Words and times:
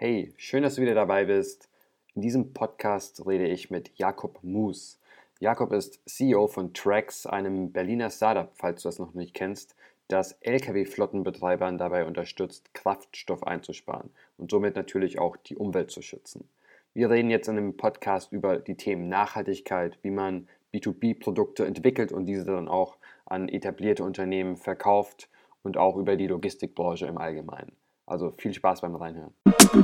Hey, 0.00 0.32
schön, 0.36 0.62
dass 0.62 0.76
du 0.76 0.82
wieder 0.82 0.94
dabei 0.94 1.24
bist. 1.24 1.68
In 2.14 2.22
diesem 2.22 2.52
Podcast 2.52 3.26
rede 3.26 3.48
ich 3.48 3.68
mit 3.68 3.98
Jakob 3.98 4.38
Moos. 4.44 5.00
Jakob 5.40 5.72
ist 5.72 6.00
CEO 6.08 6.46
von 6.46 6.72
Trax, 6.72 7.26
einem 7.26 7.72
Berliner 7.72 8.08
Startup, 8.08 8.48
falls 8.54 8.82
du 8.82 8.88
das 8.90 9.00
noch 9.00 9.14
nicht 9.14 9.34
kennst, 9.34 9.74
das 10.06 10.38
Lkw-Flottenbetreibern 10.40 11.78
dabei 11.78 12.04
unterstützt, 12.04 12.72
Kraftstoff 12.74 13.42
einzusparen 13.42 14.10
und 14.36 14.52
somit 14.52 14.76
natürlich 14.76 15.18
auch 15.18 15.36
die 15.36 15.56
Umwelt 15.56 15.90
zu 15.90 16.00
schützen. 16.00 16.48
Wir 16.94 17.10
reden 17.10 17.28
jetzt 17.28 17.48
in 17.48 17.56
dem 17.56 17.76
Podcast 17.76 18.30
über 18.30 18.58
die 18.58 18.76
Themen 18.76 19.08
Nachhaltigkeit, 19.08 19.98
wie 20.02 20.12
man 20.12 20.48
B2B-Produkte 20.72 21.66
entwickelt 21.66 22.12
und 22.12 22.26
diese 22.26 22.44
dann 22.44 22.68
auch 22.68 22.98
an 23.26 23.48
etablierte 23.48 24.04
Unternehmen 24.04 24.58
verkauft 24.58 25.28
und 25.64 25.76
auch 25.76 25.96
über 25.96 26.14
die 26.14 26.28
Logistikbranche 26.28 27.06
im 27.06 27.18
Allgemeinen. 27.18 27.72
Also 28.06 28.30
viel 28.30 28.54
Spaß 28.54 28.80
beim 28.80 28.94
Reinhören. 28.94 29.34
Hallo 29.68 29.80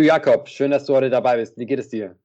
Jakob, 0.00 0.48
schön, 0.48 0.72
dass 0.72 0.84
du 0.86 0.94
heute 0.94 1.10
dabei 1.10 1.36
bist. 1.36 1.56
Wie 1.56 1.66
geht 1.66 1.78
es 1.78 1.88
dir? 1.88 2.16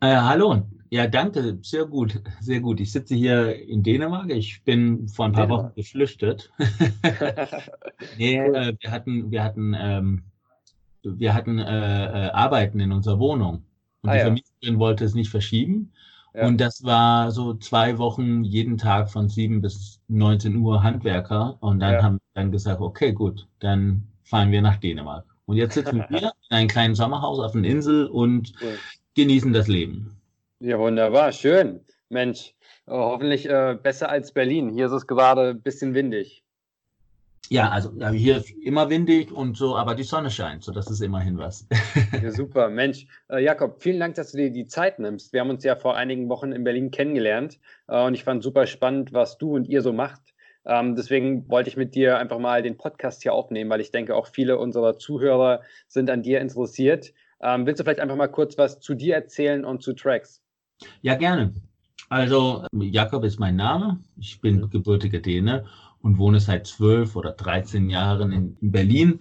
Äh, 0.00 0.14
hallo, 0.14 0.68
ja, 0.90 1.06
danke, 1.06 1.58
sehr 1.62 1.86
gut, 1.86 2.20
sehr 2.40 2.60
gut. 2.60 2.78
Ich 2.80 2.92
sitze 2.92 3.14
hier 3.14 3.58
in 3.58 3.82
Dänemark. 3.82 4.30
Ich 4.30 4.62
bin 4.64 5.08
vor 5.08 5.24
ein 5.24 5.32
paar 5.32 5.46
Dänemark. 5.46 5.70
Wochen 5.70 5.76
geflüchtet. 5.76 6.52
nee, 8.18 8.38
cool. 8.38 8.54
äh, 8.54 8.76
wir 8.78 8.90
hatten, 8.90 9.30
wir 9.30 9.42
hatten, 9.42 9.74
ähm, 9.78 10.24
wir 11.04 11.34
hatten 11.34 11.58
äh, 11.58 12.26
äh, 12.26 12.30
Arbeiten 12.30 12.80
in 12.80 12.92
unserer 12.92 13.18
Wohnung 13.18 13.64
und 14.02 14.10
ah, 14.10 14.12
die 14.12 14.18
ja. 14.18 14.24
Vermieterin 14.24 14.78
wollte 14.78 15.04
es 15.04 15.14
nicht 15.14 15.30
verschieben. 15.30 15.92
Ja. 16.34 16.46
Und 16.46 16.60
das 16.60 16.82
war 16.82 17.30
so 17.30 17.54
zwei 17.54 17.96
Wochen 17.98 18.42
jeden 18.44 18.76
Tag 18.76 19.10
von 19.10 19.28
sieben 19.28 19.60
bis 19.60 20.00
19 20.08 20.56
Uhr 20.56 20.82
Handwerker. 20.82 21.56
Und 21.60 21.80
dann 21.80 21.94
ja. 21.94 22.02
haben 22.02 22.14
wir 22.16 22.42
dann 22.42 22.50
gesagt, 22.50 22.80
okay, 22.80 23.12
gut, 23.12 23.46
dann 23.60 24.02
fahren 24.24 24.50
wir 24.50 24.60
nach 24.60 24.76
Dänemark. 24.76 25.24
Und 25.46 25.56
jetzt 25.56 25.74
sitzen 25.74 26.04
wir 26.08 26.32
in 26.50 26.56
einem 26.56 26.68
kleinen 26.68 26.94
Sommerhaus 26.94 27.38
auf 27.38 27.54
einer 27.54 27.66
Insel 27.66 28.06
und 28.06 28.52
cool. 28.60 28.76
genießen 29.14 29.52
das 29.52 29.68
Leben. 29.68 30.16
Ja, 30.60 30.78
wunderbar, 30.78 31.32
schön. 31.32 31.80
Mensch, 32.08 32.54
oh, 32.86 32.92
hoffentlich 32.92 33.48
äh, 33.48 33.78
besser 33.80 34.10
als 34.10 34.32
Berlin. 34.32 34.68
Hier 34.70 34.86
ist 34.86 34.92
es 34.92 35.06
gerade 35.06 35.50
ein 35.50 35.62
bisschen 35.62 35.94
windig. 35.94 36.43
Ja, 37.50 37.70
also 37.70 37.92
hier 38.10 38.38
ist 38.38 38.50
immer 38.50 38.88
windig 38.88 39.30
und 39.30 39.56
so, 39.56 39.76
aber 39.76 39.94
die 39.94 40.02
Sonne 40.02 40.30
scheint, 40.30 40.64
so 40.64 40.72
das 40.72 40.90
ist 40.90 41.00
immerhin 41.02 41.36
was. 41.36 41.66
ja, 42.22 42.30
super, 42.30 42.70
Mensch. 42.70 43.06
Äh, 43.28 43.44
Jakob, 43.44 43.82
vielen 43.82 44.00
Dank, 44.00 44.14
dass 44.14 44.32
du 44.32 44.38
dir 44.38 44.50
die 44.50 44.66
Zeit 44.66 44.98
nimmst. 44.98 45.32
Wir 45.32 45.40
haben 45.40 45.50
uns 45.50 45.62
ja 45.62 45.76
vor 45.76 45.96
einigen 45.96 46.28
Wochen 46.28 46.52
in 46.52 46.64
Berlin 46.64 46.90
kennengelernt 46.90 47.58
äh, 47.86 48.02
und 48.02 48.14
ich 48.14 48.24
fand 48.24 48.42
super 48.42 48.66
spannend, 48.66 49.12
was 49.12 49.36
du 49.36 49.54
und 49.54 49.68
ihr 49.68 49.82
so 49.82 49.92
macht. 49.92 50.22
Ähm, 50.64 50.96
deswegen 50.96 51.48
wollte 51.50 51.68
ich 51.68 51.76
mit 51.76 51.94
dir 51.94 52.18
einfach 52.18 52.38
mal 52.38 52.62
den 52.62 52.78
Podcast 52.78 53.22
hier 53.22 53.34
aufnehmen, 53.34 53.68
weil 53.68 53.82
ich 53.82 53.90
denke, 53.90 54.16
auch 54.16 54.26
viele 54.26 54.58
unserer 54.58 54.98
Zuhörer 54.98 55.60
sind 55.86 56.08
an 56.08 56.22
dir 56.22 56.40
interessiert. 56.40 57.12
Ähm, 57.42 57.66
willst 57.66 57.80
du 57.80 57.84
vielleicht 57.84 58.00
einfach 58.00 58.16
mal 58.16 58.28
kurz 58.28 58.56
was 58.56 58.80
zu 58.80 58.94
dir 58.94 59.14
erzählen 59.14 59.66
und 59.66 59.82
zu 59.82 59.92
Tracks? 59.92 60.40
Ja, 61.02 61.14
gerne. 61.14 61.52
Also, 62.08 62.64
Jakob 62.72 63.24
ist 63.24 63.38
mein 63.38 63.56
Name. 63.56 63.98
Ich 64.18 64.40
bin 64.40 64.60
mhm. 64.60 64.70
gebürtiger 64.70 65.20
Däne 65.20 65.66
und 66.04 66.18
wohne 66.18 66.38
seit 66.38 66.66
zwölf 66.66 67.16
oder 67.16 67.32
13 67.32 67.88
Jahren 67.88 68.30
in, 68.30 68.56
Berlin. 68.60 69.20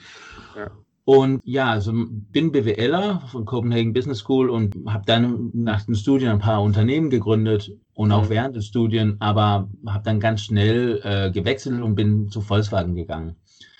Ja. 0.56 0.70
Und 1.06 1.42
ja, 1.44 1.72
also 1.72 1.92
bin 1.94 2.52
BWLer 2.52 3.22
von 3.28 3.46
Copenhagen 3.46 3.94
Business 3.94 4.20
School 4.20 4.50
und 4.50 4.76
habe 4.88 5.04
dann 5.06 5.50
nach 5.54 5.84
dem 5.84 5.96
Studium 5.96 6.34
ein 6.34 6.40
paar 6.40 6.62
Unternehmen 6.62 7.10
gegründet 7.10 7.72
und 7.94 8.12
auch 8.12 8.26
mhm. 8.26 8.30
während 8.30 8.56
des 8.56 8.68
Studien, 8.68 9.18
aber 9.20 9.70
habe 9.86 10.04
dann 10.04 10.20
ganz 10.20 10.42
schnell 10.42 11.02
äh, 11.04 11.32
gewechselt 11.32 11.82
und 11.82 11.96
bin 11.96 12.30
zu 12.30 12.42
Volkswagen 12.42 12.96
gegangen. 12.96 13.36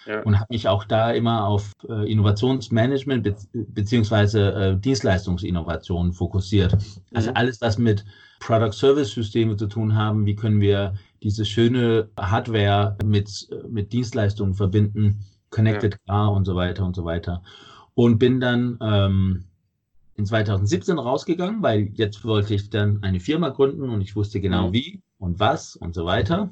Ja. 0.06 0.22
Und 0.24 0.38
habe 0.38 0.48
mich 0.50 0.68
auch 0.68 0.84
da 0.84 1.12
immer 1.12 1.46
auf 1.48 1.72
äh, 1.88 2.12
Innovationsmanagement 2.12 3.24
be 3.24 3.36
beziehungsweise 3.54 4.54
äh, 4.54 4.78
Dienstleistungsinnovation 4.78 6.12
fokussiert. 6.12 6.78
Also 7.14 7.30
mhm. 7.30 7.38
alles, 7.38 7.62
was 7.62 7.78
mit 7.78 8.04
Product-Service-Systeme 8.42 9.56
zu 9.56 9.68
tun 9.68 9.96
haben, 9.96 10.26
wie 10.26 10.36
können 10.36 10.60
wir 10.60 10.96
diese 11.24 11.46
schöne 11.46 12.10
Hardware 12.20 12.98
mit, 13.04 13.48
mit 13.70 13.94
Dienstleistungen 13.94 14.54
verbinden, 14.54 15.22
Connected 15.50 15.94
ja. 15.94 16.00
Car 16.08 16.34
und 16.34 16.46
so 16.46 16.56
weiter 16.56 16.86
und 16.86 16.96
so 16.96 17.06
weiter. 17.06 17.44
Und 17.96 18.18
bin 18.20 18.40
dann 18.40 18.78
ähm, 18.82 19.46
in 20.16 20.26
2017 20.26 21.00
rausgegangen, 21.00 21.62
weil 21.64 21.90
jetzt 21.94 22.26
wollte 22.26 22.56
ich 22.56 22.70
dann 22.70 23.02
eine 23.04 23.20
Firma 23.20 23.50
gründen 23.50 23.90
und 23.90 24.02
ich 24.02 24.16
wusste 24.16 24.42
genau 24.42 24.70
mhm. 24.70 24.74
wie 24.74 25.02
und 25.18 25.40
was 25.40 25.76
und 25.76 25.96
so 25.96 26.06
weiter 26.06 26.50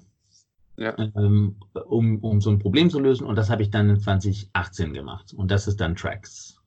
ja. 0.81 0.95
ähm, 1.15 1.55
um, 1.85 2.19
um 2.19 2.41
so 2.41 2.49
ein 2.49 2.59
Problem 2.59 2.89
zu 2.89 2.99
lösen. 2.99 3.25
Und 3.25 3.35
das 3.35 3.49
habe 3.49 3.61
ich 3.61 3.69
dann 3.69 3.89
in 3.89 3.99
2018 3.99 4.93
gemacht. 4.93 5.33
Und 5.33 5.51
das 5.51 5.67
ist 5.67 5.79
dann 5.79 5.95
Tracks. 5.95 6.57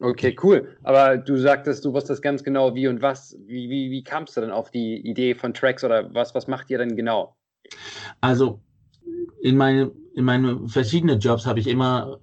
Okay, 0.00 0.36
cool. 0.42 0.76
Aber 0.84 1.16
du 1.16 1.36
sagtest, 1.36 1.84
du 1.84 1.92
wusstest 1.92 2.22
ganz 2.22 2.44
genau, 2.44 2.74
wie 2.74 2.86
und 2.86 3.02
was. 3.02 3.36
Wie, 3.46 3.68
wie, 3.68 3.90
wie 3.90 4.04
kamst 4.04 4.36
du 4.36 4.40
denn 4.40 4.52
auf 4.52 4.70
die 4.70 4.96
Idee 4.96 5.34
von 5.34 5.52
Tracks 5.52 5.82
oder 5.82 6.14
was, 6.14 6.34
was 6.34 6.46
macht 6.46 6.70
ihr 6.70 6.78
denn 6.78 6.94
genau? 6.94 7.34
Also, 8.20 8.60
in 9.42 9.56
meine, 9.56 9.92
in 10.14 10.24
meine 10.24 10.68
verschiedenen 10.68 11.20
Jobs 11.20 11.46
habe 11.46 11.60
ich 11.60 11.66
immer, 11.66 12.18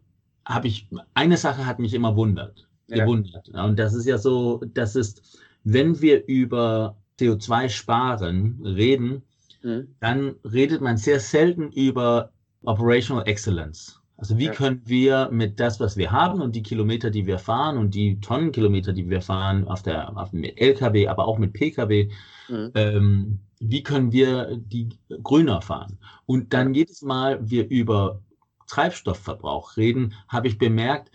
habe 0.46 0.68
ich, 0.68 0.88
eine 1.14 1.38
Sache 1.38 1.66
hat 1.66 1.80
mich 1.80 1.94
immer 1.94 2.16
wundert, 2.16 2.68
ja. 2.88 3.04
gewundert. 3.04 3.50
Und 3.50 3.80
das 3.80 3.94
ist 3.94 4.06
ja 4.06 4.18
so, 4.18 4.64
das 4.74 4.96
ist, 4.96 5.40
wenn 5.64 6.02
wir 6.02 6.26
über 6.28 6.98
CO2 7.20 7.70
sparen 7.70 8.62
reden, 8.64 9.24
Mhm. 9.66 9.88
dann 10.00 10.36
redet 10.44 10.82
man 10.82 10.96
sehr 10.96 11.20
selten 11.20 11.72
über 11.72 12.30
Operational 12.64 13.28
Excellence. 13.28 14.00
Also 14.16 14.38
wie 14.38 14.46
ja. 14.46 14.52
können 14.54 14.82
wir 14.86 15.30
mit 15.32 15.60
das, 15.60 15.80
was 15.80 15.98
wir 15.98 16.12
haben 16.12 16.40
und 16.40 16.56
die 16.56 16.62
Kilometer, 16.62 17.10
die 17.10 17.26
wir 17.26 17.40
fahren 17.40 17.78
und 17.78 17.96
die 17.96 18.20
Tonnenkilometer, 18.22 18.94
die 18.94 19.10
wir 19.10 19.22
fahren 19.22 19.68
auf 19.68 19.82
der 19.82 20.16
auf 20.16 20.30
dem 20.30 20.44
LKW, 20.44 21.08
aber 21.08 21.28
auch 21.28 21.40
mit 21.40 21.54
PKW, 21.54 22.10
mhm. 22.48 22.72
ähm, 22.76 23.40
wie 23.60 23.84
können 23.84 24.12
wir 24.12 24.58
die 24.58 24.90
grüner 25.24 25.62
fahren? 25.62 25.98
Und 26.26 26.54
dann 26.54 26.74
jedes 26.74 27.02
Mal 27.02 27.40
wir 27.50 27.70
über 27.70 28.22
Treibstoffverbrauch 28.68 29.78
reden, 29.78 30.14
habe 30.28 30.48
ich 30.48 30.58
bemerkt, 30.58 31.12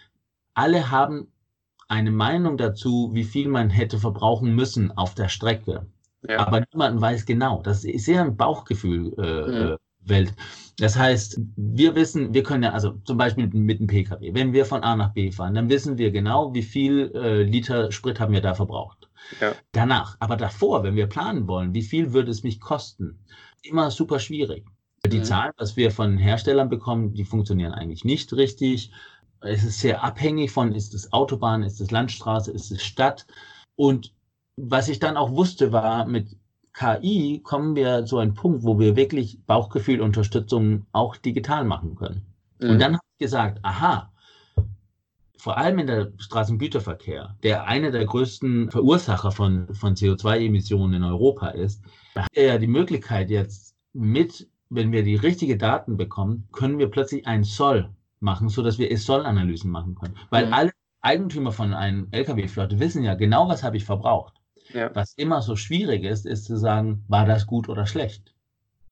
alle 0.55 0.91
haben 0.91 1.29
eine 1.89 2.11
Meinung 2.11 2.57
dazu, 2.57 3.11
wie 3.13 3.25
viel 3.25 3.49
man 3.49 3.71
hätte 3.71 3.99
verbrauchen 3.99 4.55
müssen 4.55 4.97
auf 4.97 5.15
der 5.15 5.29
Strecke. 5.29 5.87
Ja. 6.29 6.47
Aber 6.47 6.63
niemand 6.73 7.01
weiß 7.01 7.27
genau. 7.27 7.63
Das 7.63 7.85
ist 7.85 8.05
sehr 8.05 8.23
ein 8.23 8.37
Bauchgefühl. 8.37 9.13
Äh, 9.19 9.73
mhm. 9.73 9.77
Welt. 10.05 10.35
Das 10.79 10.97
heißt, 10.97 11.41
wir 11.57 11.95
wissen, 11.95 12.33
wir 12.33 12.43
können 12.43 12.63
ja, 12.63 12.71
also 12.71 12.93
zum 13.05 13.19
Beispiel 13.19 13.49
mit 13.49 13.81
dem 13.81 13.87
Pkw, 13.87 14.33
wenn 14.35 14.53
wir 14.53 14.65
von 14.65 14.83
A 14.83 14.97
nach 14.97 15.13
B 15.13 15.31
fahren, 15.31 15.55
dann 15.55 15.69
wissen 15.69 15.99
wir 15.99 16.11
genau, 16.11 16.55
wie 16.55 16.63
viel 16.63 17.13
äh, 17.15 17.43
Liter 17.43 17.93
Sprit 17.93 18.19
haben 18.19 18.33
wir 18.33 18.41
da 18.41 18.55
verbraucht. 18.55 19.10
Ja. 19.41 19.55
Danach, 19.73 20.17
aber 20.21 20.37
davor, 20.37 20.83
wenn 20.83 20.97
wir 20.97 21.07
planen 21.07 21.47
wollen, 21.47 21.75
wie 21.75 21.83
viel 21.83 22.13
würde 22.13 22.31
es 22.31 22.43
mich 22.43 22.61
kosten? 22.61 23.25
Immer 23.63 23.91
super 23.91 24.19
schwierig. 24.19 24.67
Die 25.07 25.19
mhm. 25.19 25.25
Zahlen, 25.25 25.53
was 25.57 25.77
wir 25.77 25.91
von 25.91 26.19
Herstellern 26.19 26.69
bekommen, 26.69 27.15
die 27.15 27.25
funktionieren 27.25 27.73
eigentlich 27.73 28.05
nicht 28.05 28.33
richtig. 28.33 28.93
Es 29.41 29.65
ist 29.65 29.81
sehr 29.81 30.05
abhängig 30.05 30.51
von, 30.51 30.73
ist 30.73 30.93
es 30.95 31.13
Autobahn, 31.13 31.63
ist 31.63 31.81
es 31.81 31.91
Landstraße, 31.91 32.53
ist 32.53 32.71
es 32.71 32.83
Stadt. 32.83 33.27
Und 33.77 34.13
was 34.57 34.89
ich 34.89 34.99
dann 34.99 35.17
auch 35.17 35.31
wusste, 35.31 35.73
war, 35.73 36.07
mit 36.07 36.37
KI 36.75 37.41
kommen 37.43 37.75
wir 37.75 38.05
zu 38.05 38.19
einem 38.19 38.35
Punkt, 38.35 38.63
wo 38.63 38.79
wir 38.79 38.97
wirklich 38.97 39.45
Bauchgefühlunterstützung 39.47 40.87
auch 40.93 41.17
digital 41.17 41.65
machen 41.65 41.95
können. 41.97 42.27
Mhm. 42.59 42.71
Und 42.71 42.79
dann 42.79 42.93
habe 42.95 43.05
ich 43.17 43.25
gesagt, 43.25 43.61
aha, 43.63 44.10
vor 45.41 45.57
allem 45.57 45.79
in 45.79 45.87
der 45.87 46.13
Straßengüterverkehr, 46.19 47.37
der 47.43 47.65
eine 47.67 47.91
der 47.91 48.05
größten 48.05 48.71
Verursacher 48.71 49.33
von, 49.33 49.75
von 49.75 49.95
CO2-Emissionen 49.95 50.95
in 50.95 51.05
Europa 51.05 51.49
ist, 51.49 51.83
da 52.15 52.23
hat 52.23 52.31
er 52.35 52.47
ja 52.47 52.59
die 52.59 52.67
Möglichkeit 52.67 53.31
jetzt 53.31 53.75
mit, 53.93 54.49
wenn 54.69 54.93
wir 54.93 55.03
die 55.03 55.17
richtigen 55.17 55.59
Daten 55.59 55.97
bekommen, 55.97 56.47
können 56.53 56.79
wir 56.79 56.91
plötzlich 56.91 57.27
einen 57.27 57.45
Soll 57.45 57.91
machen, 58.21 58.51
so 58.51 58.63
dass 58.63 58.79
wir 58.79 58.97
Soll-Analysen 58.97 59.71
machen 59.71 59.95
können. 59.95 60.17
Weil 60.29 60.47
mhm. 60.47 60.53
alle 60.53 60.71
Eigentümer 61.01 61.53
von 61.53 61.73
einem 61.73 62.09
Lkw-Flotte 62.11 62.79
wissen 62.79 63.03
ja 63.03 63.15
genau, 63.15 63.49
was 63.49 63.63
habe 63.63 63.79
ich 63.79 63.85
verbraucht. 63.85 64.35
Ja. 64.75 64.95
Was 64.95 65.15
immer 65.15 65.43
so 65.43 65.57
schwierig 65.57 66.05
ist, 66.05 66.27
ist 66.27 66.45
zu 66.45 66.57
sagen, 66.57 67.05
war 67.09 67.25
das 67.25 67.47
gut 67.47 67.69
oder 67.69 67.87
schlecht? 67.87 68.35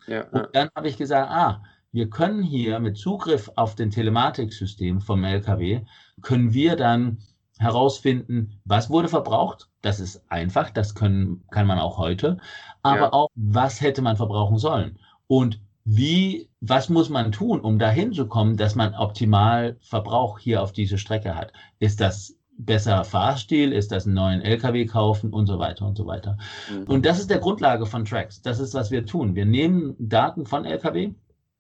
Ja, 0.06 0.26
und 0.31 0.49
dann 0.55 0.70
habe 0.75 0.88
ich 0.88 0.96
gesagt, 0.96 1.31
ah, 1.31 1.62
wir 1.93 2.11
können 2.11 2.43
hier 2.43 2.81
mit 2.81 2.96
Zugriff 2.96 3.50
auf 3.56 3.75
den 3.75 3.90
Telematiksystem 3.90 5.00
vom 5.00 5.25
LKW, 5.25 5.82
können 6.23 6.53
wir 6.53 6.76
dann 6.76 7.19
herausfinden, 7.59 8.61
was 8.65 8.91
wurde 8.91 9.09
verbraucht. 9.09 9.69
Das 9.82 10.00
ist 10.00 10.23
einfach, 10.31 10.70
das 10.70 10.94
können, 10.94 11.44
kann 11.50 11.67
man 11.67 11.79
auch 11.79 11.99
heute. 11.99 12.38
Aber 12.82 13.00
ja. 13.00 13.12
auch, 13.12 13.29
was 13.35 13.81
hätte 13.81 14.03
man 14.03 14.17
verbrauchen 14.17 14.59
sollen? 14.59 14.99
Und 15.26 15.61
wie, 15.85 16.49
was 16.61 16.88
muss 16.88 17.09
man 17.09 17.32
tun, 17.32 17.61
um 17.61 17.79
dahin 17.79 18.12
zu 18.12 18.26
kommen, 18.26 18.56
dass 18.56 18.75
man 18.75 18.94
optimal 18.94 19.76
Verbrauch 19.81 20.38
hier 20.38 20.62
auf 20.62 20.73
diese 20.73 20.99
Strecke 20.99 21.35
hat? 21.35 21.53
Ist 21.79 22.00
das 22.00 22.37
besser 22.59 23.05
Fahrstil? 23.05 23.73
Ist 23.73 23.91
das 23.91 24.05
einen 24.05 24.15
neuen 24.15 24.43
LKW 24.43 24.87
kaufen 24.87 25.32
und 25.32 25.47
so 25.47 25.59
weiter 25.59 25.87
und 25.87 25.97
so 25.97 26.06
weiter? 26.06 26.37
Mhm. 26.70 26.85
Und 26.85 27.06
das 27.06 27.19
ist 27.19 27.31
der 27.31 27.38
Grundlage 27.38 27.87
von 27.87 28.05
Tracks. 28.05 28.43
Das 28.43 28.61
ist, 28.61 28.75
was 28.75 28.91
wir 28.91 29.06
tun. 29.06 29.35
Wir 29.35 29.47
nehmen 29.47 29.97
Daten 29.99 30.44
von 30.44 30.65
LKW 30.65 31.12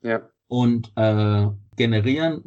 ja. 0.02 0.28
Und 0.48 0.92
äh, 0.96 1.46
generieren 1.76 2.42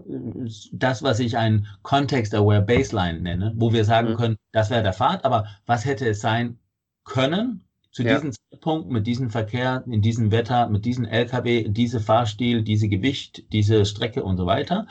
das, 0.74 1.01
was 1.01 1.19
ich 1.19 1.38
ein 1.38 1.65
Context-Aware 1.83 2.62
Baseline 2.62 3.21
nenne, 3.21 3.53
wo 3.56 3.74
wir 3.74 3.86
sagen 3.86 4.12
mhm. 4.12 4.15
können, 4.18 4.38
das 4.51 4.69
wäre 4.69 4.83
der 4.83 4.94
Pfad, 4.94 5.25
aber 5.25 5.48
was 5.65 5.86
hätte 5.86 6.07
es 6.09 6.21
sein 6.21 6.59
können 7.03 7.63
zu 7.92 8.03
ja. 8.03 8.15
diesem 8.15 8.31
Zeitpunkt 8.31 8.89
mit 8.89 9.07
diesem 9.07 9.30
Verkehr, 9.30 9.83
in 9.88 10.01
diesem 10.01 10.31
Wetter, 10.31 10.69
mit 10.69 10.86
diesem 10.86 11.06
LKW, 11.06 11.68
diese 11.69 12.00
Fahrstil, 12.00 12.63
diese 12.63 12.88
Gewicht, 12.88 13.51
diese 13.51 13.86
Strecke 13.86 14.24
und 14.24 14.38
so 14.38 14.45
weiter. 14.45 14.88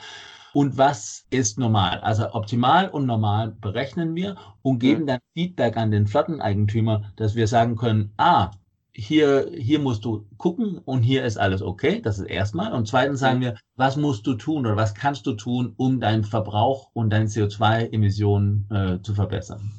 Und 0.53 0.77
was 0.77 1.25
ist 1.29 1.57
normal? 1.57 1.99
Also 2.01 2.33
optimal 2.33 2.89
und 2.89 3.05
normal 3.05 3.55
berechnen 3.61 4.15
wir 4.15 4.35
und 4.61 4.79
geben 4.79 5.03
mhm. 5.03 5.07
dann 5.07 5.19
Feedback 5.33 5.77
an 5.77 5.91
den 5.91 6.07
Flotteneigentümer, 6.07 7.11
dass 7.15 7.35
wir 7.35 7.47
sagen 7.47 7.75
können, 7.77 8.11
ah, 8.17 8.51
hier, 8.93 9.49
hier 9.53 9.79
musst 9.79 10.03
du 10.05 10.27
gucken 10.37 10.77
und 10.79 11.01
hier 11.03 11.23
ist 11.23 11.37
alles 11.37 11.61
okay. 11.61 12.01
Das 12.01 12.19
ist 12.19 12.25
erstmal. 12.25 12.73
Und 12.73 12.87
zweitens 12.87 13.19
sagen 13.19 13.41
wir, 13.41 13.55
was 13.75 13.95
musst 13.95 14.27
du 14.27 14.35
tun 14.35 14.65
oder 14.65 14.75
was 14.75 14.93
kannst 14.93 15.25
du 15.25 15.33
tun, 15.33 15.73
um 15.77 15.99
deinen 15.99 16.23
Verbrauch 16.23 16.89
und 16.93 17.09
deine 17.11 17.25
CO2-Emissionen 17.25 18.69
äh, 18.69 19.01
zu 19.01 19.13
verbessern. 19.13 19.71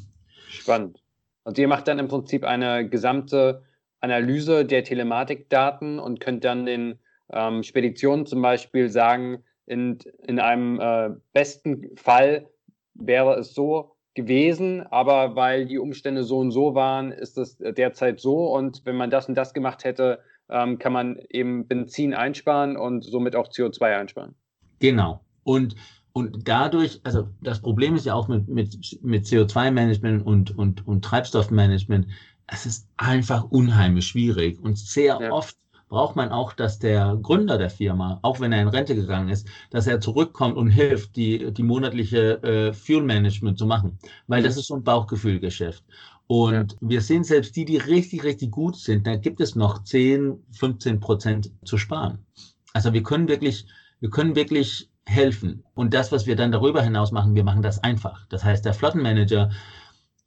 Spannend. 0.49 1.03
Und 1.44 1.59
ihr 1.59 1.69
macht 1.69 1.88
dann 1.88 1.99
im 1.99 2.09
Prinzip 2.09 2.44
eine 2.44 2.88
gesamte 2.88 3.62
Analyse 4.00 4.64
der 4.64 4.85
Telematikdaten 4.85 5.99
und 5.99 6.20
könnt 6.20 6.44
dann 6.44 6.67
den 6.67 6.99
ähm, 7.31 7.62
Speditionen 7.62 8.26
zum 8.26 8.43
Beispiel 8.43 8.88
sagen, 8.88 9.44
in, 9.67 9.99
in 10.26 10.41
einem 10.41 10.81
äh, 10.81 11.11
besten 11.32 11.97
Fall 11.97 12.49
wäre 12.94 13.38
es 13.38 13.55
so 13.55 13.92
gewesen, 14.14 14.87
aber 14.87 15.37
weil 15.37 15.67
die 15.67 15.79
Umstände 15.79 16.25
so 16.25 16.38
und 16.38 16.50
so 16.50 16.75
waren, 16.75 17.12
ist 17.12 17.38
es 17.38 17.56
derzeit 17.59 18.20
so. 18.20 18.53
Und 18.55 18.82
wenn 18.85 18.97
man 18.97 19.11
das 19.11 19.29
und 19.29 19.35
das 19.35 19.55
gemacht 19.55 19.85
hätte, 19.85 20.20
ähm, 20.50 20.79
kann 20.79 20.93
man 20.93 21.19
eben 21.31 21.67
Benzin 21.67 22.14
einsparen 22.14 22.76
und 22.76 23.05
somit 23.05 23.37
auch 23.37 23.49
CO2 23.49 23.99
einsparen. 23.99 24.35
Genau. 24.81 25.20
Und 25.44 25.76
und 26.14 26.47
dadurch, 26.47 27.00
also 27.05 27.29
das 27.41 27.61
Problem 27.61 27.94
ist 27.97 28.05
ja 28.05 28.14
auch 28.14 28.29
mit, 28.29 28.47
mit, 28.47 28.99
mit 29.03 29.25
CO2-Management 29.25 30.26
und, 30.26 30.56
und, 30.58 30.87
und 30.87 31.03
Treibstoffmanagement, 31.03 32.06
es 32.47 32.67
ist 32.67 32.87
einfach 32.99 33.44
unheimlich 33.50 34.08
schwierig. 34.08 34.61
Und 34.61 34.79
sehr 34.79 35.19
ja. 35.20 35.32
oft 35.32 35.56
braucht 35.93 36.17
man 36.17 36.31
auch, 36.31 36.55
dass 36.55 36.79
der 36.79 37.19
Gründer 37.21 37.59
der 37.59 37.69
Firma, 37.69 38.19
auch 38.23 38.41
wenn 38.41 38.50
er 38.50 38.62
in 38.62 38.69
Rente 38.69 38.94
gegangen 38.94 39.29
ist, 39.29 39.47
dass 39.69 39.87
er 39.87 40.00
zurückkommt 40.00 40.56
und 40.56 40.71
hilft, 40.71 41.17
die, 41.17 41.53
die 41.53 41.62
monatliche 41.62 42.43
äh, 42.43 42.73
Fuel 42.73 43.03
Management 43.03 43.59
zu 43.59 43.67
machen. 43.67 43.99
Weil 44.27 44.43
das 44.43 44.56
ist 44.56 44.69
so 44.69 44.75
ein 44.75 44.83
Bauchgefühlgeschäft. 44.83 45.85
Und 46.27 46.73
ja. 46.73 46.79
wir 46.81 47.03
sehen 47.03 47.25
selbst 47.25 47.55
die, 47.56 47.67
die 47.67 47.77
richtig, 47.77 48.25
richtig 48.25 48.50
gut 48.50 48.77
sind, 48.77 49.06
da 49.06 49.17
gibt 49.17 49.39
es 49.43 49.55
noch 49.55 49.85
10, 49.85 50.43
15 50.53 50.99
Prozent 50.99 51.50
zu 51.62 51.77
sparen. 51.77 52.25
Also 52.73 52.94
wir 52.94 53.03
können 53.03 53.29
wirklich, 53.29 53.67
wir 54.00 54.09
können 54.09 54.35
wirklich 54.35 54.89
helfen. 55.05 55.62
Und 55.75 55.93
das, 55.93 56.11
was 56.11 56.27
wir 56.27 56.37
dann 56.37 56.53
darüber 56.53 56.83
hinaus 56.83 57.12
machen, 57.12 57.35
wir 57.35 57.44
machen 57.44 57.61
das 57.61 57.85
einfach. 57.85 58.27
Das 58.31 58.44
heißt, 58.44 58.65
der 58.65 58.73
Flottenmanager 58.73 59.50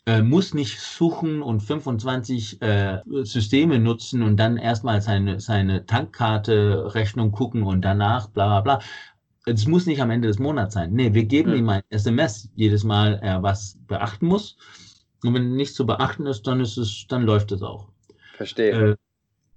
äh, 0.06 0.22
muss 0.22 0.54
nicht 0.54 0.80
suchen 0.80 1.42
und 1.42 1.62
25 1.62 2.62
äh, 2.62 3.02
Systeme 3.24 3.80
nutzen 3.80 4.22
und 4.22 4.38
dann 4.38 4.58
erstmal 4.58 5.02
seine, 5.02 5.40
seine 5.40 5.86
Tankkarte, 5.86 6.94
Rechnung 6.94 7.32
gucken 7.32 7.64
und 7.64 7.82
danach 7.82 8.28
bla 8.30 8.48
bla 8.48 8.62
bla. 8.62 8.80
Es 9.48 9.68
muss 9.68 9.86
nicht 9.86 10.02
am 10.02 10.12
Ende 10.12 10.28
des 10.28 10.40
Monats 10.40 10.74
sein. 10.74 10.94
Nee, 10.94 11.14
wir 11.14 11.26
geben 11.26 11.52
mhm. 11.52 11.58
ihm 11.58 11.70
ein 11.70 11.82
SMS 11.90 12.50
jedes 12.56 12.84
Mal, 12.84 13.20
er 13.22 13.44
was 13.44 13.78
beachten 13.88 14.28
muss. 14.28 14.58
Und 15.24 15.34
wenn 15.34 15.56
nichts 15.56 15.76
zu 15.76 15.86
beachten 15.86 16.26
ist, 16.28 16.46
dann 16.46 16.60
ist 16.60 16.78
es, 16.78 17.06
dann 17.08 17.24
läuft 17.24 17.52
es 17.52 17.62
auch. 17.62 17.90
Verstehe. 18.38 18.92
Äh, 18.92 18.96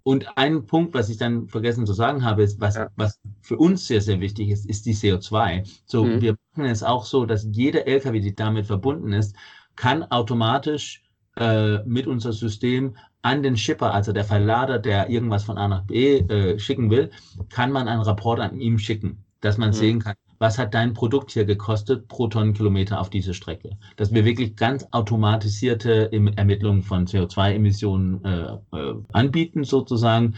und 0.03 0.27
ein 0.39 0.65
Punkt, 0.65 0.95
was 0.95 1.11
ich 1.11 1.19
dann 1.19 1.49
vergessen 1.49 1.85
zu 1.85 1.93
sagen 1.93 2.25
habe, 2.25 2.43
ist, 2.43 2.59
was, 2.61 2.77
ja. 2.77 2.89
was 2.97 3.21
für 3.43 3.59
uns 3.59 3.87
sehr, 3.87 4.01
sehr 4.01 4.21
wichtig 4.21 4.49
ist, 4.49 4.65
ist 4.65 4.87
die 4.87 4.95
CO2. 4.95 5.69
So, 5.85 6.05
mhm. 6.05 6.23
wir 6.23 6.37
machen 6.55 6.71
es 6.71 6.83
auch 6.83 7.05
so, 7.05 7.27
dass 7.27 7.47
jeder 7.53 7.87
LKW, 7.87 8.21
die 8.21 8.35
damit 8.35 8.67
verbunden 8.67 9.13
ist, 9.13 9.37
kann 9.79 10.03
automatisch 10.03 11.03
äh, 11.37 11.79
mit 11.85 12.07
unser 12.07 12.33
System 12.33 12.97
an 13.23 13.43
den 13.43 13.57
Shipper, 13.57 13.95
also 13.95 14.13
der 14.13 14.25
Verlader, 14.25 14.79
der 14.79 15.09
irgendwas 15.09 15.45
von 15.45 15.57
A 15.57 15.69
nach 15.69 15.85
B 15.85 16.19
äh, 16.19 16.59
schicken 16.59 16.91
will, 16.91 17.11
kann 17.49 17.73
man 17.73 17.89
einen 17.89 18.03
Rapport 18.03 18.41
an 18.41 18.61
ihm 18.61 18.79
schicken, 18.79 19.25
dass 19.41 19.57
man 19.57 19.71
mhm. 19.71 19.75
sehen 19.75 20.01
kann, 20.01 20.17
was 20.41 20.59
hat 20.59 20.75
dein 20.75 20.95
Produkt 20.95 21.31
hier 21.31 21.45
gekostet 21.45 22.09
pro 22.09 22.27
Tonnenkilometer 22.27 23.01
auf 23.01 23.09
diese 23.09 23.35
Strecke. 23.35 23.77
Dass 23.97 24.13
wir 24.13 24.25
wirklich 24.25 24.57
ganz 24.57 24.85
automatisierte 24.91 26.11
Ermittlungen 26.13 26.83
von 26.83 27.07
CO2-Emissionen 27.07 28.25
äh, 28.25 28.77
äh, 28.77 28.95
anbieten 29.13 29.63
sozusagen, 29.63 30.35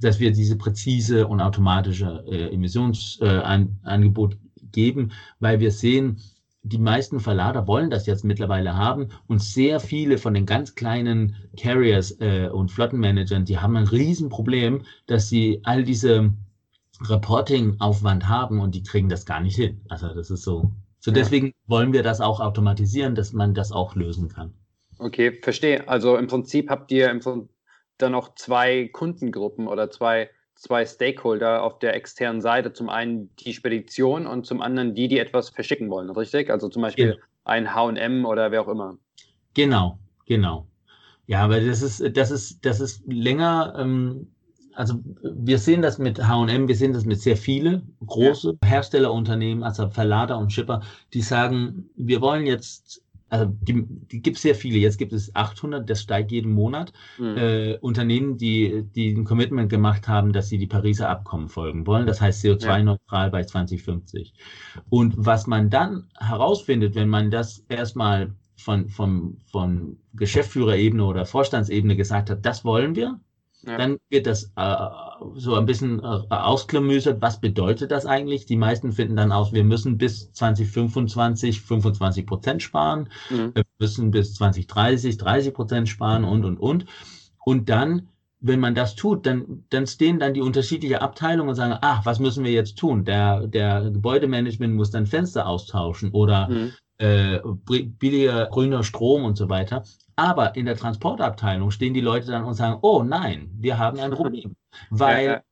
dass 0.00 0.20
wir 0.20 0.32
diese 0.32 0.56
präzise 0.56 1.26
und 1.26 1.40
automatische 1.40 2.24
äh, 2.26 2.52
Emissionsangebot 2.52 4.34
äh, 4.34 4.36
geben, 4.72 5.12
weil 5.40 5.60
wir 5.60 5.70
sehen, 5.70 6.18
die 6.66 6.78
meisten 6.78 7.20
Verlader 7.20 7.66
wollen 7.68 7.90
das 7.90 8.06
jetzt 8.06 8.24
mittlerweile 8.24 8.74
haben 8.76 9.08
und 9.28 9.40
sehr 9.40 9.78
viele 9.78 10.18
von 10.18 10.34
den 10.34 10.46
ganz 10.46 10.74
kleinen 10.74 11.36
Carriers 11.56 12.20
äh, 12.20 12.48
und 12.52 12.72
Flottenmanagern, 12.72 13.44
die 13.44 13.58
haben 13.58 13.76
ein 13.76 13.86
Riesenproblem, 13.86 14.82
dass 15.06 15.28
sie 15.28 15.60
all 15.62 15.84
diese 15.84 16.32
Reporting-Aufwand 17.08 18.28
haben 18.28 18.60
und 18.60 18.74
die 18.74 18.82
kriegen 18.82 19.08
das 19.08 19.26
gar 19.26 19.40
nicht 19.40 19.56
hin. 19.56 19.80
Also 19.88 20.08
das 20.08 20.30
ist 20.30 20.42
so. 20.42 20.72
So 20.98 21.12
deswegen 21.12 21.52
wollen 21.66 21.92
wir 21.92 22.02
das 22.02 22.20
auch 22.20 22.40
automatisieren, 22.40 23.14
dass 23.14 23.32
man 23.32 23.54
das 23.54 23.70
auch 23.70 23.94
lösen 23.94 24.28
kann. 24.28 24.52
Okay, 24.98 25.38
verstehe. 25.42 25.86
Also 25.86 26.16
im 26.16 26.26
Prinzip 26.26 26.68
habt 26.68 26.90
ihr 26.90 27.10
im 27.10 27.20
Prinzip 27.20 27.50
dann 27.98 28.12
noch 28.12 28.34
zwei 28.34 28.88
Kundengruppen 28.92 29.68
oder 29.68 29.90
zwei, 29.90 30.30
zwei 30.56 30.84
Stakeholder 30.84 31.62
auf 31.62 31.78
der 31.78 31.94
externen 31.94 32.40
Seite. 32.40 32.72
Zum 32.72 32.88
einen 32.88 33.30
die 33.36 33.52
Spedition 33.52 34.26
und 34.26 34.46
zum 34.46 34.60
anderen 34.60 34.94
die, 34.94 35.08
die 35.08 35.18
etwas 35.18 35.50
verschicken 35.50 35.90
wollen, 35.90 36.10
richtig? 36.10 36.50
Also 36.50 36.68
zum 36.68 36.82
Beispiel 36.82 37.12
genau. 37.12 37.24
ein 37.44 37.74
HM 37.74 38.24
oder 38.24 38.50
wer 38.50 38.62
auch 38.62 38.68
immer. 38.68 38.98
Genau, 39.54 39.98
genau. 40.26 40.66
Ja, 41.26 41.42
aber 41.42 41.60
das 41.60 41.82
ist, 41.82 42.16
das 42.16 42.30
ist, 42.30 42.64
das 42.64 42.80
ist 42.80 43.02
länger 43.06 43.74
ähm, 43.78 44.28
also 44.76 45.00
wir 45.22 45.58
sehen 45.58 45.80
das 45.80 45.98
mit 45.98 46.18
H&M, 46.18 46.68
wir 46.68 46.76
sehen 46.76 46.92
das 46.92 47.06
mit 47.06 47.20
sehr 47.20 47.36
viele 47.36 47.82
große 48.04 48.58
ja. 48.62 48.68
Herstellerunternehmen, 48.68 49.64
also 49.64 49.88
Verlader 49.88 50.38
und 50.38 50.52
Shipper, 50.52 50.82
die 51.14 51.22
sagen, 51.22 51.88
wir 51.96 52.20
wollen 52.20 52.46
jetzt 52.46 53.02
also 53.28 53.46
die, 53.60 53.84
die 53.86 54.22
gibt 54.22 54.36
es 54.36 54.42
sehr 54.42 54.54
viele. 54.54 54.78
Jetzt 54.78 54.98
gibt 54.98 55.12
es 55.12 55.34
800, 55.34 55.88
das 55.88 56.00
steigt 56.00 56.30
jeden 56.30 56.52
Monat. 56.52 56.92
Mhm. 57.18 57.36
Äh, 57.36 57.76
Unternehmen, 57.78 58.36
die, 58.38 58.84
die 58.94 59.12
ein 59.12 59.24
Commitment 59.24 59.68
gemacht 59.68 60.06
haben, 60.06 60.32
dass 60.32 60.48
sie 60.48 60.58
die 60.58 60.66
Pariser 60.66 61.08
Abkommen 61.08 61.48
folgen 61.48 61.86
wollen. 61.86 62.06
Das 62.06 62.20
heißt 62.20 62.44
CO2-neutral 62.44 63.26
ja. 63.26 63.30
bei 63.30 63.44
2050. 63.44 64.32
Und 64.88 65.14
was 65.16 65.46
man 65.46 65.70
dann 65.70 66.08
herausfindet, 66.18 66.94
wenn 66.94 67.08
man 67.08 67.30
das 67.30 67.64
erstmal 67.68 68.32
von, 68.56 68.88
von, 68.88 69.38
von 69.46 69.98
Geschäftsführerebene 70.14 71.04
oder 71.04 71.26
Vorstandsebene 71.26 71.96
gesagt 71.96 72.30
hat, 72.30 72.46
das 72.46 72.64
wollen 72.64 72.94
wir, 72.94 73.20
ja. 73.66 73.78
Dann 73.78 73.98
wird 74.10 74.26
das 74.26 74.52
äh, 74.56 74.76
so 75.34 75.54
ein 75.54 75.66
bisschen 75.66 75.98
äh, 76.00 76.22
ausklamüsert. 76.28 77.20
Was 77.20 77.40
bedeutet 77.40 77.90
das 77.90 78.06
eigentlich? 78.06 78.46
Die 78.46 78.56
meisten 78.56 78.92
finden 78.92 79.16
dann 79.16 79.32
aus, 79.32 79.52
wir 79.52 79.64
müssen 79.64 79.98
bis 79.98 80.32
2025 80.32 81.60
25 81.60 82.26
Prozent 82.26 82.62
sparen, 82.62 83.08
mhm. 83.28 83.54
wir 83.54 83.64
müssen 83.78 84.10
bis 84.10 84.34
2030 84.34 85.16
30 85.16 85.54
Prozent 85.54 85.88
sparen 85.88 86.24
und, 86.24 86.44
und, 86.44 86.58
und. 86.58 86.86
Und 87.44 87.68
dann, 87.68 88.08
wenn 88.40 88.60
man 88.60 88.74
das 88.74 88.94
tut, 88.94 89.26
dann, 89.26 89.64
dann 89.70 89.86
stehen 89.86 90.18
dann 90.18 90.34
die 90.34 90.42
unterschiedlichen 90.42 90.96
Abteilungen 90.96 91.50
und 91.50 91.54
sagen, 91.56 91.78
ach, 91.80 92.06
was 92.06 92.20
müssen 92.20 92.44
wir 92.44 92.52
jetzt 92.52 92.78
tun? 92.78 93.04
Der, 93.04 93.46
der 93.46 93.90
Gebäudemanagement 93.90 94.74
muss 94.74 94.90
dann 94.90 95.06
Fenster 95.06 95.46
austauschen 95.46 96.10
oder 96.12 96.48
mhm 96.48 96.72
äh, 96.98 97.40
billiger 97.66 98.46
grüner 98.46 98.82
Strom 98.82 99.24
und 99.24 99.36
so 99.36 99.48
weiter. 99.48 99.84
Aber 100.16 100.56
in 100.56 100.64
der 100.64 100.76
Transportabteilung 100.76 101.70
stehen 101.70 101.94
die 101.94 102.00
Leute 102.00 102.28
dann 102.28 102.44
und 102.44 102.54
sagen, 102.54 102.78
oh 102.80 103.02
nein, 103.02 103.50
wir 103.58 103.78
haben 103.78 104.00
ein 104.00 104.10
Problem. 104.10 104.56
Weil 104.90 105.26
ja, 105.26 105.42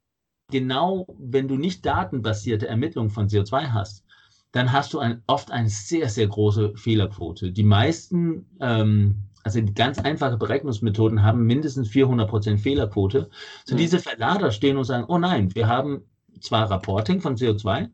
genau, 0.50 1.06
wenn 1.18 1.48
du 1.48 1.56
nicht 1.56 1.84
datenbasierte 1.84 2.66
Ermittlungen 2.66 3.10
von 3.10 3.28
CO2 3.28 3.72
hast, 3.72 4.04
dann 4.52 4.72
hast 4.72 4.94
du 4.94 5.00
ein, 5.00 5.22
oft 5.26 5.50
eine 5.50 5.68
sehr, 5.68 6.08
sehr 6.08 6.28
große 6.28 6.76
Fehlerquote. 6.76 7.52
Die 7.52 7.64
meisten, 7.64 8.46
ähm, 8.60 9.24
also 9.42 9.60
die 9.60 9.74
ganz 9.74 9.98
einfache 9.98 10.38
Berechnungsmethoden 10.38 11.22
haben 11.22 11.44
mindestens 11.44 11.90
400% 11.90 12.58
Fehlerquote. 12.58 13.28
So 13.64 13.74
mhm. 13.74 13.78
diese 13.78 13.98
Verlader 13.98 14.52
stehen 14.52 14.76
und 14.76 14.84
sagen, 14.84 15.04
oh 15.08 15.18
nein, 15.18 15.54
wir 15.54 15.68
haben 15.68 16.04
zwar 16.40 16.70
Reporting 16.70 17.20
von 17.20 17.36
CO2, 17.36 17.90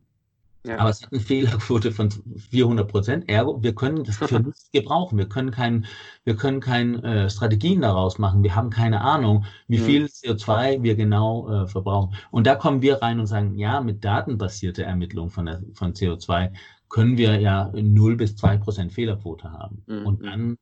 ja. 0.64 0.78
Aber 0.78 0.90
es 0.90 1.02
hat 1.02 1.12
eine 1.12 1.20
Fehlerquote 1.20 1.90
von 1.90 2.10
400 2.50 2.86
Prozent. 2.86 3.28
Ergo, 3.28 3.62
wir 3.62 3.74
können 3.74 4.04
das 4.04 4.16
für 4.16 4.40
nichts 4.40 4.70
gebrauchen. 4.72 5.16
Wir 5.16 5.28
können 5.28 5.50
kein, 5.50 5.86
wir 6.24 6.36
können 6.36 6.60
keine 6.60 7.02
äh, 7.02 7.30
Strategien 7.30 7.80
daraus 7.80 8.18
machen. 8.18 8.42
Wir 8.42 8.54
haben 8.54 8.70
keine 8.70 9.00
Ahnung, 9.00 9.44
wie 9.68 9.78
viel 9.78 10.04
CO2 10.04 10.82
wir 10.82 10.96
genau 10.96 11.48
äh, 11.48 11.66
verbrauchen. 11.66 12.14
Und 12.30 12.46
da 12.46 12.56
kommen 12.56 12.82
wir 12.82 13.00
rein 13.00 13.20
und 13.20 13.26
sagen, 13.26 13.56
ja, 13.56 13.80
mit 13.80 14.04
datenbasierter 14.04 14.84
Ermittlung 14.84 15.30
von, 15.30 15.46
der, 15.46 15.62
von 15.72 15.94
CO2 15.94 16.52
können 16.90 17.16
wir 17.16 17.40
ja 17.40 17.72
0 17.72 18.16
bis 18.16 18.36
2 18.36 18.58
Prozent 18.58 18.92
Fehlerquote 18.92 19.50
haben. 19.50 19.82
Mhm. 19.86 20.06
Und 20.06 20.24
dann, 20.26 20.56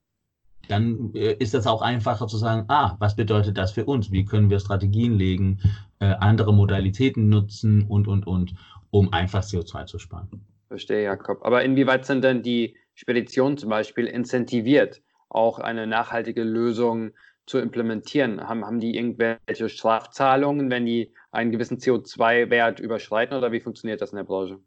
dann 0.69 1.15
äh, 1.15 1.33
ist 1.33 1.55
das 1.55 1.67
auch 1.67 1.83
einfacher 1.83 2.29
zu 2.29 2.37
sagen, 2.37 2.67
ah, 2.69 2.95
was 3.01 3.17
bedeutet 3.17 3.59
das 3.59 3.73
für 3.73 3.87
uns? 3.87 4.13
Wie 4.13 4.25
können 4.25 4.51
wir 4.51 4.61
Strategien 4.61 5.15
legen, 5.15 5.59
äh, 5.99 6.07
andere 6.07 6.55
Modalitäten 6.55 7.29
nutzen 7.29 7.83
und, 7.83 8.07
und, 8.07 8.27
und, 8.27 8.55
um 8.91 9.13
einfach 9.13 9.43
CO2 9.43 9.87
zu 9.87 9.99
sparen. 9.99 10.29
Verstehe, 10.69 11.05
Jakob. 11.05 11.45
Aber 11.45 11.65
inwieweit 11.65 12.05
sind 12.05 12.23
denn 12.23 12.43
die 12.43 12.77
Speditionen 12.95 13.59
zum 13.59 13.71
Beispiel 13.71 14.07
incentiviert, 14.07 15.03
auch 15.29 15.59
eine 15.59 15.87
nachhaltige 15.87 16.43
Lösung 16.43 17.13
zu 17.47 17.59
implementieren? 17.59 18.41
Haben, 18.47 18.65
haben 18.65 18.81
die 18.81 18.97
irgendwelche 18.97 19.69
Strafzahlungen, 19.69 20.71
wenn 20.71 20.87
die 20.87 21.13
einen 21.31 21.51
gewissen 21.51 21.79
CO2-Wert 21.79 22.81
überschreiten 22.81 23.37
oder 23.37 23.53
wie 23.53 23.61
funktioniert 23.61 24.01
das 24.01 24.13
in 24.13 24.17
der 24.17 24.25
Branche? 24.25 24.59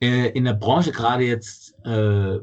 Äh, 0.00 0.30
in 0.30 0.44
der 0.44 0.54
Branche 0.54 0.92
gerade 0.92 1.24
jetzt 1.24 1.74
äh, 1.84 2.38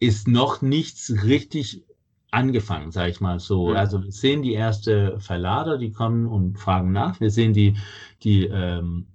ist 0.00 0.26
noch 0.26 0.62
nichts 0.62 1.12
richtig 1.24 1.84
angefangen, 2.30 2.90
sage 2.90 3.10
ich 3.10 3.20
mal 3.20 3.38
so. 3.38 3.68
Also 3.68 4.02
wir 4.02 4.10
sehen 4.10 4.42
die 4.42 4.54
erste 4.54 5.20
Verlader, 5.20 5.76
die 5.76 5.92
kommen 5.92 6.26
und 6.26 6.58
fragen 6.58 6.90
nach. 6.90 7.20
Wir 7.20 7.30
sehen 7.30 7.52
die, 7.52 7.76
die, 8.22 8.46
ähm, 8.46 9.06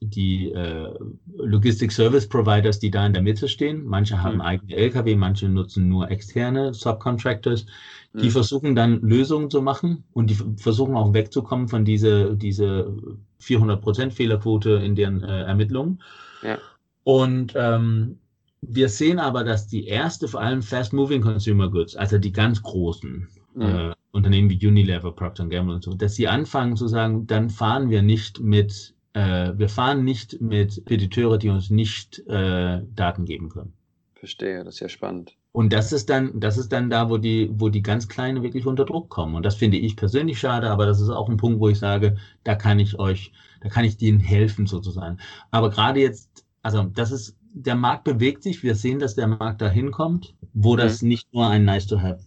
die 0.00 0.50
äh, 0.52 0.94
Logistic 1.36 1.92
Service 1.92 2.26
Providers, 2.28 2.78
die 2.78 2.90
da 2.90 3.06
in 3.06 3.12
der 3.12 3.22
Mitte 3.22 3.48
stehen. 3.48 3.84
Manche 3.84 4.22
haben 4.22 4.36
mhm. 4.36 4.40
eigene 4.40 4.74
Lkw, 4.74 5.14
manche 5.14 5.48
nutzen 5.48 5.88
nur 5.88 6.10
externe 6.10 6.72
Subcontractors. 6.72 7.66
Die 8.14 8.26
mhm. 8.26 8.30
versuchen 8.30 8.74
dann 8.74 9.00
Lösungen 9.02 9.50
zu 9.50 9.62
machen 9.62 10.04
und 10.12 10.30
die 10.30 10.38
versuchen 10.56 10.96
auch 10.96 11.12
wegzukommen 11.12 11.68
von 11.68 11.84
dieser 11.84 12.34
diese 12.34 12.96
400% 13.40 14.10
Fehlerquote 14.10 14.70
in 14.70 14.94
deren 14.94 15.22
äh, 15.22 15.42
Ermittlungen. 15.42 16.02
Ja. 16.42 16.58
Und 17.04 17.52
ähm, 17.56 18.18
wir 18.62 18.88
sehen 18.88 19.18
aber, 19.18 19.44
dass 19.44 19.66
die 19.66 19.86
erste, 19.86 20.28
vor 20.28 20.40
allem 20.40 20.62
Fast-Moving 20.62 21.22
Consumer 21.22 21.70
Goods, 21.70 21.96
also 21.96 22.18
die 22.18 22.32
ganz 22.32 22.62
großen 22.62 23.28
mhm. 23.54 23.62
äh, 23.62 23.92
Unternehmen 24.12 24.50
wie 24.50 24.66
Unilever, 24.66 25.12
Procter 25.12 25.46
Gamble 25.46 25.76
und 25.76 25.84
so, 25.84 25.94
dass 25.94 26.14
sie 26.14 26.28
anfangen 26.28 26.76
zu 26.76 26.88
sagen, 26.88 27.26
dann 27.26 27.48
fahren 27.48 27.90
wir 27.90 28.02
nicht 28.02 28.40
mit, 28.40 28.94
äh, 29.14 29.52
wir 29.56 29.68
fahren 29.68 30.04
nicht 30.04 30.40
mit 30.40 30.84
Pediteure, 30.84 31.38
die 31.38 31.48
uns 31.48 31.70
nicht 31.70 32.20
äh, 32.28 32.82
Daten 32.94 33.24
geben 33.24 33.48
können. 33.48 33.72
Verstehe, 34.14 34.64
das 34.64 34.74
ist 34.74 34.80
ja 34.80 34.88
spannend. 34.88 35.36
Und 35.52 35.72
das 35.72 35.92
ist 35.92 36.10
dann, 36.10 36.38
das 36.38 36.58
ist 36.58 36.70
dann 36.70 36.90
da, 36.90 37.10
wo 37.10 37.16
die, 37.18 37.50
wo 37.52 37.70
die 37.70 37.82
ganz 37.82 38.06
Kleinen 38.06 38.42
wirklich 38.42 38.66
unter 38.66 38.84
Druck 38.84 39.08
kommen. 39.08 39.34
Und 39.34 39.44
das 39.44 39.56
finde 39.56 39.78
ich 39.78 39.96
persönlich 39.96 40.38
schade, 40.38 40.70
aber 40.70 40.86
das 40.86 41.00
ist 41.00 41.08
auch 41.08 41.28
ein 41.28 41.38
Punkt, 41.38 41.58
wo 41.58 41.68
ich 41.68 41.78
sage, 41.78 42.16
da 42.44 42.54
kann 42.54 42.78
ich 42.78 42.98
euch, 42.98 43.32
da 43.60 43.68
kann 43.68 43.84
ich 43.84 43.96
denen 43.96 44.20
helfen 44.20 44.66
sozusagen. 44.66 45.18
Aber 45.50 45.70
gerade 45.70 46.00
jetzt, 46.00 46.44
also 46.62 46.84
das 46.84 47.10
ist, 47.10 47.36
der 47.52 47.74
Markt 47.74 48.04
bewegt 48.04 48.44
sich. 48.44 48.62
Wir 48.62 48.76
sehen, 48.76 49.00
dass 49.00 49.16
der 49.16 49.26
Markt 49.26 49.60
dahin 49.60 49.90
kommt, 49.90 50.34
wo 50.52 50.74
mhm. 50.74 50.78
das 50.78 51.02
nicht 51.02 51.32
nur 51.34 51.48
ein 51.48 51.64
Nice 51.64 51.88
to 51.88 52.00
have 52.00 52.20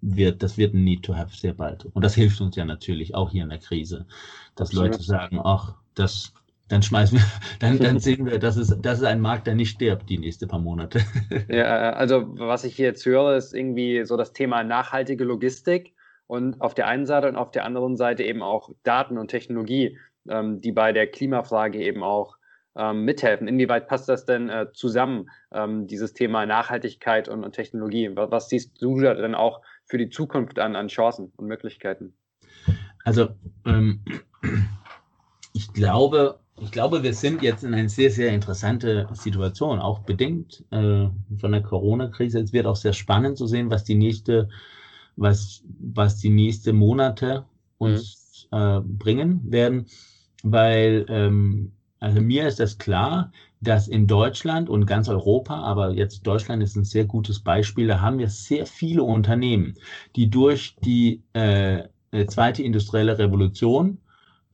wird, 0.00 0.42
das 0.42 0.56
wird 0.56 0.74
ein 0.74 0.82
Need 0.82 1.02
to 1.02 1.14
have 1.14 1.36
sehr 1.36 1.52
bald. 1.52 1.84
Und 1.86 2.02
das 2.04 2.14
hilft 2.14 2.40
uns 2.40 2.56
ja 2.56 2.64
natürlich 2.64 3.14
auch 3.14 3.30
hier 3.30 3.42
in 3.42 3.50
der 3.50 3.58
Krise, 3.58 4.06
dass. 4.54 4.72
Leute 4.72 5.02
sagen, 5.02 5.38
ach, 5.42 5.74
das, 5.94 6.32
dann 6.68 6.82
schmeißen 6.82 7.18
wir, 7.18 7.24
dann, 7.60 7.78
dann 7.78 7.98
sehen 7.98 8.26
wir, 8.26 8.38
das 8.38 8.56
ist, 8.56 8.76
das 8.82 8.98
ist 8.98 9.04
ein 9.04 9.20
Markt, 9.20 9.46
der 9.46 9.54
nicht 9.54 9.70
stirbt 9.70 10.08
die 10.08 10.18
nächsten 10.18 10.48
paar 10.48 10.60
Monate. 10.60 11.00
Ja, 11.48 11.92
also 11.92 12.24
was 12.38 12.64
ich 12.64 12.76
hier 12.76 12.86
jetzt 12.86 13.04
höre, 13.06 13.36
ist 13.36 13.54
irgendwie 13.54 14.04
so 14.04 14.16
das 14.16 14.32
Thema 14.32 14.64
nachhaltige 14.64 15.24
Logistik 15.24 15.94
und 16.26 16.60
auf 16.60 16.74
der 16.74 16.86
einen 16.86 17.06
Seite 17.06 17.28
und 17.28 17.36
auf 17.36 17.50
der 17.50 17.64
anderen 17.64 17.96
Seite 17.96 18.22
eben 18.22 18.42
auch 18.42 18.70
Daten 18.84 19.18
und 19.18 19.28
Technologie, 19.28 19.98
ähm, 20.28 20.60
die 20.60 20.72
bei 20.72 20.92
der 20.92 21.06
Klimafrage 21.06 21.78
eben 21.82 22.02
auch 22.02 22.36
ähm, 22.74 23.04
mithelfen. 23.04 23.48
Inwieweit 23.48 23.86
passt 23.86 24.08
das 24.08 24.24
denn 24.24 24.48
äh, 24.48 24.66
zusammen, 24.72 25.28
ähm, 25.52 25.86
dieses 25.86 26.14
Thema 26.14 26.46
Nachhaltigkeit 26.46 27.28
und, 27.28 27.44
und 27.44 27.52
Technologie? 27.52 28.10
Was, 28.14 28.30
was, 28.30 28.48
siehst 28.48 28.80
du 28.80 28.98
da 29.00 29.14
denn 29.14 29.34
auch 29.34 29.60
für 29.84 29.98
die 29.98 30.08
Zukunft 30.08 30.58
an, 30.58 30.76
an 30.76 30.88
Chancen 30.88 31.32
und 31.36 31.46
Möglichkeiten? 31.46 32.14
Also 33.04 33.28
ähm, 33.66 34.02
ich 35.72 35.80
glaube, 35.80 36.38
ich 36.60 36.70
glaube, 36.70 37.02
wir 37.02 37.14
sind 37.14 37.42
jetzt 37.42 37.64
in 37.64 37.72
einer 37.72 37.88
sehr, 37.88 38.10
sehr 38.10 38.32
interessante 38.32 39.08
Situation, 39.14 39.78
auch 39.78 40.00
bedingt 40.00 40.62
äh, 40.70 41.08
von 41.38 41.52
der 41.52 41.62
Corona-Krise. 41.62 42.40
Es 42.40 42.52
wird 42.52 42.66
auch 42.66 42.76
sehr 42.76 42.92
spannend 42.92 43.38
zu 43.38 43.46
sehen, 43.46 43.70
was 43.70 43.82
die 43.82 43.94
nächste, 43.94 44.50
was, 45.16 45.62
was 45.80 46.18
die 46.18 46.28
nächste 46.28 46.74
Monate 46.74 47.46
uns 47.78 48.48
mhm. 48.52 48.58
äh, 48.58 48.80
bringen 48.80 49.40
werden, 49.50 49.86
weil 50.42 51.06
ähm, 51.08 51.72
also 52.00 52.20
mir 52.20 52.46
ist 52.46 52.60
das 52.60 52.76
klar, 52.76 53.32
dass 53.62 53.88
in 53.88 54.06
Deutschland 54.06 54.68
und 54.68 54.86
ganz 54.86 55.08
Europa, 55.08 55.54
aber 55.54 55.92
jetzt 55.92 56.26
Deutschland 56.26 56.62
ist 56.62 56.76
ein 56.76 56.84
sehr 56.84 57.06
gutes 57.06 57.40
Beispiel, 57.40 57.86
da 57.86 58.00
haben 58.00 58.18
wir 58.18 58.28
sehr 58.28 58.66
viele 58.66 59.04
Unternehmen, 59.04 59.74
die 60.16 60.28
durch 60.28 60.76
die 60.84 61.22
äh, 61.32 61.84
äh 62.10 62.26
zweite 62.26 62.62
industrielle 62.62 63.18
Revolution 63.18 63.98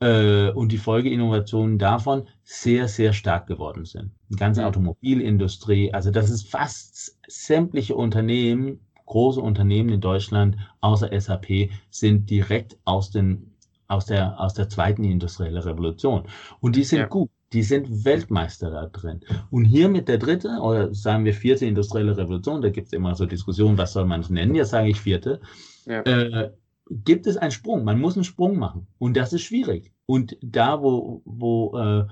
äh, 0.00 0.50
und 0.50 0.72
die 0.72 0.78
Folgeinnovationen 0.78 1.78
davon 1.78 2.28
sehr, 2.44 2.88
sehr 2.88 3.12
stark 3.12 3.46
geworden 3.46 3.84
sind. 3.84 4.10
Die 4.28 4.36
ganze 4.36 4.66
Automobilindustrie, 4.66 5.92
also 5.92 6.10
das 6.10 6.30
ist 6.30 6.48
fast 6.48 7.18
sämtliche 7.26 7.94
Unternehmen, 7.94 8.80
große 9.06 9.40
Unternehmen 9.40 9.88
in 9.88 10.00
Deutschland, 10.00 10.56
außer 10.80 11.08
SAP, 11.18 11.70
sind 11.90 12.28
direkt 12.30 12.76
aus 12.84 13.10
den 13.10 13.54
aus 13.88 14.04
der, 14.04 14.38
aus 14.38 14.54
der 14.54 14.68
zweiten 14.68 15.02
industriellen 15.02 15.56
Revolution. 15.56 16.24
Und 16.60 16.76
die 16.76 16.84
sind 16.84 16.98
ja. 17.00 17.06
gut. 17.06 17.30
Die 17.54 17.62
sind 17.62 18.04
Weltmeister 18.04 18.70
da 18.70 18.84
drin. 18.84 19.20
Und 19.50 19.64
hier 19.64 19.88
mit 19.88 20.06
der 20.06 20.18
dritte 20.18 20.58
oder 20.60 20.94
sagen 20.94 21.24
wir 21.24 21.32
vierte 21.32 21.64
industrielle 21.64 22.14
Revolution, 22.14 22.60
da 22.60 22.68
gibt 22.68 22.88
es 22.88 22.92
immer 22.92 23.14
so 23.14 23.24
Diskussionen, 23.24 23.78
was 23.78 23.94
soll 23.94 24.04
man 24.04 24.20
es 24.20 24.28
nennen? 24.28 24.54
Jetzt 24.54 24.68
sage 24.68 24.90
ich 24.90 25.00
vierte. 25.00 25.40
Ja. 25.86 26.02
Äh, 26.02 26.50
gibt 26.90 27.26
es 27.26 27.36
einen 27.36 27.50
Sprung. 27.50 27.84
Man 27.84 28.00
muss 28.00 28.16
einen 28.16 28.24
Sprung 28.24 28.58
machen. 28.58 28.86
Und 28.98 29.16
das 29.16 29.32
ist 29.32 29.42
schwierig. 29.42 29.92
Und 30.06 30.36
da, 30.40 30.82
wo, 30.82 31.22
wo 31.24 31.78
äh, 31.78 32.06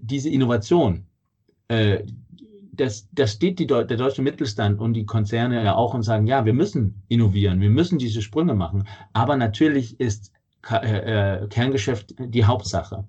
diese 0.00 0.30
Innovation, 0.30 1.06
äh, 1.68 2.04
das, 2.72 3.08
das 3.12 3.32
steht 3.32 3.58
die, 3.58 3.66
der 3.66 3.84
deutsche 3.84 4.22
Mittelstand 4.22 4.80
und 4.80 4.94
die 4.94 5.04
Konzerne 5.04 5.62
ja 5.62 5.74
auch 5.74 5.94
und 5.94 6.02
sagen, 6.02 6.26
ja, 6.26 6.44
wir 6.44 6.54
müssen 6.54 7.02
innovieren, 7.08 7.60
wir 7.60 7.70
müssen 7.70 7.98
diese 7.98 8.22
Sprünge 8.22 8.54
machen. 8.54 8.86
Aber 9.12 9.36
natürlich 9.36 9.98
ist 9.98 10.32
äh, 10.70 11.42
äh, 11.42 11.48
Kerngeschäft 11.48 12.14
die 12.18 12.44
Hauptsache. 12.44 13.04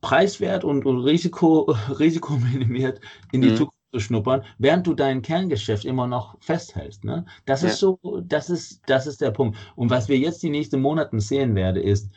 preiswert 0.00 0.64
und, 0.64 0.86
und 0.86 1.00
Risiko, 1.00 1.70
Risiko 1.98 2.36
minimiert 2.38 3.00
in 3.32 3.42
die 3.42 3.50
mhm. 3.50 3.56
Zukunft 3.56 3.78
zu 3.92 4.00
schnuppern, 4.00 4.42
während 4.58 4.86
du 4.86 4.94
dein 4.94 5.20
Kerngeschäft 5.22 5.84
immer 5.84 6.06
noch 6.06 6.40
festhältst. 6.40 7.04
Ne? 7.04 7.26
Das 7.44 7.62
ja. 7.62 7.68
ist 7.68 7.78
so, 7.78 7.98
das 8.24 8.48
ist, 8.48 8.82
das 8.86 9.06
ist 9.06 9.20
der 9.20 9.30
Punkt. 9.30 9.58
Und 9.76 9.90
was 9.90 10.08
wir 10.08 10.16
jetzt 10.16 10.42
die 10.42 10.50
nächsten 10.50 10.80
Monate 10.80 11.20
sehen 11.20 11.54
werden, 11.54 11.82
ist, 11.82 12.10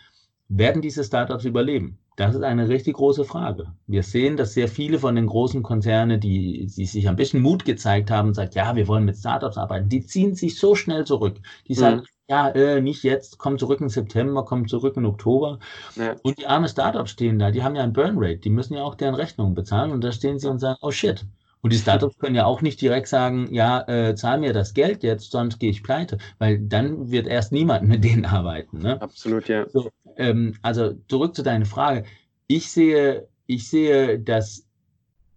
werden 0.47 0.81
diese 0.81 1.03
Startups 1.03 1.45
überleben? 1.45 1.97
Das 2.15 2.35
ist 2.35 2.43
eine 2.43 2.69
richtig 2.69 2.95
große 2.95 3.25
Frage. 3.25 3.73
Wir 3.87 4.03
sehen, 4.03 4.37
dass 4.37 4.53
sehr 4.53 4.67
viele 4.67 4.99
von 4.99 5.15
den 5.15 5.25
großen 5.25 5.63
Konzernen, 5.63 6.19
die, 6.19 6.67
die 6.67 6.85
sich 6.85 7.09
ein 7.09 7.15
bisschen 7.15 7.41
Mut 7.41 7.65
gezeigt 7.65 8.11
haben, 8.11 8.35
sagt, 8.35 8.53
ja, 8.53 8.75
wir 8.75 8.87
wollen 8.87 9.05
mit 9.05 9.17
Startups 9.17 9.57
arbeiten, 9.57 9.89
die 9.89 10.05
ziehen 10.05 10.35
sich 10.35 10.59
so 10.59 10.75
schnell 10.75 11.05
zurück. 11.05 11.39
Die 11.67 11.73
sagen, 11.73 12.01
mhm. 12.01 12.05
Ja, 12.29 12.49
äh, 12.49 12.81
nicht 12.81 13.03
jetzt, 13.03 13.37
komm 13.37 13.57
zurück 13.57 13.81
im 13.81 13.89
September, 13.89 14.45
komm 14.45 14.67
zurück 14.67 14.95
im 14.97 15.05
Oktober. 15.05 15.59
Ja. 15.95 16.15
Und 16.23 16.39
die 16.39 16.47
armen 16.47 16.67
Startups 16.67 17.11
stehen 17.11 17.39
da, 17.39 17.51
die 17.51 17.63
haben 17.63 17.75
ja 17.75 17.83
ein 17.83 17.93
Burnrate, 17.93 18.37
die 18.37 18.49
müssen 18.49 18.75
ja 18.75 18.83
auch 18.83 18.95
deren 18.95 19.15
Rechnungen 19.15 19.55
bezahlen 19.55 19.91
und 19.91 20.03
da 20.03 20.11
stehen 20.11 20.39
sie 20.39 20.49
und 20.49 20.59
sagen, 20.59 20.77
oh 20.81 20.91
shit, 20.91 21.25
und 21.63 21.71
die 21.71 21.77
Startups 21.77 22.17
können 22.17 22.35
ja 22.35 22.45
auch 22.45 22.61
nicht 22.61 22.81
direkt 22.81 23.07
sagen, 23.07 23.47
ja, 23.53 23.87
äh, 23.87 24.15
zahl 24.15 24.37
mir 24.37 24.51
das 24.51 24.73
Geld 24.73 25.01
jetzt, 25.01 25.31
sonst 25.31 25.59
gehe 25.59 25.69
ich 25.69 25.81
pleite, 25.81 26.17
weil 26.37 26.59
dann 26.59 27.09
wird 27.09 27.25
erst 27.25 27.53
niemand 27.53 27.87
mit 27.87 28.03
denen 28.03 28.25
arbeiten. 28.25 28.79
Ne? 28.79 29.01
Absolut, 29.01 29.47
ja. 29.47 29.67
So, 29.69 29.89
ähm, 30.17 30.55
also 30.61 30.91
zurück 31.07 31.33
zu 31.35 31.41
deiner 31.41 31.65
Frage. 31.65 32.03
Ich 32.47 32.69
sehe, 32.69 33.29
ich 33.47 33.69
sehe, 33.69 34.19
dass, 34.19 34.67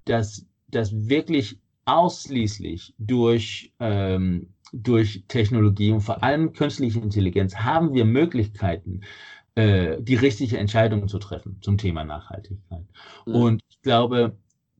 dass, 0.04 0.44
dass 0.68 1.08
wirklich 1.08 1.60
ausschließlich 1.84 2.94
durch, 2.98 3.72
ähm, 3.78 4.48
durch 4.72 5.24
Technologie 5.28 5.92
und 5.92 6.00
vor 6.00 6.22
allem 6.22 6.52
künstliche 6.52 7.00
Intelligenz 7.00 7.56
haben 7.56 7.94
wir 7.94 8.04
Möglichkeiten, 8.04 9.02
äh, 9.54 10.00
die 10.00 10.16
richtige 10.16 10.58
Entscheidung 10.58 11.08
zu 11.08 11.18
treffen 11.18 11.58
zum 11.62 11.78
Thema 11.78 12.04
Nachhaltigkeit. 12.04 12.84
Mhm. 13.24 13.34
Und 13.34 13.62
ich 13.68 13.80
glaube, 13.82 14.36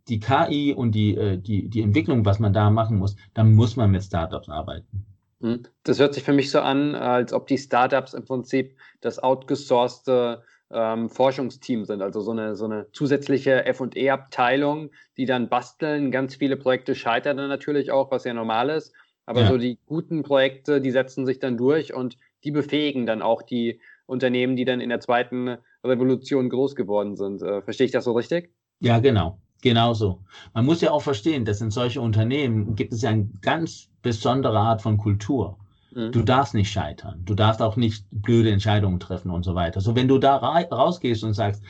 die 0.09 0.21
KI 0.21 0.75
und 0.75 0.93
die, 0.93 1.17
äh, 1.17 1.39
die, 1.39 1.69
die 1.69 1.83
Entwicklung, 1.83 2.25
was 2.25 2.39
man 2.39 2.53
da 2.53 2.71
machen 2.71 2.99
muss, 2.99 3.17
da 3.35 3.45
muss 3.45 3.77
man 3.77 3.91
mit 3.91 4.03
Startups 4.03 4.49
arbeiten. 4.49 5.07
Mhm. 5.41 5.63
Das 5.83 5.99
hört 5.99 6.15
sich 6.15 6.23
für 6.23 6.33
mich 6.33 6.51
so 6.51 6.61
an, 6.61 6.95
als 6.95 7.33
ob 7.33 7.47
die 7.47 7.59
Startups 7.59 8.15
im 8.15 8.25
Prinzip 8.25 8.77
das 9.01 9.19
outgesourcete 9.19 10.43
ähm, 10.71 11.09
Forschungsteam 11.09 11.85
sind, 11.85 12.03
also 12.03 12.21
so 12.21 12.33
eine, 12.33 12.57
so 12.57 12.65
eine 12.65 12.91
zusätzliche 12.93 13.65
FE-Abteilung, 13.73 14.91
die 15.17 15.25
dann 15.25 15.49
basteln. 15.49 16.11
Ganz 16.11 16.35
viele 16.35 16.57
Projekte 16.57 16.95
scheitern 16.95 17.37
dann 17.37 17.49
natürlich 17.49 17.93
auch, 17.93 18.11
was 18.11 18.25
ja 18.25 18.35
normal 18.35 18.71
ist. 18.71 18.93
Aber 19.27 19.43
ja. 19.43 19.49
so 19.49 19.59
die 19.59 19.79
guten 19.87 20.23
Projekte, 20.23 20.81
die 20.81 20.91
setzen 20.91 21.27
sich 21.27 21.39
dann 21.39 21.57
durch 21.57 21.93
und 21.93 22.17
die 22.45 22.53
befähigen 22.53 23.07
dann 23.07 23.23
auch 23.23 23.43
die 23.43 23.81
Unternehmen, 24.07 24.57
die 24.57 24.65
dann 24.65 24.81
in 24.81 24.89
der 24.89 25.01
zweiten 25.01 25.59
Revolution 25.85 26.49
groß 26.49 26.77
geworden 26.77 27.17
sind. 27.17 27.43
Äh, 27.43 27.61
verstehe 27.63 27.87
ich 27.87 27.93
das 27.93 28.05
so 28.05 28.13
richtig? 28.13 28.51
Ja, 28.81 29.01
genau. 29.01 29.39
Genauso. 29.63 30.21
Man 30.55 30.65
muss 30.65 30.81
ja 30.81 30.91
auch 30.91 31.03
verstehen, 31.03 31.45
dass 31.45 31.61
in 31.61 31.71
solchen 31.71 32.01
Unternehmen 32.01 32.77
gibt 32.77 32.93
es 32.93 33.03
ja 33.03 33.11
eine 33.11 33.29
ganz 33.43 33.89
besondere 34.03 34.59
Art 34.59 34.83
von 34.83 34.99
Kultur. 34.99 35.59
Mhm. 35.93 36.13
Du 36.13 36.23
darfst 36.23 36.55
nicht 36.55 36.71
scheitern. 36.71 37.23
Du 37.25 37.35
darfst 37.35 37.63
auch 37.63 37.77
nicht 37.77 38.05
blöde 38.11 38.51
Entscheidungen 38.51 39.01
treffen 39.01 39.31
und 39.31 39.45
so 39.45 39.55
weiter. 39.55 39.81
So, 39.81 39.97
wenn 39.97 40.09
du 40.09 40.19
da 40.19 40.37
rausgehst 40.37 41.25
und 41.25 41.33
sagst, 41.33 41.65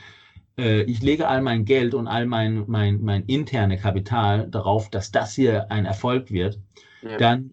äh, 0.57 0.81
ich 0.83 1.01
lege 1.01 1.27
all 1.27 1.41
mein 1.41 1.65
Geld 1.65 1.93
und 1.93 2.07
all 2.07 2.25
mein, 2.25 2.65
mein, 2.67 3.01
mein 3.01 3.23
interne 3.25 3.77
Kapital 3.77 4.49
darauf, 4.49 4.89
dass 4.89 5.11
das 5.11 5.33
hier 5.33 5.71
ein 5.71 5.85
Erfolg 5.85 6.29
wird, 6.29 6.59
ja. 7.01 7.17
dann, 7.17 7.51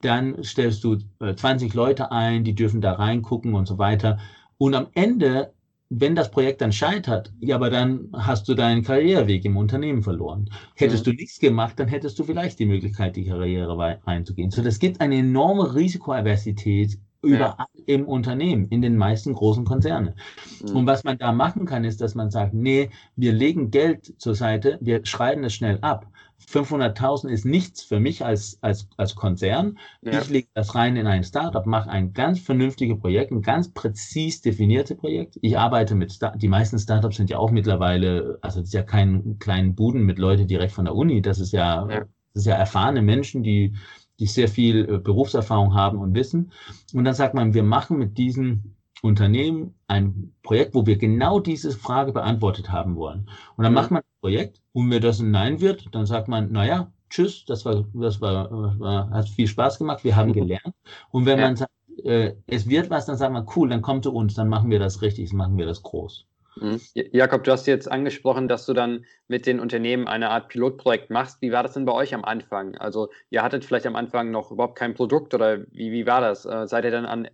dann 0.00 0.42
stellst 0.42 0.84
du 0.84 0.98
äh, 1.20 1.34
20 1.34 1.74
Leute 1.74 2.12
ein, 2.12 2.44
die 2.44 2.54
dürfen 2.54 2.80
da 2.80 2.92
reingucken 2.92 3.54
und 3.54 3.66
so 3.66 3.78
weiter. 3.78 4.18
Und 4.58 4.74
am 4.74 4.88
Ende 4.94 5.52
wenn 5.90 6.14
das 6.14 6.30
Projekt 6.30 6.60
dann 6.60 6.72
scheitert, 6.72 7.32
ja, 7.40 7.56
aber 7.56 7.70
dann 7.70 8.08
hast 8.12 8.48
du 8.48 8.54
deinen 8.54 8.82
Karriereweg 8.82 9.44
im 9.44 9.56
Unternehmen 9.56 10.02
verloren. 10.02 10.50
Hättest 10.74 11.06
ja. 11.06 11.12
du 11.12 11.16
nichts 11.16 11.38
gemacht, 11.38 11.78
dann 11.78 11.88
hättest 11.88 12.18
du 12.18 12.24
vielleicht 12.24 12.58
die 12.58 12.66
Möglichkeit, 12.66 13.16
die 13.16 13.26
Karriere 13.26 14.00
einzugehen. 14.04 14.50
So, 14.50 14.62
das 14.62 14.78
gibt 14.78 15.00
eine 15.00 15.18
enorme 15.18 15.74
Risikoaversität 15.74 16.98
überall 17.22 17.56
ja. 17.58 17.84
im 17.86 18.06
Unternehmen, 18.06 18.66
in 18.68 18.82
den 18.82 18.96
meisten 18.96 19.34
großen 19.34 19.64
Konzernen. 19.64 20.14
Mhm. 20.62 20.76
Und 20.76 20.86
was 20.86 21.04
man 21.04 21.18
da 21.18 21.32
machen 21.32 21.64
kann, 21.64 21.84
ist, 21.84 22.00
dass 22.00 22.14
man 22.14 22.30
sagt, 22.30 22.54
nee, 22.54 22.90
wir 23.16 23.32
legen 23.32 23.70
Geld 23.70 24.14
zur 24.18 24.34
Seite, 24.34 24.78
wir 24.80 25.04
schreiben 25.04 25.44
es 25.44 25.54
schnell 25.54 25.78
ab 25.80 26.06
500.000 26.48 27.28
ist 27.28 27.44
nichts 27.44 27.82
für 27.82 28.00
mich 28.00 28.24
als, 28.24 28.58
als, 28.62 28.88
als 28.96 29.14
Konzern. 29.14 29.78
Ja. 30.02 30.20
Ich 30.20 30.30
lege 30.30 30.48
das 30.54 30.74
rein 30.74 30.96
in 30.96 31.06
ein 31.06 31.24
Startup, 31.24 31.64
mache 31.66 31.90
ein 31.90 32.12
ganz 32.12 32.40
vernünftiges 32.40 32.98
Projekt, 32.98 33.32
ein 33.32 33.42
ganz 33.42 33.72
präzis 33.72 34.40
definiertes 34.40 34.96
Projekt. 34.96 35.38
Ich 35.42 35.58
arbeite 35.58 35.94
mit, 35.94 36.12
Star 36.12 36.36
die 36.36 36.48
meisten 36.48 36.78
Startups 36.78 37.16
sind 37.16 37.30
ja 37.30 37.38
auch 37.38 37.50
mittlerweile, 37.50 38.38
also 38.40 38.60
das 38.60 38.68
ist 38.68 38.74
ja 38.74 38.82
kein 38.82 39.38
kleinen 39.38 39.74
Buden 39.74 40.02
mit 40.02 40.18
Leuten 40.18 40.46
direkt 40.46 40.72
von 40.72 40.84
der 40.84 40.94
Uni, 40.94 41.22
das 41.22 41.38
ist 41.38 41.52
ja, 41.52 41.88
ja. 41.88 42.00
das 42.00 42.08
ist 42.42 42.46
ja 42.46 42.54
erfahrene 42.54 43.02
Menschen, 43.02 43.42
die, 43.42 43.74
die 44.18 44.26
sehr 44.26 44.48
viel 44.48 44.88
äh, 44.88 44.98
Berufserfahrung 44.98 45.74
haben 45.74 45.98
und 45.98 46.14
wissen. 46.14 46.52
Und 46.92 47.04
dann 47.04 47.14
sagt 47.14 47.34
man, 47.34 47.54
wir 47.54 47.64
machen 47.64 47.98
mit 47.98 48.18
diesen 48.18 48.76
Unternehmen 49.02 49.74
ein 49.86 50.32
Projekt, 50.42 50.74
wo 50.74 50.86
wir 50.86 50.96
genau 50.96 51.40
diese 51.40 51.72
Frage 51.72 52.12
beantwortet 52.12 52.70
haben 52.70 52.96
wollen. 52.96 53.28
Und 53.56 53.64
dann 53.64 53.72
mhm. 53.72 53.76
macht 53.76 53.90
man 53.90 54.02
ein 54.02 54.20
Projekt 54.20 54.60
und 54.72 54.90
wenn 54.90 55.02
das 55.02 55.20
ein 55.20 55.30
Nein 55.30 55.60
wird, 55.60 55.94
dann 55.94 56.06
sagt 56.06 56.28
man, 56.28 56.52
naja, 56.52 56.90
tschüss, 57.10 57.44
das 57.44 57.64
war, 57.64 57.84
das 57.92 58.20
war, 58.20 58.50
war 58.80 59.10
hat 59.10 59.28
viel 59.28 59.46
Spaß 59.46 59.78
gemacht, 59.78 60.04
wir 60.04 60.16
haben 60.16 60.32
gelernt. 60.32 60.74
Und 61.10 61.26
wenn 61.26 61.38
ja. 61.38 61.46
man 61.46 61.56
sagt, 61.56 61.72
äh, 62.04 62.34
es 62.46 62.68
wird 62.68 62.90
was, 62.90 63.06
dann 63.06 63.16
sagt 63.16 63.32
man, 63.32 63.46
cool, 63.56 63.68
dann 63.68 63.82
kommt 63.82 64.04
zu 64.04 64.12
uns, 64.12 64.34
dann 64.34 64.48
machen 64.48 64.70
wir 64.70 64.78
das 64.78 65.02
richtig, 65.02 65.30
dann 65.30 65.38
machen 65.38 65.58
wir 65.58 65.66
das 65.66 65.82
groß. 65.82 66.26
Mhm. 66.56 66.80
Jakob, 66.94 67.44
du 67.44 67.52
hast 67.52 67.66
jetzt 67.66 67.90
angesprochen, 67.90 68.48
dass 68.48 68.66
du 68.66 68.74
dann 68.74 69.04
mit 69.26 69.46
den 69.46 69.58
Unternehmen 69.58 70.06
eine 70.06 70.30
Art 70.30 70.48
Pilotprojekt 70.48 71.10
machst. 71.10 71.42
Wie 71.42 71.52
war 71.52 71.62
das 71.62 71.74
denn 71.74 71.84
bei 71.84 71.92
euch 71.92 72.14
am 72.14 72.24
Anfang? 72.24 72.76
Also 72.76 73.08
ihr 73.30 73.42
hattet 73.42 73.64
vielleicht 73.64 73.86
am 73.86 73.96
Anfang 73.96 74.30
noch 74.30 74.52
überhaupt 74.52 74.78
kein 74.78 74.94
Produkt 74.94 75.34
oder 75.34 75.60
wie, 75.72 75.90
wie 75.90 76.06
war 76.06 76.20
das? 76.20 76.44
Äh, 76.44 76.66
seid 76.68 76.84
ihr 76.84 76.90
dann 76.90 77.06
an 77.06 77.28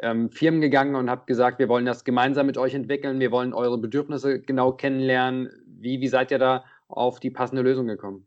ähm, 0.00 0.30
Firmen 0.30 0.60
gegangen 0.60 0.94
und 0.94 1.10
habt 1.10 1.26
gesagt, 1.26 1.58
wir 1.58 1.68
wollen 1.68 1.86
das 1.86 2.04
gemeinsam 2.04 2.46
mit 2.46 2.58
euch 2.58 2.74
entwickeln, 2.74 3.20
wir 3.20 3.30
wollen 3.30 3.52
eure 3.52 3.78
Bedürfnisse 3.78 4.40
genau 4.40 4.72
kennenlernen. 4.72 5.50
Wie, 5.66 6.00
wie 6.00 6.08
seid 6.08 6.30
ihr 6.30 6.38
da 6.38 6.64
auf 6.88 7.20
die 7.20 7.30
passende 7.30 7.62
Lösung 7.62 7.86
gekommen? 7.86 8.26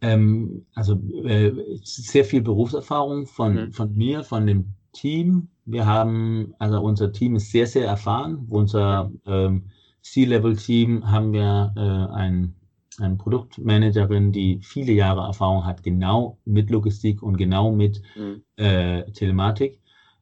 Ähm, 0.00 0.66
also 0.74 0.94
äh, 1.24 1.52
sehr 1.82 2.24
viel 2.24 2.42
Berufserfahrung 2.42 3.26
von, 3.26 3.54
mhm. 3.54 3.72
von 3.72 3.94
mir, 3.94 4.24
von 4.24 4.46
dem 4.46 4.74
Team. 4.92 5.48
Wir 5.66 5.86
haben, 5.86 6.54
also 6.58 6.80
unser 6.80 7.12
Team 7.12 7.36
ist 7.36 7.52
sehr, 7.52 7.66
sehr 7.66 7.86
erfahren. 7.86 8.46
Unser 8.48 9.12
ähm, 9.26 9.70
C-Level-Team 10.02 11.10
haben 11.10 11.32
wir 11.32 11.72
äh, 11.76 12.14
ein 12.14 12.54
eine 12.98 13.16
Produktmanagerin, 13.16 14.32
die 14.32 14.60
viele 14.62 14.92
Jahre 14.92 15.22
Erfahrung 15.22 15.64
hat, 15.64 15.82
genau 15.82 16.38
mit 16.44 16.70
Logistik 16.70 17.22
und 17.22 17.36
genau 17.36 17.72
mit 17.72 18.02
mhm. 18.16 18.42
äh, 18.56 19.10
Telematik 19.12 19.79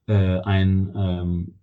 äh, 0.08 0.40
ein, 0.40 0.92
ähm, 0.96 1.54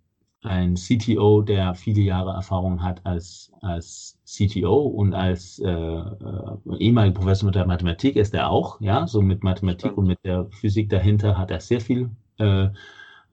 ein 0.42 0.76
CTO, 0.76 1.42
der 1.42 1.74
viele 1.74 2.00
Jahre 2.02 2.32
Erfahrung 2.32 2.82
hat 2.82 3.04
als, 3.04 3.52
als 3.60 4.18
CTO 4.24 4.76
und 4.86 5.14
als 5.14 5.58
äh, 5.58 5.68
äh, 5.68 6.78
ehemaliger 6.78 7.14
Professor 7.20 7.46
mit 7.46 7.56
der 7.56 7.66
Mathematik 7.66 8.16
ist 8.16 8.34
er 8.34 8.50
auch, 8.50 8.80
ja, 8.80 9.06
so 9.06 9.20
mit 9.22 9.42
Mathematik 9.42 9.96
und 9.98 10.06
mit 10.06 10.18
der 10.24 10.46
Physik 10.50 10.88
dahinter 10.90 11.36
hat 11.36 11.50
er 11.50 11.60
sehr 11.60 11.80
viel 11.80 12.10
äh, 12.38 12.68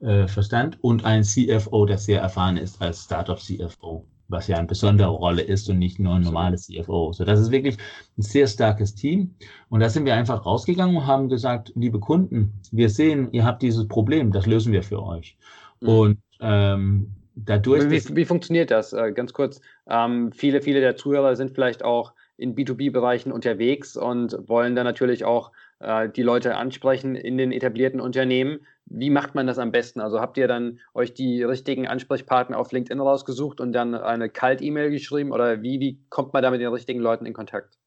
äh, 0.00 0.26
Verstand 0.28 0.78
und 0.82 1.04
ein 1.04 1.22
CFO, 1.22 1.86
der 1.86 1.98
sehr 1.98 2.20
erfahren 2.20 2.56
ist 2.56 2.82
als 2.82 3.04
Startup 3.04 3.38
CFO 3.38 4.06
was 4.28 4.48
ja 4.48 4.56
eine 4.56 4.66
besondere 4.66 5.08
Rolle 5.08 5.42
ist 5.42 5.68
und 5.68 5.78
nicht 5.78 5.98
nur 5.98 6.14
ein 6.14 6.22
normales 6.22 6.66
CFO. 6.66 7.12
So, 7.12 7.24
das 7.24 7.40
ist 7.40 7.50
wirklich 7.50 7.76
ein 8.18 8.22
sehr 8.22 8.46
starkes 8.46 8.94
Team. 8.94 9.34
Und 9.68 9.80
da 9.80 9.88
sind 9.88 10.04
wir 10.04 10.14
einfach 10.14 10.46
rausgegangen 10.46 10.96
und 10.96 11.06
haben 11.06 11.28
gesagt, 11.28 11.72
liebe 11.74 12.00
Kunden, 12.00 12.52
wir 12.72 12.88
sehen, 12.88 13.28
ihr 13.32 13.44
habt 13.44 13.62
dieses 13.62 13.86
Problem, 13.86 14.32
das 14.32 14.46
lösen 14.46 14.72
wir 14.72 14.82
für 14.82 15.02
euch. 15.02 15.36
Mhm. 15.80 15.88
Und 15.88 16.18
ähm, 16.40 17.14
dadurch. 17.34 17.90
Wie, 17.90 18.16
wie, 18.16 18.24
funktioniert 18.24 18.70
das? 18.70 18.92
Äh, 18.92 19.12
ganz 19.12 19.32
kurz. 19.32 19.60
Ähm, 19.88 20.32
viele, 20.32 20.62
viele 20.62 20.80
der 20.80 20.96
Zuhörer 20.96 21.36
sind 21.36 21.52
vielleicht 21.52 21.84
auch 21.84 22.12
in 22.36 22.54
B2B-Bereichen 22.56 23.30
unterwegs 23.30 23.96
und 23.96 24.36
wollen 24.48 24.74
dann 24.74 24.84
natürlich 24.84 25.24
auch 25.24 25.52
äh, 25.80 26.08
die 26.08 26.22
Leute 26.22 26.56
ansprechen 26.56 27.14
in 27.16 27.38
den 27.38 27.52
etablierten 27.52 28.00
Unternehmen. 28.00 28.60
Wie 28.86 29.10
macht 29.10 29.34
man 29.34 29.46
das 29.46 29.58
am 29.58 29.72
besten? 29.72 30.00
Also 30.00 30.20
habt 30.20 30.36
ihr 30.36 30.48
dann 30.48 30.80
euch 30.92 31.14
die 31.14 31.42
richtigen 31.42 31.86
Ansprechpartner 31.86 32.58
auf 32.58 32.72
LinkedIn 32.72 33.00
rausgesucht 33.00 33.60
und 33.60 33.72
dann 33.72 33.94
eine 33.94 34.28
Kalt-E-Mail 34.28 34.90
geschrieben 34.90 35.32
oder 35.32 35.62
wie, 35.62 35.80
wie 35.80 35.98
kommt 36.10 36.32
man 36.32 36.42
da 36.42 36.50
mit 36.50 36.60
den 36.60 36.68
richtigen 36.68 37.00
Leuten 37.00 37.24
in 37.26 37.32
Kontakt? 37.32 37.78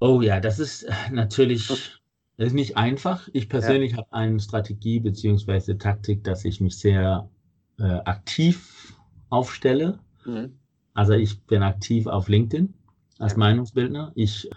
Oh 0.00 0.20
ja, 0.20 0.40
das 0.40 0.58
ist 0.58 0.86
natürlich 1.10 1.70
das 2.36 2.48
ist 2.48 2.54
nicht 2.54 2.76
einfach. 2.76 3.28
Ich 3.32 3.48
persönlich 3.48 3.92
ja. 3.92 3.98
habe 3.98 4.12
eine 4.12 4.40
Strategie 4.40 5.00
bzw. 5.00 5.74
Taktik, 5.74 6.24
dass 6.24 6.44
ich 6.44 6.60
mich 6.60 6.76
sehr 6.78 7.28
äh, 7.78 7.84
aktiv 7.84 8.94
aufstelle. 9.30 9.98
Mhm. 10.24 10.58
Also 10.94 11.12
ich 11.12 11.42
bin 11.44 11.62
aktiv 11.62 12.06
auf 12.06 12.28
LinkedIn 12.28 12.74
als 13.18 13.32
ja. 13.32 13.38
Meinungsbildner. 13.38 14.12
Ich, 14.14 14.50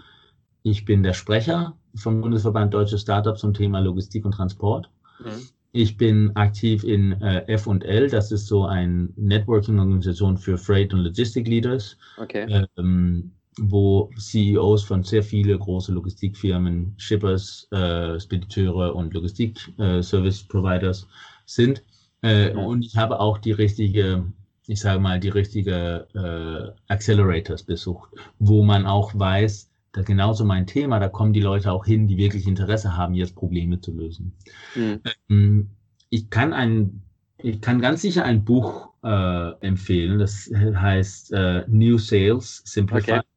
ich 0.65 0.84
bin 0.84 1.04
der 1.04 1.13
Sprecher 1.13 1.78
vom 1.93 2.21
Bundesverband 2.21 2.73
Deutsche 2.73 2.97
Startups 2.97 3.41
zum 3.41 3.54
Thema 3.54 3.80
Logistik 3.80 4.25
und 4.25 4.32
Transport. 4.32 4.89
Mhm. 5.23 5.47
Ich 5.71 5.95
bin 5.95 6.36
aktiv 6.36 6.84
in 6.84 7.21
äh, 7.21 7.45
F&L, 7.47 8.10
das 8.10 8.32
ist 8.32 8.47
so 8.47 8.65
eine 8.65 9.10
Networking-Organisation 9.15 10.38
für 10.38 10.58
Freight- 10.58 10.91
und 10.91 11.01
Logistik-Leaders, 11.01 11.97
okay. 12.17 12.65
ähm, 12.78 13.32
wo 13.60 14.10
CEOs 14.17 14.84
von 14.84 15.04
sehr 15.04 15.21
vielen 15.21 15.60
großen 15.60 15.93
Logistikfirmen, 15.93 16.95
Shippers, 16.97 17.67
äh, 17.71 18.19
Spediteure 18.19 18.95
und 18.95 19.13
Logistik-Service-Providers 19.13 21.04
äh, 21.04 21.06
sind. 21.45 21.84
Äh, 22.23 22.54
mhm. 22.54 22.60
Und 22.60 22.86
ich 22.86 22.97
habe 22.97 23.19
auch 23.19 23.38
die 23.38 23.51
richtige, 23.51 24.25
ich 24.65 24.80
sage 24.80 24.99
mal, 24.99 25.19
die 25.19 25.30
richtige 25.30 26.08
äh, 26.15 26.91
Accelerators 26.91 27.62
besucht, 27.62 28.10
wo 28.39 28.63
man 28.63 28.88
auch 28.88 29.13
weiß, 29.13 29.69
da 29.95 30.01
genauso 30.01 30.43
mein 30.43 30.67
Thema, 30.67 30.99
da 30.99 31.08
kommen 31.08 31.31
die 31.31 31.41
Leute 31.41 31.71
auch 31.71 31.86
hin, 31.86 32.08
die 32.08 32.17
wirklich 32.17 32.47
Interesse 32.47 32.97
haben, 32.97 33.13
jetzt 33.13 33.34
Probleme 33.34 33.79
zu 33.79 33.93
lösen. 33.93 34.34
Mhm. 34.75 35.01
Ähm, 35.29 35.69
ich 36.10 36.29
kann 36.29 36.51
ein, 36.51 37.01
ich 37.38 37.62
kann 37.62 37.79
ganz 37.79 38.01
sicher 38.01 38.25
ein 38.25 38.43
Buch 38.43 38.89
äh, 39.03 39.51
empfehlen, 39.62 40.19
das 40.19 40.51
heißt 40.53 41.31
äh, 41.31 41.63
New 41.67 41.97
Sales 41.97 42.62
Simplified 42.65 43.19
okay. 43.19 43.27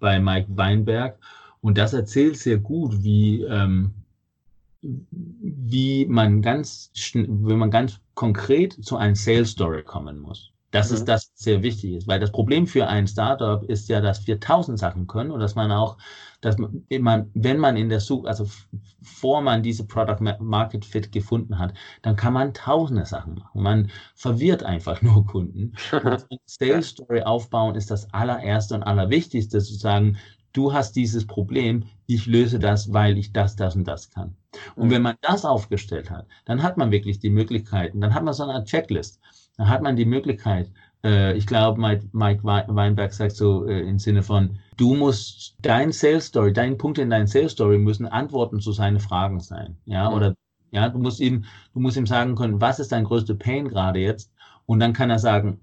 bei 0.00 0.18
Mike 0.18 0.48
Weinberg 0.50 1.18
und 1.60 1.78
das 1.78 1.92
erzählt 1.92 2.36
sehr 2.36 2.58
gut, 2.58 3.04
wie 3.04 3.42
ähm, 3.42 3.94
wie 4.80 6.06
man 6.06 6.42
ganz 6.42 6.90
wenn 7.14 7.58
man 7.58 7.70
ganz 7.70 8.00
konkret 8.14 8.72
zu 8.72 8.96
einer 8.96 9.14
Sales 9.14 9.50
Story 9.50 9.84
kommen 9.84 10.18
muss. 10.18 10.52
Das 10.70 10.90
mhm. 10.90 10.96
ist 10.96 11.04
das, 11.06 11.30
was 11.32 11.44
sehr 11.44 11.62
wichtig 11.62 11.94
ist, 11.94 12.08
weil 12.08 12.20
das 12.20 12.32
Problem 12.32 12.66
für 12.66 12.86
ein 12.88 13.06
Startup 13.06 13.62
ist 13.64 13.88
ja, 13.88 14.00
dass 14.00 14.26
wir 14.26 14.38
tausend 14.38 14.78
Sachen 14.78 15.06
können 15.06 15.30
und 15.30 15.40
dass 15.40 15.54
man 15.54 15.72
auch, 15.72 15.96
dass 16.40 16.58
man, 16.58 16.84
wenn 16.88 17.58
man 17.58 17.76
in 17.76 17.88
der 17.88 18.00
Suche, 18.00 18.28
also 18.28 18.46
vor 19.02 19.40
man 19.40 19.62
diese 19.62 19.86
Product 19.86 20.22
Market 20.40 20.84
Fit 20.84 21.10
gefunden 21.10 21.58
hat, 21.58 21.72
dann 22.02 22.16
kann 22.16 22.34
man 22.34 22.52
tausende 22.52 23.06
Sachen 23.06 23.36
machen. 23.36 23.62
Man 23.62 23.90
verwirrt 24.14 24.62
einfach 24.62 25.00
nur 25.02 25.26
Kunden. 25.26 25.72
Sales 26.44 26.88
Story 26.88 27.22
aufbauen 27.22 27.74
ist 27.74 27.90
das 27.90 28.12
allererste 28.12 28.74
und 28.74 28.82
allerwichtigste, 28.82 29.58
zu 29.60 29.74
sagen, 29.74 30.18
du 30.52 30.72
hast 30.72 30.96
dieses 30.96 31.26
Problem, 31.26 31.84
ich 32.06 32.26
löse 32.26 32.58
das, 32.58 32.92
weil 32.92 33.16
ich 33.16 33.32
das, 33.32 33.56
das 33.56 33.74
und 33.74 33.84
das 33.84 34.10
kann. 34.10 34.34
Und 34.76 34.88
mhm. 34.88 34.90
wenn 34.90 35.02
man 35.02 35.16
das 35.22 35.44
aufgestellt 35.44 36.10
hat, 36.10 36.26
dann 36.44 36.62
hat 36.62 36.76
man 36.76 36.90
wirklich 36.90 37.20
die 37.20 37.30
Möglichkeiten, 37.30 38.00
dann 38.00 38.14
hat 38.14 38.24
man 38.24 38.34
so 38.34 38.44
eine 38.44 38.64
Checklist 38.64 39.20
dann 39.58 39.68
hat 39.68 39.82
man 39.82 39.96
die 39.96 40.06
Möglichkeit, 40.06 40.70
äh, 41.04 41.36
ich 41.36 41.46
glaube, 41.46 41.80
Mike, 41.80 42.42
Weinberg 42.42 43.12
sagt 43.12 43.32
so 43.32 43.66
äh, 43.66 43.80
im 43.80 43.98
Sinne 43.98 44.22
von, 44.22 44.58
du 44.76 44.94
musst 44.94 45.56
dein 45.60 45.92
Sales 45.92 46.26
Story, 46.26 46.52
dein 46.52 46.78
Punkt 46.78 46.98
in 46.98 47.10
dein 47.10 47.26
Sales 47.26 47.52
Story 47.52 47.78
müssen 47.78 48.06
Antworten 48.06 48.60
zu 48.60 48.72
seinen 48.72 49.00
Fragen 49.00 49.40
sein. 49.40 49.76
Ja, 49.84 50.10
oder 50.10 50.34
ja, 50.70 50.88
du 50.88 50.98
musst 50.98 51.20
ihm, 51.20 51.44
du 51.74 51.80
musst 51.80 51.96
ihm 51.96 52.06
sagen 52.06 52.34
können, 52.34 52.60
was 52.60 52.78
ist 52.78 52.92
dein 52.92 53.04
größter 53.04 53.34
Pain 53.34 53.68
gerade 53.68 54.00
jetzt? 54.00 54.32
Und 54.66 54.80
dann 54.80 54.92
kann 54.92 55.10
er 55.10 55.18
sagen, 55.18 55.60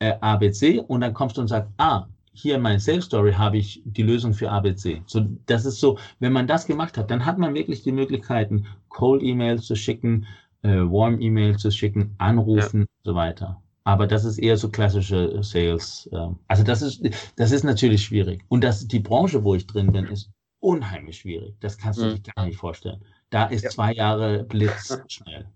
äh, 0.00 0.14
ABC 0.20 0.80
und 0.80 1.00
dann 1.00 1.14
kommst 1.14 1.36
du 1.36 1.40
und 1.40 1.48
sagst, 1.48 1.70
ah, 1.78 2.06
hier 2.32 2.56
in 2.56 2.62
meiner 2.62 2.80
Sales 2.80 3.04
Story 3.06 3.32
habe 3.32 3.58
ich 3.58 3.82
die 3.84 4.02
Lösung 4.02 4.34
für 4.34 4.50
ABC. 4.50 5.02
So, 5.06 5.26
das 5.46 5.64
ist 5.64 5.80
so, 5.80 5.98
wenn 6.20 6.32
man 6.32 6.46
das 6.46 6.66
gemacht 6.66 6.96
hat, 6.96 7.10
dann 7.10 7.26
hat 7.26 7.38
man 7.38 7.54
wirklich 7.54 7.82
die 7.82 7.92
Möglichkeiten, 7.92 8.66
Cold 8.88 9.22
E-Mails 9.22 9.66
zu 9.66 9.76
schicken, 9.76 10.26
äh, 10.62 10.68
Warm-E-Mail 10.68 11.56
zu 11.56 11.70
schicken, 11.70 12.14
anrufen 12.18 12.80
ja. 12.80 12.86
und 12.86 13.04
so 13.04 13.14
weiter. 13.14 13.62
Aber 13.84 14.06
das 14.06 14.24
ist 14.24 14.38
eher 14.38 14.56
so 14.56 14.68
klassische 14.68 15.42
Sales. 15.42 16.08
Äh, 16.12 16.28
also 16.48 16.62
das 16.62 16.82
ist, 16.82 17.02
das 17.36 17.50
ist 17.50 17.64
natürlich 17.64 18.02
schwierig. 18.02 18.42
Und 18.48 18.62
das, 18.62 18.86
die 18.86 19.00
Branche, 19.00 19.42
wo 19.44 19.54
ich 19.54 19.66
drin 19.66 19.92
bin, 19.92 20.06
ist 20.06 20.30
unheimlich 20.60 21.18
schwierig. 21.18 21.54
Das 21.60 21.78
kannst 21.78 22.00
du 22.00 22.06
mhm. 22.06 22.22
dir 22.22 22.32
gar 22.36 22.46
nicht 22.46 22.58
vorstellen. 22.58 23.02
Da 23.30 23.46
ist 23.46 23.64
ja. 23.64 23.70
zwei 23.70 23.92
Jahre 23.92 24.44
Blitz 24.44 25.00
schnell. 25.08 25.46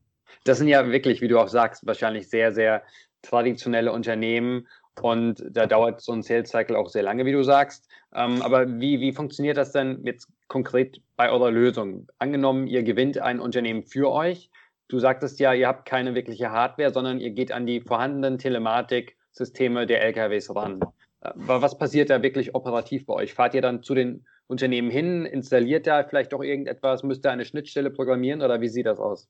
Das 0.45 0.59
sind 0.59 0.69
ja 0.69 0.91
wirklich, 0.91 1.21
wie 1.21 1.29
du 1.29 1.39
auch 1.39 1.49
sagst, 1.49 1.87
wahrscheinlich 1.87 2.29
sehr, 2.29 2.53
sehr 2.53 2.83
traditionelle 3.23 3.93
Unternehmen 3.93 4.67
und 5.01 5.45
da 5.51 5.67
dauert 5.67 6.01
so 6.01 6.13
ein 6.13 6.23
Sales 6.23 6.51
Cycle 6.51 6.77
auch 6.77 6.89
sehr 6.89 7.03
lange, 7.03 7.25
wie 7.25 7.33
du 7.33 7.43
sagst. 7.43 7.89
Ähm, 8.15 8.43
aber 8.43 8.81
wie, 8.81 9.01
wie 9.01 9.13
funktioniert 9.13 9.57
das 9.57 9.73
denn 9.73 10.05
jetzt 10.05 10.29
konkret 10.49 11.01
bei 11.17 11.31
eurer 11.31 11.51
Lösung? 11.51 12.07
Angenommen, 12.19 12.67
ihr 12.67 12.83
gewinnt 12.83 13.19
ein 13.19 13.41
Unternehmen 13.41 13.83
für 13.83 14.11
euch 14.13 14.51
Du 14.89 14.99
sagtest 14.99 15.41
ja, 15.41 15.55
ihr 15.55 15.67
habt 15.67 15.87
keine 15.87 16.15
wirkliche 16.15 16.51
Hardware, 16.51 16.93
sondern 16.93 17.21
ihr 17.21 17.31
geht 17.31 17.53
an 17.53 17.67
die 17.67 17.81
vorhandenen 17.81 18.39
Telematiksysteme 18.39 19.87
der 19.87 20.03
LKWs 20.05 20.55
ran. 20.55 20.81
Äh, 21.21 21.31
was 21.35 21.79
passiert 21.79 22.11
da 22.11 22.23
wirklich 22.23 22.55
operativ 22.55 23.07
bei 23.07 23.15
euch? 23.15 23.35
Fahrt 23.35 23.55
ihr 23.55 23.63
dann 23.63 23.83
zu 23.83 23.95
den 23.95 24.27
Unternehmen 24.47 24.91
hin, 24.91 25.25
installiert 25.25 25.87
da 25.87 26.05
vielleicht 26.05 26.35
auch 26.35 26.43
irgendetwas, 26.43 27.03
müsst 27.03 27.25
ihr 27.25 27.33
eine 27.33 27.45
Schnittstelle 27.45 27.91
programmieren 27.91 28.43
oder 28.43 28.61
wie 28.61 28.69
sieht 28.69 28.87
das 28.87 28.99
aus? 28.99 29.29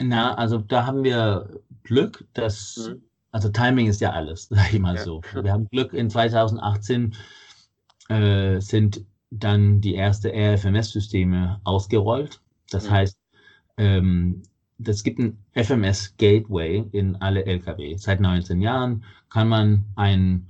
Na, 0.00 0.34
also 0.34 0.58
da 0.58 0.86
haben 0.86 1.04
wir 1.04 1.60
Glück, 1.82 2.24
dass, 2.32 2.90
mhm. 2.90 3.02
also 3.30 3.50
Timing 3.50 3.88
ist 3.88 4.00
ja 4.00 4.12
alles, 4.12 4.48
sag 4.50 4.72
ich 4.72 4.80
mal 4.80 4.96
ja. 4.96 5.02
so. 5.02 5.20
Wir 5.34 5.52
haben 5.52 5.68
Glück, 5.68 5.92
in 5.92 6.08
2018 6.08 7.14
äh, 8.08 8.60
sind 8.60 9.04
dann 9.30 9.80
die 9.80 9.94
erste 9.94 10.32
RFMS-Systeme 10.32 11.60
ausgerollt. 11.64 12.40
Das 12.70 12.88
mhm. 12.88 12.90
heißt, 12.92 13.18
ähm, 13.76 14.42
es 14.84 15.02
gibt 15.02 15.18
ein 15.18 15.38
FMS 15.54 16.14
Gateway 16.16 16.84
in 16.92 17.16
alle 17.16 17.44
Lkw. 17.44 17.96
Seit 17.96 18.20
19 18.20 18.60
Jahren 18.60 19.04
kann 19.30 19.48
man 19.48 19.84
ein, 19.96 20.48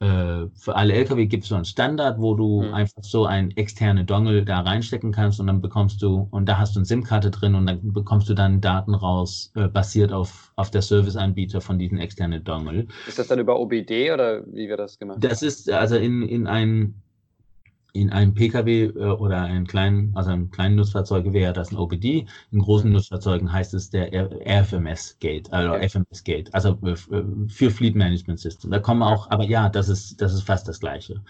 äh, 0.00 0.46
für 0.54 0.74
alle 0.74 0.94
Lkw 0.94 1.26
gibt 1.26 1.44
es 1.44 1.50
so 1.50 1.54
einen 1.54 1.64
Standard, 1.64 2.18
wo 2.18 2.34
du 2.34 2.62
mhm. 2.62 2.74
einfach 2.74 3.02
so 3.02 3.26
ein 3.26 3.50
externe 3.52 4.04
Dongle 4.04 4.44
da 4.44 4.60
reinstecken 4.60 5.12
kannst 5.12 5.40
und 5.40 5.46
dann 5.46 5.60
bekommst 5.60 6.02
du, 6.02 6.26
und 6.30 6.46
da 6.46 6.58
hast 6.58 6.74
du 6.74 6.80
eine 6.80 6.86
SIM-Karte 6.86 7.30
drin 7.30 7.54
und 7.54 7.66
dann 7.66 7.92
bekommst 7.92 8.28
du 8.28 8.34
dann 8.34 8.60
Daten 8.60 8.94
raus, 8.94 9.52
äh, 9.56 9.68
basiert 9.68 10.12
auf, 10.12 10.52
auf 10.56 10.70
der 10.70 10.82
Serviceanbieter 10.82 11.60
von 11.60 11.78
diesen 11.78 11.98
externen 11.98 12.44
Dongle. 12.44 12.86
Ist 13.06 13.18
das 13.18 13.28
dann 13.28 13.38
über 13.38 13.58
OBD 13.60 14.12
oder 14.12 14.44
wie 14.46 14.68
wird 14.68 14.80
das 14.80 14.98
gemacht? 14.98 15.18
Das 15.20 15.42
ist 15.42 15.70
also 15.70 15.96
in, 15.96 16.22
in 16.22 16.46
ein 16.46 17.02
in 18.00 18.10
einem 18.10 18.34
Pkw 18.34 18.84
äh, 18.84 18.90
oder 18.90 19.42
einem 19.42 19.66
kleinen, 19.66 20.14
also 20.14 20.30
einem 20.30 20.50
kleinen 20.50 20.76
Nutzfahrzeug 20.76 21.32
wäre 21.32 21.52
das 21.52 21.72
ein 21.72 21.76
OBD. 21.76 22.26
In 22.52 22.60
großen 22.60 22.90
Nutzfahrzeugen 22.90 23.52
heißt 23.52 23.74
es 23.74 23.90
der 23.90 24.10
RFMS 24.12 25.18
Gate, 25.20 25.52
also 25.52 25.74
okay. 25.74 25.88
FMS 25.88 26.24
Gate, 26.24 26.54
also 26.54 26.78
äh, 26.84 26.96
für 27.48 27.70
Fleet 27.70 27.94
Management 27.94 28.40
System. 28.40 28.70
Da 28.70 28.78
kommen 28.78 29.02
auch, 29.02 29.30
aber 29.30 29.44
ja, 29.44 29.68
das 29.68 29.88
ist, 29.88 30.20
das 30.20 30.34
ist 30.34 30.42
fast 30.42 30.68
das 30.68 30.80
Gleiche. 30.80 31.22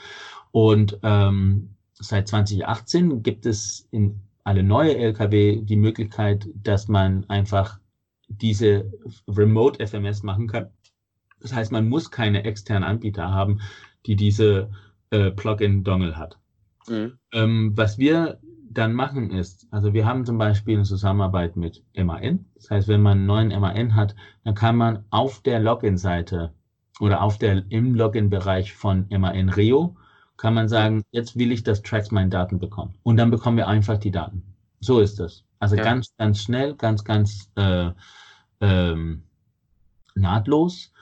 Und 0.51 0.99
ähm, 1.03 1.71
seit 1.95 2.29
2018 2.29 3.23
gibt 3.23 3.47
es 3.47 3.89
in 3.91 4.21
alle 4.45 4.63
neue 4.63 4.97
Lkw 4.97 5.63
die 5.63 5.77
Möglichkeit, 5.77 6.49
dass 6.55 6.89
man 6.89 7.29
einfach 7.29 7.81
diese 8.29 8.93
Remote 9.29 9.85
FMS 9.87 10.23
machen 10.23 10.49
kann. 10.49 10.71
Das 11.41 11.53
heißt, 11.53 11.73
man 11.73 11.89
muss 11.89 12.11
keine 12.11 12.45
externen 12.45 12.85
Anbieter 12.85 13.31
haben, 13.31 13.61
die 14.07 14.17
diese 14.17 14.71
äh, 15.11 15.31
Plugin-Dongle 15.31 16.17
hat. 16.17 16.39
Mhm. 16.89 17.19
Ähm, 17.33 17.73
was 17.75 17.99
wir 17.99 18.39
dann 18.71 18.93
machen 18.93 19.31
ist, 19.31 19.67
also 19.71 19.95
wir 19.95 20.07
haben 20.07 20.27
zum 20.27 20.39
Beispiel 20.39 20.75
eine 20.75 20.85
Zusammenarbeit 20.85 21.57
mit 21.57 21.83
MAN. 21.97 22.47
Das 22.55 22.71
heißt, 22.71 22.89
wenn 22.89 23.01
man 23.01 23.19
einen 23.19 23.27
neuen 23.27 23.61
MAN 23.61 23.95
hat, 23.95 24.15
dann 24.45 24.55
kann 24.55 24.77
man 24.77 25.05
auf 25.11 25.41
der 25.41 25.61
Login-Seite 25.61 26.53
oder 27.01 27.23
auf 27.23 27.39
der 27.39 27.65
im 27.71 27.95
Login-Bereich 27.95 28.75
von 28.75 29.07
MAN 29.11 29.49
Rio 29.49 29.97
kann 30.37 30.55
man 30.55 30.69
sagen, 30.69 31.03
jetzt 31.13 31.39
will 31.39 31.53
ich, 31.53 31.63
dass 31.63 31.83
Tracks 31.83 32.11
meine 32.11 32.31
Daten 32.31 32.59
bekommen. 32.59 32.95
Und 33.03 33.17
dann 33.17 33.31
bekommen 33.31 33.57
wir 33.57 33.69
einfach 33.69 33.99
die 33.99 34.11
Daten. 34.11 34.43
So 34.81 35.01
ist 35.01 35.19
das. 35.19 35.45
Also 35.59 35.77
ja. 35.77 35.83
ganz, 35.83 36.15
ganz 36.19 36.43
schnell, 36.43 36.75
ganz, 36.75 37.05
ganz 37.05 37.51
äh, 37.57 37.91
ähm, 38.61 39.23
nahtlos. 40.15 40.93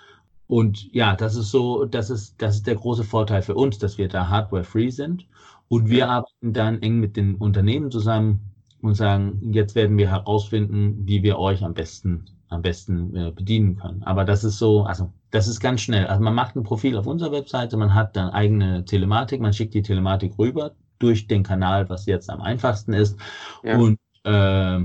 Und 0.46 0.92
ja, 0.92 1.16
das 1.16 1.34
ist 1.34 1.50
so, 1.50 1.84
das 1.84 2.10
ist, 2.10 2.40
das 2.40 2.56
ist 2.56 2.66
der 2.66 2.76
große 2.76 3.04
Vorteil 3.04 3.42
für 3.42 3.54
uns, 3.54 3.78
dass 3.78 3.98
wir 3.98 4.08
da 4.08 4.28
hardware-free 4.28 4.90
sind. 4.90 5.26
Und 5.68 5.88
wir 5.88 6.08
arbeiten 6.08 6.52
dann 6.52 6.82
eng 6.82 7.00
mit 7.00 7.16
den 7.16 7.36
Unternehmen 7.36 7.90
zusammen 7.90 8.40
und 8.82 8.94
sagen, 8.94 9.40
jetzt 9.52 9.74
werden 9.74 9.96
wir 9.96 10.10
herausfinden, 10.10 11.06
wie 11.06 11.22
wir 11.22 11.38
euch 11.38 11.64
am 11.64 11.74
besten, 11.74 12.26
am 12.48 12.62
besten 12.62 13.16
äh, 13.16 13.30
bedienen 13.30 13.76
können. 13.76 14.02
Aber 14.02 14.24
das 14.24 14.44
ist 14.44 14.58
so, 14.58 14.82
also 14.82 15.10
das 15.30 15.48
ist 15.48 15.60
ganz 15.60 15.80
schnell. 15.80 16.06
Also 16.06 16.22
man 16.22 16.34
macht 16.34 16.54
ein 16.54 16.62
Profil 16.62 16.96
auf 16.96 17.06
unserer 17.06 17.32
Webseite, 17.32 17.76
man 17.76 17.94
hat 17.94 18.14
dann 18.14 18.30
eigene 18.30 18.84
Telematik, 18.84 19.40
man 19.40 19.52
schickt 19.52 19.74
die 19.74 19.82
Telematik 19.82 20.38
rüber 20.38 20.72
durch 20.98 21.26
den 21.26 21.42
Kanal, 21.42 21.88
was 21.88 22.06
jetzt 22.06 22.30
am 22.30 22.40
einfachsten 22.40 22.92
ist. 22.92 23.18
Ja. 23.62 23.78
Und 23.78 23.98
äh, 24.24 24.84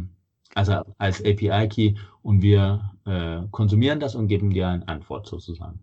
also 0.55 0.81
als 0.97 1.23
API-Key 1.23 1.95
und 2.21 2.41
wir 2.41 2.91
äh, 3.05 3.41
konsumieren 3.51 3.99
das 3.99 4.15
und 4.15 4.27
geben 4.27 4.49
dir 4.49 4.67
eine 4.67 4.87
Antwort 4.87 5.27
sozusagen. 5.27 5.79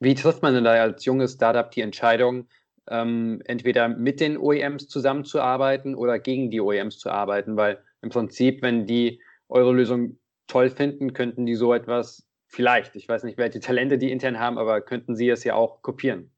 Wie 0.00 0.14
trifft 0.14 0.42
man 0.42 0.54
denn 0.54 0.64
da 0.64 0.72
als 0.72 1.04
junges 1.04 1.32
Startup 1.32 1.70
die 1.70 1.80
Entscheidung, 1.80 2.46
ähm, 2.88 3.42
entweder 3.46 3.88
mit 3.88 4.20
den 4.20 4.36
OEMs 4.36 4.88
zusammenzuarbeiten 4.88 5.94
oder 5.94 6.18
gegen 6.18 6.50
die 6.50 6.60
OEMs 6.60 6.98
zu 6.98 7.10
arbeiten, 7.10 7.56
weil 7.56 7.78
im 8.02 8.10
Prinzip, 8.10 8.62
wenn 8.62 8.86
die 8.86 9.20
eure 9.48 9.72
Lösung 9.72 10.18
toll 10.46 10.70
finden, 10.70 11.12
könnten 11.12 11.46
die 11.46 11.54
so 11.54 11.72
etwas 11.72 12.26
vielleicht, 12.46 12.96
ich 12.96 13.08
weiß 13.08 13.24
nicht, 13.24 13.38
welche 13.38 13.60
Talente 13.60 13.98
die 13.98 14.10
intern 14.10 14.38
haben, 14.38 14.58
aber 14.58 14.80
könnten 14.80 15.16
sie 15.16 15.28
es 15.28 15.44
ja 15.44 15.54
auch 15.54 15.82
kopieren. 15.82 16.30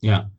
Ja, 0.00 0.30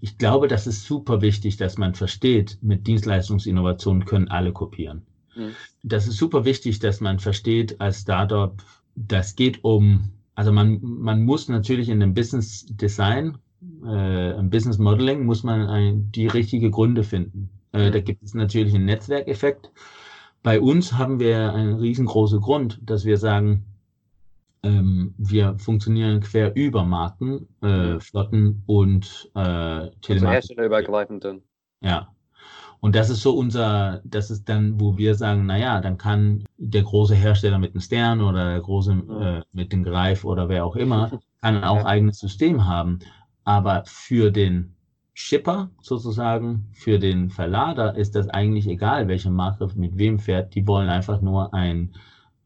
ich 0.00 0.16
glaube, 0.18 0.48
das 0.48 0.66
ist 0.66 0.84
super 0.84 1.20
wichtig, 1.20 1.56
dass 1.56 1.76
man 1.76 1.94
versteht, 1.94 2.58
mit 2.62 2.86
Dienstleistungsinnovationen 2.86 4.04
können 4.04 4.28
alle 4.28 4.52
kopieren. 4.52 5.06
Mhm. 5.34 5.54
Das 5.82 6.06
ist 6.06 6.16
super 6.16 6.44
wichtig, 6.44 6.78
dass 6.78 7.00
man 7.00 7.18
versteht 7.18 7.80
als 7.80 8.02
Startup, 8.02 8.62
das 8.94 9.36
geht 9.36 9.64
um, 9.64 10.12
also 10.34 10.52
man, 10.52 10.78
man 10.82 11.24
muss 11.24 11.48
natürlich 11.48 11.88
in 11.88 12.00
dem 12.00 12.14
Business 12.14 12.66
Design 12.66 13.38
äh, 13.84 14.38
im 14.38 14.50
Business 14.50 14.78
Modeling 14.78 15.24
muss 15.24 15.42
man 15.42 15.68
ein, 15.68 16.10
die 16.12 16.26
richtige 16.26 16.70
Gründe 16.70 17.04
finden. 17.04 17.50
Äh, 17.72 17.88
mhm. 17.88 17.92
Da 17.92 18.00
gibt 18.00 18.22
es 18.22 18.34
natürlich 18.34 18.74
einen 18.74 18.86
Netzwerkeffekt. 18.86 19.70
Bei 20.42 20.60
uns 20.60 20.94
haben 20.94 21.20
wir 21.20 21.52
einen 21.52 21.74
riesengroßen 21.74 22.40
Grund, 22.40 22.80
dass 22.82 23.04
wir 23.04 23.18
sagen, 23.18 23.64
ähm, 24.62 25.14
wir 25.16 25.58
funktionieren 25.58 26.20
quer 26.20 26.54
über 26.54 26.84
Marken, 26.84 27.48
äh. 27.62 27.98
Flotten 28.00 28.62
und 28.66 29.30
äh, 29.34 29.38
Telematik. 29.40 30.10
Also 30.10 30.26
herstellerübergreifend 30.26 31.24
dann. 31.24 31.42
Ja. 31.80 32.08
Und 32.80 32.94
das 32.94 33.10
ist 33.10 33.20
so 33.20 33.36
unser, 33.36 34.00
das 34.04 34.30
ist 34.30 34.48
dann, 34.48 34.80
wo 34.80 34.96
wir 34.96 35.14
sagen, 35.14 35.44
na 35.44 35.58
ja, 35.58 35.80
dann 35.80 35.98
kann 35.98 36.44
der 36.56 36.82
große 36.82 37.14
Hersteller 37.14 37.58
mit 37.58 37.74
dem 37.74 37.80
Stern 37.82 38.22
oder 38.22 38.52
der 38.52 38.60
große 38.60 38.92
äh, 38.92 39.42
mit 39.52 39.72
dem 39.72 39.84
Greif 39.84 40.24
oder 40.24 40.48
wer 40.48 40.64
auch 40.64 40.76
immer, 40.76 41.20
kann 41.42 41.62
auch 41.62 41.76
ja. 41.76 41.86
eigenes 41.86 42.18
System 42.18 42.66
haben. 42.66 43.00
Aber 43.44 43.84
für 43.86 44.30
den 44.30 44.74
Shipper 45.14 45.70
sozusagen, 45.82 46.68
für 46.72 46.98
den 46.98 47.30
Verlader 47.30 47.96
ist 47.96 48.14
das 48.14 48.28
eigentlich 48.28 48.66
egal, 48.66 49.08
welche 49.08 49.30
Marke 49.30 49.68
mit 49.74 49.98
wem 49.98 50.18
fährt. 50.18 50.54
Die 50.54 50.66
wollen 50.66 50.88
einfach 50.88 51.20
nur 51.20 51.52
ein, 51.52 51.94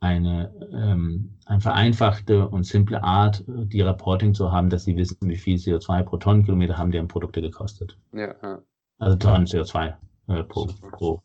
eine, 0.01 0.53
ähm, 0.73 1.35
eine 1.47 1.61
vereinfachte 1.61 2.49
und 2.49 2.65
simple 2.65 3.03
Art, 3.03 3.45
die 3.47 3.81
Reporting 3.81 4.35
zu 4.35 4.51
haben, 4.51 4.71
dass 4.71 4.85
sie 4.85 4.97
wissen, 4.97 5.29
wie 5.29 5.37
viel 5.37 5.57
CO2 5.57 6.03
pro 6.03 6.17
Tonnenkilometer 6.17 6.77
haben 6.77 6.91
deren 6.91 7.09
Produkte 7.09 7.41
gekostet. 7.43 7.97
Ja, 8.13 8.35
ja. 8.43 8.59
Also 8.99 9.17
Tonnen 9.19 9.47
CO2 9.47 9.95
äh, 10.29 10.43
pro, 10.45 10.69
pro. 10.93 11.23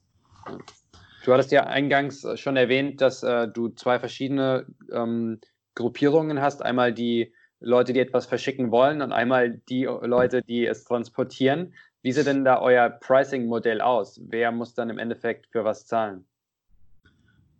Du 1.25 1.33
hattest 1.33 1.51
ja 1.51 1.65
eingangs 1.65 2.25
schon 2.35 2.57
erwähnt, 2.57 3.01
dass 3.01 3.23
äh, 3.23 3.47
du 3.47 3.69
zwei 3.69 3.99
verschiedene 3.99 4.65
ähm, 4.91 5.39
Gruppierungen 5.75 6.41
hast. 6.41 6.63
Einmal 6.63 6.93
die 6.93 7.33
Leute, 7.59 7.93
die 7.93 7.99
etwas 7.99 8.25
verschicken 8.25 8.71
wollen 8.71 9.01
und 9.01 9.11
einmal 9.11 9.57
die 9.69 9.83
Leute, 9.83 10.41
die 10.41 10.65
es 10.65 10.85
transportieren. 10.85 11.73
Wie 12.01 12.11
sieht 12.11 12.27
denn 12.27 12.45
da 12.45 12.61
euer 12.61 12.89
Pricing-Modell 12.89 13.81
aus? 13.81 14.21
Wer 14.27 14.51
muss 14.51 14.73
dann 14.73 14.89
im 14.89 14.97
Endeffekt 14.97 15.47
für 15.47 15.65
was 15.65 15.85
zahlen? 15.85 16.25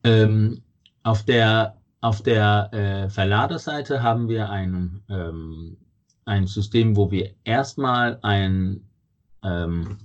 Ähm, 0.05 0.62
auf 1.03 1.23
der, 1.23 1.77
auf 1.99 2.21
der 2.21 2.69
äh, 2.71 3.09
Verladerseite 3.09 4.01
haben 4.01 4.29
wir 4.29 4.49
ein, 4.49 5.03
ähm, 5.09 5.77
ein 6.23 6.47
System, 6.47 6.95
wo 6.95 7.12
wir 7.12 7.31
erstmal 7.43 8.19
ein 8.21 8.88
ähm, 9.43 9.97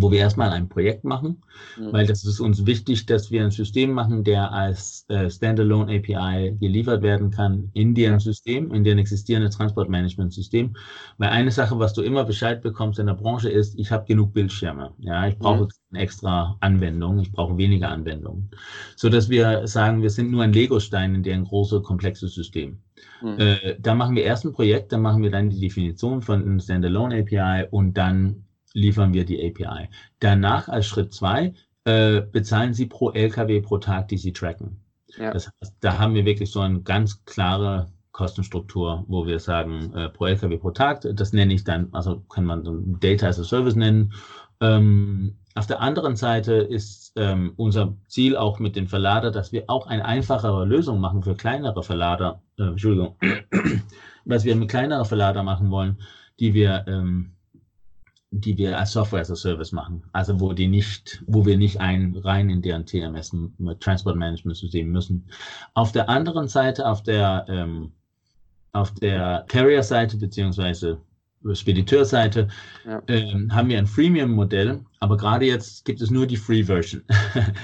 wo 0.00 0.12
wir 0.12 0.20
erstmal 0.20 0.50
ein 0.50 0.68
Projekt 0.68 1.04
machen, 1.04 1.42
mhm. 1.76 1.92
weil 1.92 2.06
das 2.06 2.24
ist 2.24 2.40
uns 2.40 2.64
wichtig, 2.66 3.06
dass 3.06 3.30
wir 3.30 3.42
ein 3.44 3.50
System 3.50 3.92
machen, 3.92 4.22
der 4.22 4.52
als 4.52 5.04
äh, 5.08 5.28
Standalone 5.28 5.96
API 5.96 6.56
geliefert 6.60 7.02
werden 7.02 7.30
kann 7.30 7.70
in 7.74 7.94
deren 7.94 8.20
System, 8.20 8.72
in 8.72 8.84
deren 8.84 8.98
existierende 8.98 9.50
Transportmanagement-System. 9.50 10.76
Weil 11.18 11.30
eine 11.30 11.50
Sache, 11.50 11.78
was 11.78 11.94
du 11.94 12.02
immer 12.02 12.24
Bescheid 12.24 12.62
bekommst 12.62 13.00
in 13.00 13.06
der 13.06 13.14
Branche 13.14 13.50
ist, 13.50 13.76
ich 13.78 13.90
habe 13.90 14.06
genug 14.06 14.32
Bildschirme. 14.32 14.92
Ja, 14.98 15.26
ich 15.26 15.36
brauche 15.36 15.68
mhm. 15.90 15.96
extra 15.96 16.56
Anwendung, 16.60 17.18
ich 17.18 17.32
brauche 17.32 17.56
weniger 17.58 17.88
Anwendungen. 17.88 18.50
So 18.94 19.08
dass 19.08 19.28
wir 19.28 19.66
sagen, 19.66 20.02
wir 20.02 20.10
sind 20.10 20.30
nur 20.30 20.44
ein 20.44 20.52
Lego-Stein 20.52 21.16
in 21.16 21.22
deren 21.24 21.44
große, 21.44 21.82
komplexe 21.82 22.28
System. 22.28 22.78
Mhm. 23.20 23.38
Äh, 23.38 23.76
da 23.80 23.94
machen 23.94 24.14
wir 24.14 24.22
erst 24.22 24.44
ein 24.44 24.52
Projekt, 24.52 24.92
dann 24.92 25.02
machen 25.02 25.22
wir 25.22 25.30
dann 25.30 25.50
die 25.50 25.60
Definition 25.60 26.22
von 26.22 26.40
einem 26.40 26.60
Standalone 26.60 27.20
API 27.20 27.66
und 27.70 27.94
dann 27.94 28.44
liefern 28.74 29.12
wir 29.12 29.24
die 29.24 29.44
API. 29.44 29.88
Danach 30.20 30.68
als 30.68 30.86
Schritt 30.86 31.12
zwei 31.12 31.54
äh, 31.84 32.20
bezahlen 32.20 32.74
Sie 32.74 32.86
pro 32.86 33.10
LKW 33.10 33.60
pro 33.60 33.78
Tag, 33.78 34.08
die 34.08 34.18
Sie 34.18 34.32
tracken. 34.32 34.80
Ja. 35.16 35.32
Das 35.32 35.46
heißt, 35.46 35.74
da 35.80 35.98
haben 35.98 36.14
wir 36.14 36.24
wirklich 36.24 36.50
so 36.50 36.60
eine 36.60 36.82
ganz 36.82 37.24
klare 37.24 37.90
Kostenstruktur, 38.12 39.04
wo 39.06 39.26
wir 39.26 39.38
sagen, 39.38 39.92
äh, 39.94 40.08
pro 40.08 40.26
LKW 40.26 40.58
pro 40.58 40.70
Tag, 40.70 41.06
das 41.14 41.32
nenne 41.32 41.54
ich 41.54 41.64
dann, 41.64 41.88
also 41.92 42.20
kann 42.28 42.44
man 42.44 42.64
so 42.64 42.76
Data 43.00 43.28
as 43.28 43.38
a 43.38 43.44
Service 43.44 43.76
nennen. 43.76 44.12
Ähm, 44.60 45.38
auf 45.54 45.66
der 45.66 45.80
anderen 45.80 46.16
Seite 46.16 46.54
ist 46.54 47.12
ähm, 47.16 47.52
unser 47.56 47.96
Ziel 48.06 48.36
auch 48.36 48.58
mit 48.58 48.76
dem 48.76 48.86
Verlader, 48.86 49.30
dass 49.30 49.52
wir 49.52 49.64
auch 49.68 49.86
eine 49.86 50.04
einfachere 50.04 50.64
Lösung 50.64 51.00
machen 51.00 51.22
für 51.22 51.34
kleinere 51.36 51.82
Verlader. 51.82 52.42
Äh, 52.58 52.64
Entschuldigung, 52.64 53.16
was 54.24 54.44
wir 54.44 54.56
mit 54.56 54.68
kleineren 54.68 55.04
Verlader 55.04 55.42
machen 55.42 55.70
wollen, 55.70 55.98
die 56.38 56.54
wir 56.54 56.84
ähm, 56.86 57.32
die 58.30 58.58
wir 58.58 58.78
als 58.78 58.92
Software 58.92 59.20
as 59.20 59.30
a 59.30 59.36
Service 59.36 59.72
machen. 59.72 60.02
Also 60.12 60.38
wo 60.40 60.52
die 60.52 60.68
nicht, 60.68 61.22
wo 61.26 61.46
wir 61.46 61.56
nicht 61.56 61.80
ein 61.80 62.14
rein 62.16 62.50
in 62.50 62.62
deren 62.62 62.84
TMS 62.84 63.34
Transport 63.80 64.16
Management 64.16 64.56
System 64.56 64.90
müssen. 64.90 65.26
Auf 65.74 65.92
der 65.92 66.08
anderen 66.08 66.48
Seite, 66.48 66.86
auf 66.86 67.02
der 67.02 67.46
ähm, 67.48 67.92
auf 68.72 68.92
der 68.92 69.44
Carrier-Seite 69.48 70.18
beziehungsweise 70.18 71.00
Spediteurseite 71.52 72.48
ja. 72.84 73.00
ähm, 73.06 73.54
haben 73.54 73.68
wir 73.68 73.78
ein 73.78 73.86
Freemium-Modell, 73.86 74.80
aber 75.00 75.16
gerade 75.16 75.46
jetzt 75.46 75.84
gibt 75.84 76.00
es 76.00 76.10
nur 76.10 76.26
die 76.26 76.36
Free-Version. 76.36 77.02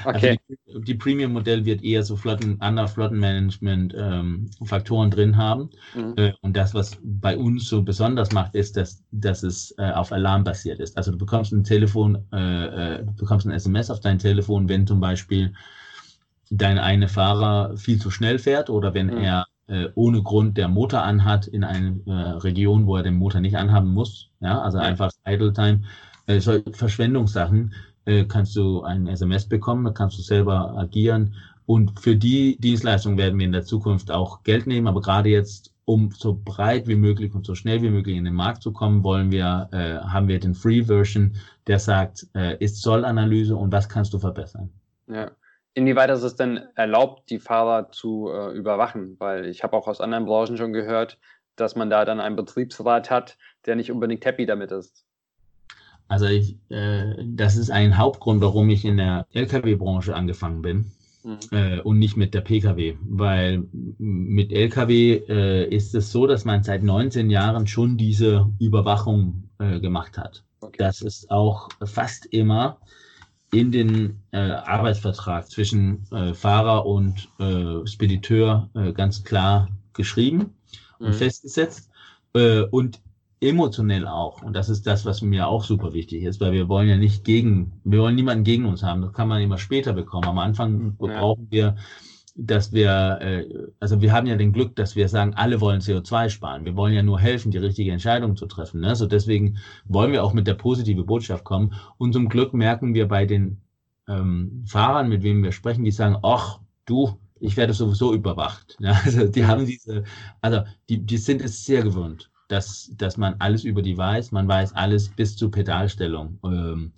Also 0.04 0.18
okay. 0.18 0.38
Also 0.68 0.80
die, 0.80 0.84
die 0.84 0.94
Premium-Modell 0.94 1.64
wird 1.64 1.82
eher 1.82 2.02
so 2.02 2.16
Flotten, 2.16 2.60
andere 2.60 2.88
Flottenmanagement-Faktoren 2.88 5.06
ähm, 5.06 5.10
drin 5.10 5.36
haben. 5.36 5.70
Mhm. 5.94 6.14
Äh, 6.16 6.32
und 6.42 6.56
das, 6.56 6.74
was 6.74 6.98
bei 7.02 7.36
uns 7.36 7.68
so 7.68 7.82
besonders 7.82 8.32
macht, 8.32 8.54
ist, 8.54 8.76
dass, 8.76 9.02
dass 9.10 9.42
es 9.42 9.74
äh, 9.78 9.90
auf 9.90 10.12
Alarm 10.12 10.44
basiert 10.44 10.78
ist. 10.80 10.96
Also 10.96 11.10
du 11.10 11.18
bekommst 11.18 11.52
ein 11.52 11.64
Telefon, 11.64 12.24
äh, 12.32 12.98
äh 12.98 13.04
du 13.04 13.12
bekommst 13.14 13.46
ein 13.46 13.52
SMS 13.52 13.90
auf 13.90 14.00
dein 14.00 14.18
Telefon, 14.18 14.68
wenn 14.68 14.86
zum 14.86 15.00
Beispiel 15.00 15.52
dein 16.50 16.78
eine 16.78 17.08
Fahrer 17.08 17.76
viel 17.76 18.00
zu 18.00 18.10
schnell 18.10 18.38
fährt 18.38 18.70
oder 18.70 18.94
wenn 18.94 19.06
mhm. 19.06 19.18
er 19.18 19.46
äh, 19.66 19.88
ohne 19.94 20.22
Grund 20.22 20.56
der 20.56 20.68
Motor 20.68 21.02
anhat 21.02 21.46
in 21.46 21.64
einer 21.64 21.96
äh, 22.06 22.10
Region, 22.38 22.86
wo 22.86 22.96
er 22.96 23.02
den 23.02 23.16
Motor 23.16 23.40
nicht 23.40 23.56
anhaben 23.56 23.92
muss. 23.92 24.30
Ja, 24.40 24.60
also 24.60 24.78
ja. 24.78 24.84
einfach 24.84 25.10
Idle 25.26 25.52
Time. 25.52 25.82
Äh, 26.26 26.40
Verschwendungssachen 26.40 27.72
äh, 28.04 28.24
kannst 28.24 28.56
du 28.56 28.82
ein 28.82 29.06
SMS 29.06 29.48
bekommen, 29.48 29.84
da 29.84 29.90
kannst 29.90 30.18
du 30.18 30.22
selber 30.22 30.76
agieren. 30.76 31.34
Und 31.66 31.98
für 31.98 32.14
die 32.14 32.58
Dienstleistung 32.58 33.16
werden 33.16 33.38
wir 33.38 33.46
in 33.46 33.52
der 33.52 33.64
Zukunft 33.64 34.10
auch 34.10 34.42
Geld 34.42 34.66
nehmen, 34.66 34.86
aber 34.86 35.00
gerade 35.00 35.30
jetzt, 35.30 35.72
um 35.86 36.10
so 36.10 36.38
breit 36.44 36.86
wie 36.86 36.96
möglich 36.96 37.34
und 37.34 37.46
so 37.46 37.54
schnell 37.54 37.80
wie 37.80 37.90
möglich 37.90 38.16
in 38.16 38.24
den 38.24 38.34
Markt 38.34 38.62
zu 38.62 38.72
kommen, 38.72 39.02
wollen 39.02 39.30
wir, 39.30 39.68
äh, 39.72 39.96
haben 40.06 40.28
wir 40.28 40.40
den 40.40 40.54
Free 40.54 40.84
Version, 40.84 41.36
der 41.66 41.78
sagt, 41.78 42.26
ist 42.58 42.82
Zollanalyse 42.82 43.56
und 43.56 43.72
was 43.72 43.88
kannst 43.88 44.12
du 44.12 44.18
verbessern. 44.18 44.68
Ja. 45.06 45.30
Inwieweit 45.74 46.10
ist 46.10 46.22
es 46.22 46.36
denn 46.36 46.60
erlaubt, 46.76 47.30
die 47.30 47.40
Fahrer 47.40 47.90
zu 47.90 48.30
äh, 48.32 48.52
überwachen? 48.56 49.16
Weil 49.18 49.46
ich 49.46 49.64
habe 49.64 49.76
auch 49.76 49.88
aus 49.88 50.00
anderen 50.00 50.24
Branchen 50.24 50.56
schon 50.56 50.72
gehört, 50.72 51.18
dass 51.56 51.74
man 51.74 51.90
da 51.90 52.04
dann 52.04 52.20
einen 52.20 52.36
Betriebsrat 52.36 53.10
hat, 53.10 53.36
der 53.66 53.76
nicht 53.76 53.90
unbedingt 53.90 54.24
happy 54.24 54.46
damit 54.46 54.70
ist. 54.70 55.04
Also 56.06 56.26
ich, 56.26 56.56
äh, 56.68 57.14
das 57.24 57.56
ist 57.56 57.70
ein 57.70 57.98
Hauptgrund, 57.98 58.40
warum 58.40 58.70
ich 58.70 58.84
in 58.84 58.98
der 58.98 59.26
Lkw-Branche 59.32 60.14
angefangen 60.14 60.62
bin 60.62 60.92
mhm. 61.24 61.38
äh, 61.50 61.80
und 61.80 61.98
nicht 61.98 62.16
mit 62.16 62.34
der 62.34 62.42
Pkw. 62.42 62.96
Weil 63.02 63.64
mit 63.98 64.52
Lkw 64.52 65.24
äh, 65.28 65.68
ist 65.74 65.94
es 65.94 66.12
so, 66.12 66.26
dass 66.26 66.44
man 66.44 66.62
seit 66.62 66.82
19 66.82 67.30
Jahren 67.30 67.66
schon 67.66 67.96
diese 67.96 68.50
Überwachung 68.60 69.50
äh, 69.58 69.80
gemacht 69.80 70.18
hat. 70.18 70.44
Okay. 70.60 70.76
Das 70.78 71.02
ist 71.02 71.30
auch 71.30 71.68
fast 71.84 72.26
immer 72.26 72.78
in 73.54 73.70
den 73.70 74.22
äh, 74.32 74.38
Arbeitsvertrag 74.38 75.48
zwischen 75.48 76.06
äh, 76.10 76.34
Fahrer 76.34 76.86
und 76.86 77.28
äh, 77.38 77.86
Spediteur 77.86 78.68
äh, 78.74 78.92
ganz 78.92 79.22
klar 79.24 79.68
geschrieben 79.92 80.54
und 80.98 81.08
mhm. 81.08 81.14
festgesetzt 81.14 81.90
äh, 82.34 82.62
und 82.62 83.00
emotionell 83.40 84.06
auch. 84.06 84.42
Und 84.42 84.54
das 84.54 84.68
ist 84.68 84.86
das, 84.86 85.04
was 85.04 85.22
mir 85.22 85.46
auch 85.46 85.64
super 85.64 85.92
wichtig 85.92 86.24
ist, 86.24 86.40
weil 86.40 86.52
wir 86.52 86.68
wollen 86.68 86.88
ja 86.88 86.96
nicht 86.96 87.24
gegen, 87.24 87.80
wir 87.84 88.00
wollen 88.00 88.16
niemanden 88.16 88.44
gegen 88.44 88.64
uns 88.64 88.82
haben. 88.82 89.02
Das 89.02 89.12
kann 89.12 89.28
man 89.28 89.42
immer 89.42 89.58
später 89.58 89.92
bekommen. 89.92 90.26
Am 90.26 90.38
Anfang 90.38 90.96
ja. 91.00 91.18
brauchen 91.18 91.46
wir 91.50 91.76
dass 92.34 92.72
wir, 92.72 93.18
äh, 93.20 93.48
also 93.78 94.00
wir 94.00 94.12
haben 94.12 94.26
ja 94.26 94.36
den 94.36 94.52
Glück, 94.52 94.74
dass 94.76 94.96
wir 94.96 95.08
sagen, 95.08 95.34
alle 95.34 95.60
wollen 95.60 95.80
CO2 95.80 96.28
sparen. 96.30 96.64
Wir 96.64 96.76
wollen 96.76 96.94
ja 96.94 97.02
nur 97.02 97.20
helfen, 97.20 97.50
die 97.52 97.58
richtige 97.58 97.92
Entscheidung 97.92 98.36
zu 98.36 98.46
treffen. 98.46 98.80
Ne? 98.80 98.96
So 98.96 99.06
deswegen 99.06 99.58
wollen 99.84 100.12
wir 100.12 100.24
auch 100.24 100.32
mit 100.32 100.46
der 100.46 100.54
positive 100.54 101.04
Botschaft 101.04 101.44
kommen. 101.44 101.74
Und 101.96 102.12
zum 102.12 102.28
Glück 102.28 102.52
merken 102.52 102.94
wir 102.94 103.06
bei 103.06 103.24
den 103.24 103.60
ähm, 104.08 104.64
Fahrern, 104.66 105.08
mit 105.08 105.22
wem 105.22 105.42
wir 105.42 105.52
sprechen, 105.52 105.84
die 105.84 105.92
sagen, 105.92 106.16
ach, 106.22 106.60
du, 106.86 107.18
ich 107.40 107.56
werde 107.56 107.72
sowieso 107.72 108.12
überwacht. 108.14 108.76
Ja, 108.80 109.00
also 109.04 109.26
die 109.28 109.46
haben 109.46 109.66
diese, 109.66 110.04
also 110.40 110.62
die, 110.88 111.04
die 111.04 111.18
sind 111.18 111.40
es 111.42 111.64
sehr 111.64 111.82
gewöhnt, 111.82 112.30
dass, 112.48 112.90
dass 112.96 113.16
man 113.16 113.36
alles 113.38 113.64
über 113.64 113.82
die 113.82 113.96
weiß. 113.96 114.32
Man 114.32 114.48
weiß 114.48 114.74
alles 114.74 115.08
bis 115.08 115.36
zur 115.36 115.50
Pedalstellung. 115.50 116.38
Ähm, 116.44 116.92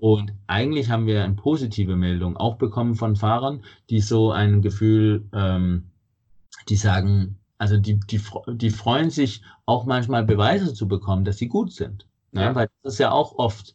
und 0.00 0.32
eigentlich 0.46 0.90
haben 0.90 1.06
wir 1.06 1.24
eine 1.24 1.34
positive 1.34 1.96
Meldung 1.96 2.36
auch 2.36 2.56
bekommen 2.56 2.94
von 2.94 3.16
Fahrern, 3.16 3.62
die 3.90 4.00
so 4.00 4.30
ein 4.30 4.62
Gefühl, 4.62 5.26
ähm, 5.32 5.90
die 6.68 6.76
sagen, 6.76 7.38
also 7.58 7.76
die, 7.76 7.98
die, 7.98 8.20
die 8.52 8.70
freuen 8.70 9.10
sich 9.10 9.42
auch 9.66 9.84
manchmal 9.84 10.24
Beweise 10.24 10.72
zu 10.72 10.86
bekommen, 10.86 11.24
dass 11.24 11.38
sie 11.38 11.48
gut 11.48 11.72
sind. 11.72 12.06
Ja, 12.32 12.42
ja. 12.42 12.54
Weil 12.54 12.68
das 12.82 12.94
ist 12.94 12.98
ja 13.00 13.10
auch 13.10 13.36
oft, 13.36 13.74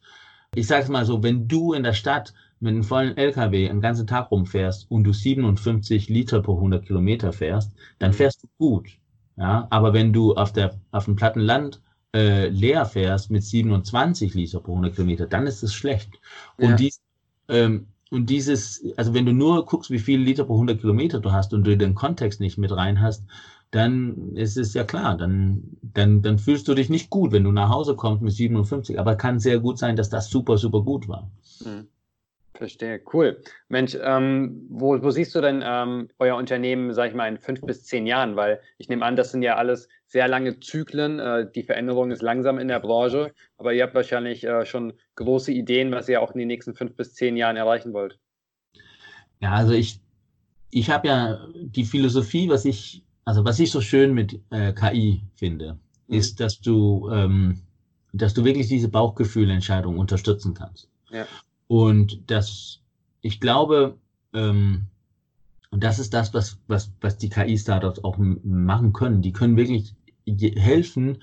ich 0.56 0.68
sage 0.68 0.84
es 0.84 0.90
mal 0.90 1.06
so, 1.06 1.22
wenn 1.22 1.48
du 1.48 1.74
in 1.74 1.84
der 1.84 1.94
Stadt 1.94 2.34
mit 2.60 2.72
einem 2.72 2.84
vollen 2.84 3.18
LKW 3.18 3.70
einen 3.70 3.82
ganzen 3.82 4.08
Tag 4.08 4.32
rumfährst 4.32 4.90
und 4.90 5.04
du 5.04 5.12
57 5.12 6.08
Liter 6.08 6.42
pro 6.42 6.56
100 6.56 6.86
Kilometer 6.86 7.34
fährst, 7.34 7.74
dann 8.00 8.12
mhm. 8.12 8.16
fährst 8.16 8.44
du 8.44 8.48
gut. 8.58 8.98
Ja, 9.36 9.68
aber 9.70 9.94
wenn 9.94 10.14
du 10.14 10.36
auf 10.36 10.54
der, 10.54 10.80
auf 10.92 11.06
dem 11.06 11.16
platten 11.16 11.40
Land 11.40 11.82
äh, 12.14 12.50
leer 12.50 12.86
fährst 12.86 13.32
mit 13.32 13.44
27 13.44 14.34
Liter 14.34 14.60
pro 14.60 14.74
100 14.74 14.96
Kilometer, 14.96 15.26
dann 15.26 15.48
ist 15.48 15.64
es 15.64 15.74
schlecht. 15.74 16.20
Und, 16.58 16.72
ja. 16.72 16.76
dies, 16.76 17.02
ähm, 17.48 17.88
und 18.12 18.30
dieses, 18.30 18.84
also 18.96 19.14
wenn 19.16 19.26
du 19.26 19.34
nur 19.34 19.66
guckst, 19.66 19.90
wie 19.90 20.00
viele 20.00 20.24
Liter 20.24 20.44
pro 20.44 20.54
100 20.54 20.80
Kilometer 20.80 21.20
du 21.20 21.32
hast 21.32 21.54
und 21.54 21.64
du 21.64 21.76
den 21.76 21.96
Kontext 21.96 22.40
nicht 22.40 22.60
mit 22.60 22.72
rein 22.72 23.02
hast, 23.02 23.24
dann 23.72 24.36
ist 24.36 24.56
es 24.56 24.76
ja 24.76 24.84
klar, 24.84 25.18
dann, 25.18 25.64
dann, 25.82 26.22
dann 26.22 26.38
fühlst 26.38 26.68
du 26.68 26.76
dich 26.76 26.90
nicht 26.90 27.10
gut, 27.10 27.32
wenn 27.32 27.44
du 27.44 27.52
nach 27.52 27.70
Hause 27.70 27.96
kommst 27.96 28.22
mit 28.22 28.34
57. 28.34 29.00
Aber 29.00 29.16
kann 29.16 29.40
sehr 29.40 29.60
gut 29.60 29.80
sein, 29.80 29.96
dass 29.96 30.10
das 30.10 30.30
super, 30.30 30.60
super 30.60 30.82
gut 30.82 31.08
war. 31.08 31.32
Mhm. 31.66 31.88
Verstehe, 32.56 33.02
cool. 33.14 33.42
Mensch, 33.68 33.98
ähm, 34.00 34.68
wo, 34.70 35.02
wo 35.02 35.10
siehst 35.10 35.34
du 35.34 35.42
denn 35.42 35.64
ähm, 35.66 36.10
euer 36.20 36.36
Unternehmen, 36.36 36.94
sag 36.94 37.10
ich 37.10 37.16
mal, 37.16 37.28
in 37.28 37.40
fünf 37.40 37.62
bis 37.62 37.84
zehn 37.84 38.06
Jahren? 38.06 38.36
Weil 38.36 38.62
ich 38.78 38.90
nehme 38.90 39.04
an, 39.06 39.16
das 39.16 39.32
sind 39.32 39.42
ja 39.42 39.56
alles 39.56 39.90
sehr 40.06 40.28
lange 40.28 40.60
Zyklen. 40.60 41.20
Äh, 41.20 41.52
die 41.52 41.64
Veränderung 41.64 42.12
ist 42.12 42.22
langsam 42.22 42.60
in 42.60 42.68
der 42.68 42.80
Branche, 42.80 43.34
aber 43.58 43.74
ihr 43.74 43.84
habt 43.84 43.96
wahrscheinlich 43.96 44.44
äh, 44.44 44.66
schon 44.68 44.94
große 45.16 45.52
Ideen, 45.52 45.92
was 45.92 46.08
ihr 46.08 46.22
auch 46.22 46.34
in 46.34 46.40
den 46.40 46.48
nächsten 46.48 46.76
fünf 46.76 46.96
bis 46.96 47.16
zehn 47.16 47.38
Jahren 47.38 47.58
erreichen 47.58 47.92
wollt. 47.92 48.20
Ja, 49.40 49.54
also 49.54 49.74
ich, 49.74 50.00
ich 50.70 50.92
habe 50.92 51.08
ja 51.08 51.48
die 51.56 51.86
Philosophie, 51.86 52.50
was 52.50 52.66
ich, 52.66 53.04
also 53.26 53.44
was 53.46 53.60
ich 53.60 53.72
so 53.72 53.82
schön 53.82 54.14
mit 54.14 54.40
äh, 54.52 54.74
KI 54.74 55.24
finde, 55.36 55.80
mhm. 56.08 56.16
ist, 56.16 56.40
dass 56.40 56.62
du, 56.62 57.10
ähm, 57.12 57.64
dass 58.14 58.36
du 58.36 58.46
wirklich 58.46 58.68
diese 58.68 58.90
Bauchgefühlentscheidung 58.90 59.98
unterstützen 59.98 60.54
kannst. 60.54 60.88
Ja. 61.10 61.26
Und 61.68 62.30
das, 62.30 62.82
ich 63.22 63.40
glaube, 63.40 63.98
ähm, 64.34 64.88
und 65.72 65.84
das 65.84 65.98
ist 65.98 66.14
das, 66.14 66.34
was, 66.34 66.60
was, 66.68 66.92
was 67.02 67.18
die 67.18 67.30
KI-Startups 67.30 68.04
auch 68.04 68.18
machen 68.18 68.94
können. 68.94 69.24
Die 69.24 69.32
können 69.32 69.58
wirklich 69.58 69.96
helfen, 70.56 71.18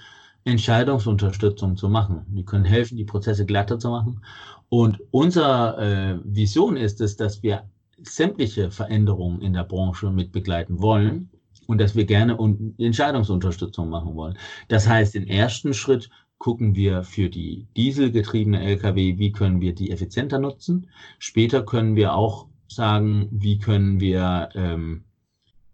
Entscheidungsunterstützung 0.44 1.76
zu 1.76 1.88
machen. 1.88 2.26
Die 2.28 2.44
können 2.44 2.64
helfen, 2.64 2.96
die 2.96 3.04
Prozesse 3.04 3.46
glatter 3.46 3.78
zu 3.78 3.90
machen. 3.90 4.22
Und 4.68 4.98
unsere 5.12 5.76
äh, 5.78 6.18
Vision 6.24 6.76
ist 6.76 7.00
es, 7.00 7.16
dass 7.16 7.42
wir 7.44 7.62
sämtliche 8.02 8.70
Veränderungen 8.70 9.40
in 9.40 9.52
der 9.52 9.64
Branche 9.64 10.10
mit 10.10 10.32
begleiten 10.32 10.80
wollen 10.80 11.30
und 11.66 11.78
dass 11.78 11.94
wir 11.94 12.04
gerne 12.04 12.36
Entscheidungsunterstützung 12.78 13.88
machen 13.88 14.16
wollen. 14.16 14.36
Das 14.68 14.88
heißt, 14.88 15.14
im 15.14 15.26
ersten 15.28 15.74
Schritt 15.74 16.10
gucken 16.40 16.74
wir 16.74 17.04
für 17.04 17.28
die 17.28 17.66
dieselgetriebene 17.76 18.60
Lkw, 18.60 19.18
wie 19.18 19.30
können 19.30 19.60
wir 19.60 19.74
die 19.74 19.90
effizienter 19.90 20.38
nutzen. 20.38 20.88
Später 21.18 21.62
können 21.62 21.96
wir 21.96 22.14
auch 22.14 22.46
sagen, 22.66 23.28
wie 23.30 23.58
können 23.58 24.00
wir 24.00 24.48
ähm, 24.54 25.04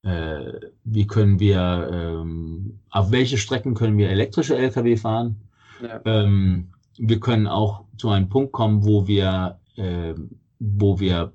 äh, 0.03 0.61
wie 0.85 1.07
können 1.07 1.41
wir, 1.41 1.89
ähm, 1.93 2.79
auf 2.91 3.11
welche 3.11 3.39
Strecken 3.39 3.75
können 3.75 3.97
wir 3.97 4.11
elektrische 4.11 4.57
Lkw 4.57 4.97
fahren. 4.97 5.37
Ja. 5.83 6.01
Ähm, 6.05 6.69
wir 6.99 7.21
können 7.21 7.47
auch 7.47 7.85
zu 7.97 8.09
einem 8.11 8.29
Punkt 8.29 8.53
kommen, 8.53 8.85
wo 8.85 9.07
wir, 9.07 9.59
äh, 9.77 10.15
wo 10.59 10.99
wir 11.01 11.33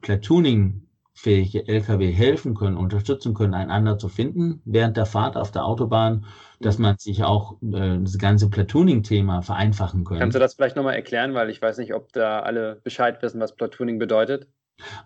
Platooning-fähige 1.21 1.67
Lkw 1.67 2.11
helfen 2.11 2.55
können, 2.55 2.77
unterstützen 2.77 3.33
können, 3.33 3.53
einander 3.53 3.97
zu 3.97 4.09
finden 4.09 4.61
während 4.65 4.97
der 4.97 5.05
Fahrt 5.05 5.37
auf 5.37 5.51
der 5.51 5.65
Autobahn, 5.65 6.25
dass 6.59 6.77
man 6.77 6.97
sich 6.97 7.23
auch 7.23 7.53
äh, 7.61 7.99
das 7.99 8.17
ganze 8.17 8.49
Platooning-Thema 8.49 9.41
vereinfachen 9.41 10.03
könnte. 10.03 10.21
Kannst 10.21 10.35
du 10.35 10.39
das 10.39 10.55
vielleicht 10.55 10.75
nochmal 10.75 10.95
erklären, 10.95 11.33
weil 11.33 11.49
ich 11.49 11.61
weiß 11.61 11.77
nicht, 11.77 11.93
ob 11.93 12.11
da 12.13 12.39
alle 12.39 12.79
Bescheid 12.83 13.21
wissen, 13.21 13.39
was 13.39 13.55
Platooning 13.55 13.99
bedeutet? 13.99 14.47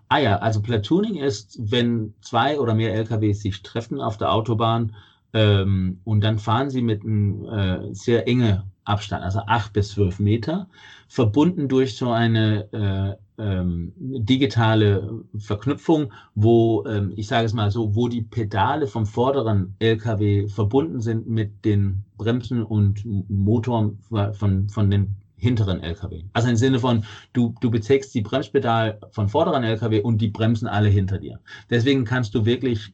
Ah 0.08 0.20
ja, 0.20 0.38
also 0.38 0.62
Platooning 0.62 1.16
ist, 1.16 1.60
wenn 1.60 2.14
zwei 2.22 2.60
oder 2.60 2.74
mehr 2.74 2.94
LKWs 2.94 3.42
sich 3.42 3.62
treffen 3.62 4.00
auf 4.00 4.18
der 4.18 4.32
Autobahn 4.32 4.96
ähm, 5.34 6.00
und 6.06 6.24
dann 6.24 6.40
fahren 6.40 6.70
sie 6.70 6.82
mit 6.82 7.04
einem 7.04 7.46
äh, 7.46 7.94
sehr 7.94 8.28
enge 8.28 8.64
Abstand, 8.86 9.24
also 9.24 9.40
acht 9.48 9.74
bis 9.74 9.90
zwölf 9.90 10.20
Meter, 10.20 10.70
verbunden 11.08 11.68
durch 11.68 11.98
so 11.98 12.12
eine 12.12 13.18
äh, 13.18 13.25
ähm, 13.38 13.94
digitale 13.98 15.24
Verknüpfung, 15.38 16.14
wo, 16.36 16.86
ähm, 16.86 17.14
ich 17.16 17.28
sage 17.28 17.46
es 17.46 17.54
mal 17.54 17.72
so, 17.72 17.96
wo 17.96 18.08
die 18.08 18.22
Pedale 18.22 18.88
vom 18.88 19.06
vorderen 19.06 19.76
LKW 19.80 20.48
verbunden 20.48 21.02
sind 21.02 21.28
mit 21.28 21.66
den 21.66 22.04
Bremsen 22.18 22.64
und 22.64 23.04
Motoren 23.30 24.00
von, 24.34 24.70
von 24.70 24.90
den 24.90 25.16
hinteren 25.38 25.82
LKW. 25.82 26.24
Also 26.34 26.50
im 26.50 26.56
Sinne 26.56 26.80
von, 26.80 27.04
du, 27.34 27.54
du 27.60 27.70
bezägst 27.70 28.14
die 28.16 28.22
Bremspedal 28.22 29.00
von 29.12 29.30
vorderen 29.30 29.64
LKW 29.64 30.02
und 30.02 30.20
die 30.20 30.30
bremsen 30.30 30.68
alle 30.68 30.90
hinter 30.90 31.20
dir. 31.20 31.40
Deswegen 31.70 32.06
kannst 32.06 32.34
du 32.36 32.46
wirklich 32.46 32.94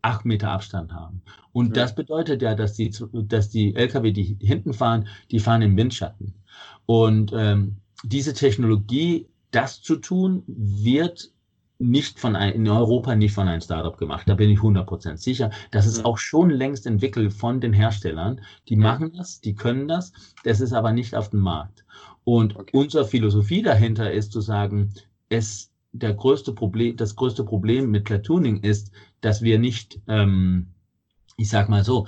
acht 0.00 0.24
Meter 0.24 0.50
Abstand 0.50 0.92
haben. 0.92 1.22
Und 1.52 1.76
ja. 1.76 1.82
das 1.82 1.94
bedeutet 1.94 2.42
ja, 2.42 2.54
dass 2.54 2.74
die, 2.74 2.92
dass 3.12 3.50
die 3.50 3.74
LKW, 3.74 4.10
die 4.12 4.36
hinten 4.40 4.72
fahren, 4.72 5.06
die 5.30 5.38
fahren 5.38 5.62
im 5.62 5.76
Windschatten. 5.76 6.34
Und 6.86 7.32
ähm, 7.34 7.76
diese 8.02 8.34
Technologie, 8.34 9.28
das 9.52 9.80
zu 9.80 9.96
tun, 9.96 10.42
wird 10.46 11.30
nicht 11.78 12.20
von 12.20 12.36
ein, 12.36 12.54
in 12.54 12.68
Europa 12.68 13.14
nicht 13.14 13.34
von 13.34 13.48
einem 13.48 13.60
Startup 13.60 13.96
gemacht. 13.96 14.28
Da 14.28 14.34
bin 14.34 14.50
ich 14.50 14.60
100% 14.60 15.16
sicher. 15.16 15.50
Das 15.70 15.86
ist 15.86 16.04
auch 16.04 16.18
schon 16.18 16.50
längst 16.50 16.86
entwickelt 16.86 17.32
von 17.32 17.60
den 17.60 17.72
Herstellern. 17.72 18.40
Die 18.68 18.76
machen 18.76 19.12
das, 19.16 19.40
die 19.40 19.54
können 19.54 19.88
das. 19.88 20.12
Das 20.44 20.60
ist 20.60 20.72
aber 20.72 20.92
nicht 20.92 21.14
auf 21.14 21.30
dem 21.30 21.40
Markt. 21.40 21.84
Und 22.24 22.56
okay. 22.56 22.76
unsere 22.76 23.04
Philosophie 23.04 23.62
dahinter 23.62 24.12
ist 24.12 24.32
zu 24.32 24.40
sagen, 24.40 24.92
es 25.28 25.72
der 25.92 26.14
größte 26.14 26.54
Problem, 26.54 26.96
das 26.96 27.16
größte 27.16 27.44
Problem 27.44 27.90
mit 27.90 28.04
Platooning 28.04 28.60
ist, 28.60 28.92
dass 29.20 29.42
wir 29.42 29.58
nicht, 29.58 30.00
ähm, 30.08 30.68
ich 31.36 31.50
sag 31.50 31.68
mal 31.68 31.84
so, 31.84 32.06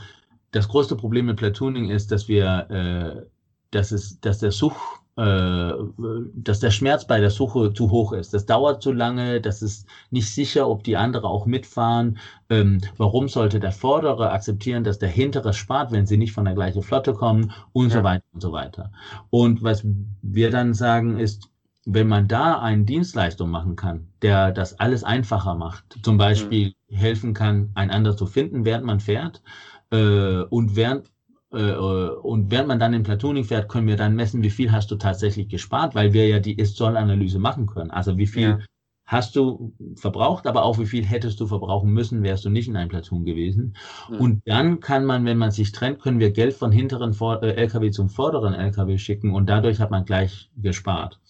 das 0.52 0.68
größte 0.68 0.96
Problem 0.96 1.26
mit 1.26 1.36
Platooning 1.36 1.90
ist, 1.90 2.10
dass 2.10 2.28
wir, 2.28 2.70
äh, 2.70 3.26
dass 3.70 3.92
es, 3.92 4.20
dass 4.20 4.38
der 4.38 4.52
Such 4.52 5.03
dass 5.16 6.58
der 6.58 6.70
Schmerz 6.72 7.06
bei 7.06 7.20
der 7.20 7.30
Suche 7.30 7.72
zu 7.72 7.90
hoch 7.90 8.12
ist. 8.12 8.34
Das 8.34 8.46
dauert 8.46 8.82
zu 8.82 8.90
lange, 8.90 9.40
das 9.40 9.62
ist 9.62 9.86
nicht 10.10 10.28
sicher, 10.28 10.68
ob 10.68 10.82
die 10.82 10.96
andere 10.96 11.28
auch 11.28 11.46
mitfahren. 11.46 12.18
Ähm, 12.50 12.80
warum 12.96 13.28
sollte 13.28 13.60
der 13.60 13.70
Vordere 13.70 14.30
akzeptieren, 14.30 14.82
dass 14.82 14.98
der 14.98 15.08
Hintere 15.08 15.52
spart, 15.52 15.92
wenn 15.92 16.06
sie 16.06 16.16
nicht 16.16 16.32
von 16.32 16.46
der 16.46 16.54
gleichen 16.54 16.82
Flotte 16.82 17.12
kommen 17.12 17.52
und 17.72 17.90
ja. 17.90 17.98
so 17.98 18.04
weiter 18.04 18.24
und 18.32 18.40
so 18.40 18.52
weiter. 18.52 18.90
Und 19.30 19.62
was 19.62 19.86
wir 20.22 20.50
dann 20.50 20.74
sagen 20.74 21.18
ist, 21.18 21.48
wenn 21.86 22.08
man 22.08 22.28
da 22.28 22.58
eine 22.60 22.84
Dienstleistung 22.84 23.50
machen 23.50 23.76
kann, 23.76 24.08
der 24.22 24.52
das 24.52 24.80
alles 24.80 25.04
einfacher 25.04 25.54
macht, 25.54 25.98
zum 26.02 26.16
Beispiel 26.16 26.74
mhm. 26.88 26.96
helfen 26.96 27.34
kann, 27.34 27.70
einander 27.74 28.16
zu 28.16 28.26
finden, 28.26 28.64
während 28.64 28.84
man 28.84 29.00
fährt, 29.00 29.42
äh, 29.90 30.40
und 30.42 30.76
während 30.76 31.06
äh, 31.06 31.10
und 31.54 32.50
während 32.50 32.68
man 32.68 32.78
dann 32.78 32.94
in 32.94 33.02
Platooning 33.02 33.44
fährt, 33.44 33.68
können 33.68 33.86
wir 33.86 33.96
dann 33.96 34.16
messen, 34.16 34.42
wie 34.42 34.50
viel 34.50 34.72
hast 34.72 34.90
du 34.90 34.96
tatsächlich 34.96 35.48
gespart, 35.48 35.94
weil 35.94 36.12
wir 36.12 36.26
ja 36.26 36.40
die 36.40 36.56
Ist-Soll-Analyse 36.58 37.38
machen 37.38 37.66
können. 37.66 37.90
Also 37.90 38.18
wie 38.18 38.26
viel 38.26 38.42
ja. 38.42 38.58
hast 39.06 39.36
du 39.36 39.72
verbraucht, 39.94 40.46
aber 40.46 40.64
auch 40.64 40.78
wie 40.78 40.86
viel 40.86 41.04
hättest 41.04 41.38
du 41.40 41.46
verbrauchen 41.46 41.92
müssen, 41.92 42.22
wärst 42.22 42.44
du 42.44 42.50
nicht 42.50 42.68
in 42.68 42.76
einem 42.76 42.88
Platoon 42.88 43.24
gewesen. 43.24 43.76
Ja. 44.10 44.18
Und 44.18 44.42
dann 44.46 44.80
kann 44.80 45.04
man, 45.04 45.24
wenn 45.24 45.38
man 45.38 45.52
sich 45.52 45.72
trennt, 45.72 46.00
können 46.00 46.18
wir 46.18 46.32
Geld 46.32 46.54
von 46.54 46.72
hinteren 46.72 47.14
Vor 47.14 47.42
äh, 47.42 47.54
LKW 47.54 47.90
zum 47.90 48.08
vorderen 48.08 48.54
LKW 48.54 48.98
schicken 48.98 49.32
und 49.32 49.48
dadurch 49.48 49.80
hat 49.80 49.90
man 49.90 50.04
gleich 50.04 50.50
gespart. 50.56 51.20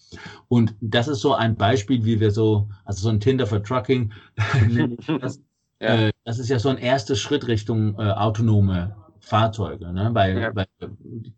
Und 0.47 0.75
das 0.81 1.07
ist 1.07 1.19
so 1.19 1.33
ein 1.33 1.55
Beispiel, 1.55 2.05
wie 2.05 2.19
wir 2.19 2.31
so, 2.31 2.69
also 2.83 3.03
so 3.03 3.09
ein 3.09 3.19
Tinder 3.19 3.45
für 3.45 3.61
Trucking, 3.61 4.11
das, 5.21 5.41
ja. 5.79 6.07
äh, 6.07 6.11
das 6.23 6.39
ist 6.39 6.49
ja 6.49 6.57
so 6.57 6.69
ein 6.69 6.77
erster 6.77 7.15
Schritt 7.15 7.47
Richtung 7.47 7.95
äh, 7.99 8.11
autonome 8.11 8.95
Fahrzeuge, 9.25 9.91
ne? 9.91 10.11
weil, 10.13 10.39
ja. 10.39 10.55
weil 10.55 10.67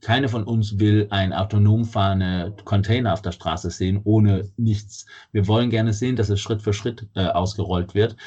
keine 0.01 0.27
von 0.27 0.43
uns 0.43 0.77
will 0.77 1.07
ein 1.09 1.31
autonom 1.31 1.85
fahrende 1.85 2.53
Container 2.65 3.13
auf 3.13 3.21
der 3.21 3.31
Straße 3.31 3.71
sehen, 3.71 4.01
ohne 4.03 4.51
nichts. 4.57 5.05
Wir 5.31 5.47
wollen 5.47 5.69
gerne 5.69 5.93
sehen, 5.93 6.17
dass 6.17 6.27
es 6.27 6.41
Schritt 6.41 6.61
für 6.61 6.73
Schritt 6.73 7.07
äh, 7.15 7.27
ausgerollt 7.27 7.95
wird. 7.95 8.17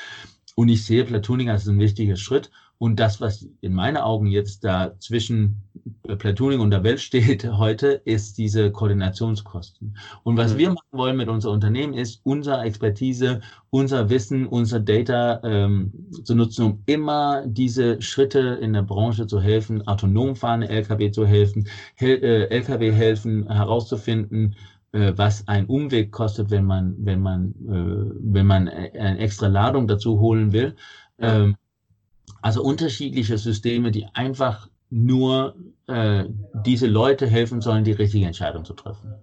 Und 0.56 0.70
ich 0.70 0.86
sehe 0.86 1.04
Platooning 1.04 1.50
als 1.50 1.68
ein 1.68 1.78
wichtiger 1.78 2.16
Schritt. 2.16 2.50
Und 2.78 2.98
das, 2.98 3.20
was 3.20 3.46
in 3.60 3.74
meinen 3.74 3.98
Augen 3.98 4.28
jetzt 4.28 4.64
da 4.64 4.98
zwischen 4.98 5.62
Platooning 6.18 6.60
und 6.60 6.70
der 6.70 6.82
Welt 6.82 7.00
steht 7.00 7.44
heute, 7.52 8.00
ist 8.04 8.38
diese 8.38 8.70
Koordinationskosten. 8.70 9.96
Und 10.22 10.36
was 10.36 10.54
mhm. 10.54 10.58
wir 10.58 10.68
machen 10.70 10.88
wollen 10.92 11.16
mit 11.16 11.28
unserem 11.28 11.54
Unternehmen 11.54 11.94
ist, 11.94 12.20
unsere 12.24 12.62
Expertise, 12.62 13.40
unser 13.70 14.08
Wissen, 14.10 14.46
unser 14.46 14.80
Data 14.80 15.40
ähm, 15.44 15.92
zu 16.24 16.34
nutzen, 16.34 16.64
um 16.64 16.82
immer 16.86 17.44
diese 17.46 18.00
Schritte 18.02 18.58
in 18.60 18.72
der 18.72 18.82
Branche 18.82 19.26
zu 19.26 19.40
helfen, 19.40 19.86
autonom 19.86 20.36
fahrende 20.36 20.68
Lkw 20.68 21.10
zu 21.10 21.26
helfen, 21.26 21.68
Hel 21.94 22.22
äh, 22.22 22.44
Lkw 22.46 22.92
helfen 22.92 23.46
herauszufinden, 23.50 24.56
äh, 24.92 25.12
was 25.16 25.46
ein 25.46 25.66
Umweg 25.66 26.12
kostet, 26.12 26.50
wenn 26.50 26.64
man, 26.64 26.94
wenn 26.98 27.20
man, 27.20 27.54
äh, 27.68 28.14
wenn 28.20 28.46
man 28.46 28.68
eine 28.68 29.18
extra 29.18 29.46
Ladung 29.46 29.86
dazu 29.86 30.18
holen 30.18 30.52
will. 30.52 30.74
Ähm, 31.18 31.56
also 32.42 32.62
unterschiedliche 32.62 33.36
Systeme, 33.38 33.90
die 33.90 34.06
einfach 34.14 34.69
nur 34.90 35.54
äh, 35.86 36.24
diese 36.64 36.86
Leute 36.86 37.26
helfen 37.26 37.60
sollen, 37.60 37.84
die 37.84 37.92
richtige 37.92 38.26
Entscheidung 38.26 38.64
zu 38.64 38.74
treffen. 38.74 39.14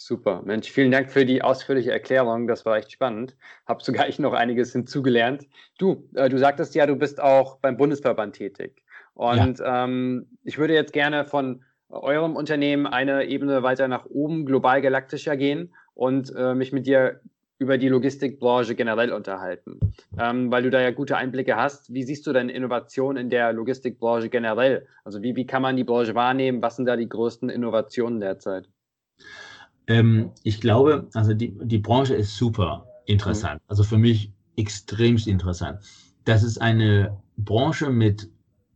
Super, 0.00 0.42
Mensch, 0.44 0.70
vielen 0.70 0.92
Dank 0.92 1.10
für 1.10 1.26
die 1.26 1.42
ausführliche 1.42 1.90
Erklärung. 1.90 2.46
Das 2.46 2.64
war 2.64 2.76
echt 2.76 2.92
spannend. 2.92 3.36
Hab 3.66 3.82
sogar 3.82 4.08
ich 4.08 4.20
noch 4.20 4.32
einiges 4.32 4.72
hinzugelernt. 4.72 5.48
Du, 5.76 6.08
äh, 6.14 6.28
du 6.28 6.38
sagtest 6.38 6.76
ja, 6.76 6.86
du 6.86 6.94
bist 6.94 7.20
auch 7.20 7.58
beim 7.58 7.76
Bundesverband 7.76 8.36
tätig. 8.36 8.84
Und 9.14 9.58
ja. 9.58 9.84
ähm, 9.84 10.28
ich 10.44 10.58
würde 10.58 10.74
jetzt 10.74 10.92
gerne 10.92 11.24
von 11.24 11.64
eurem 11.88 12.36
Unternehmen 12.36 12.86
eine 12.86 13.24
Ebene 13.24 13.64
weiter 13.64 13.88
nach 13.88 14.06
oben, 14.06 14.46
global 14.46 14.80
galaktischer 14.82 15.36
gehen 15.36 15.74
und 15.94 16.32
äh, 16.36 16.54
mich 16.54 16.72
mit 16.72 16.86
dir 16.86 17.20
über 17.58 17.76
die 17.76 17.88
Logistikbranche 17.88 18.74
generell 18.74 19.12
unterhalten, 19.12 19.80
ähm, 20.18 20.50
weil 20.50 20.62
du 20.62 20.70
da 20.70 20.80
ja 20.80 20.92
gute 20.92 21.16
Einblicke 21.16 21.56
hast. 21.56 21.92
Wie 21.92 22.04
siehst 22.04 22.26
du 22.26 22.32
denn 22.32 22.48
Innovation 22.48 23.16
in 23.16 23.30
der 23.30 23.52
Logistikbranche 23.52 24.28
generell? 24.28 24.86
Also 25.04 25.22
wie, 25.22 25.34
wie 25.34 25.46
kann 25.46 25.62
man 25.62 25.76
die 25.76 25.84
Branche 25.84 26.14
wahrnehmen? 26.14 26.62
Was 26.62 26.76
sind 26.76 26.86
da 26.86 26.96
die 26.96 27.08
größten 27.08 27.48
Innovationen 27.48 28.20
derzeit? 28.20 28.68
Ähm, 29.88 30.30
ich 30.44 30.60
glaube, 30.60 31.08
also 31.14 31.34
die, 31.34 31.52
die 31.62 31.78
Branche 31.78 32.14
ist 32.14 32.36
super 32.36 32.86
interessant. 33.06 33.60
Mhm. 33.62 33.66
Also 33.68 33.82
für 33.82 33.98
mich 33.98 34.32
extremst 34.56 35.26
interessant. 35.26 35.80
Das 36.24 36.42
ist 36.42 36.58
eine 36.58 37.16
Branche 37.36 37.90
mit, 37.90 38.28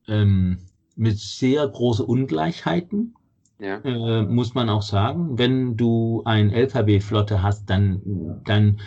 ähm, 0.08 0.58
mit 0.96 1.18
sehr 1.18 1.68
großen 1.68 2.04
Ungleichheiten 2.04 3.14
ja. 3.62 3.76
äh, 3.84 4.22
muss 4.22 4.54
man 4.54 4.68
auch 4.68 4.82
sagen. 4.82 5.38
Wenn 5.38 5.76
du 5.76 6.22
ein 6.24 6.50
LKW-Flotte 6.50 7.42
hast, 7.42 7.70
dann, 7.70 8.42
dann 8.44 8.78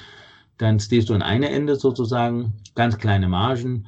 dann 0.57 0.79
stehst 0.79 1.09
du 1.09 1.13
an 1.13 1.21
einer 1.21 1.49
Ende 1.49 1.75
sozusagen, 1.75 2.53
ganz 2.75 2.97
kleine 2.97 3.27
Margen, 3.27 3.87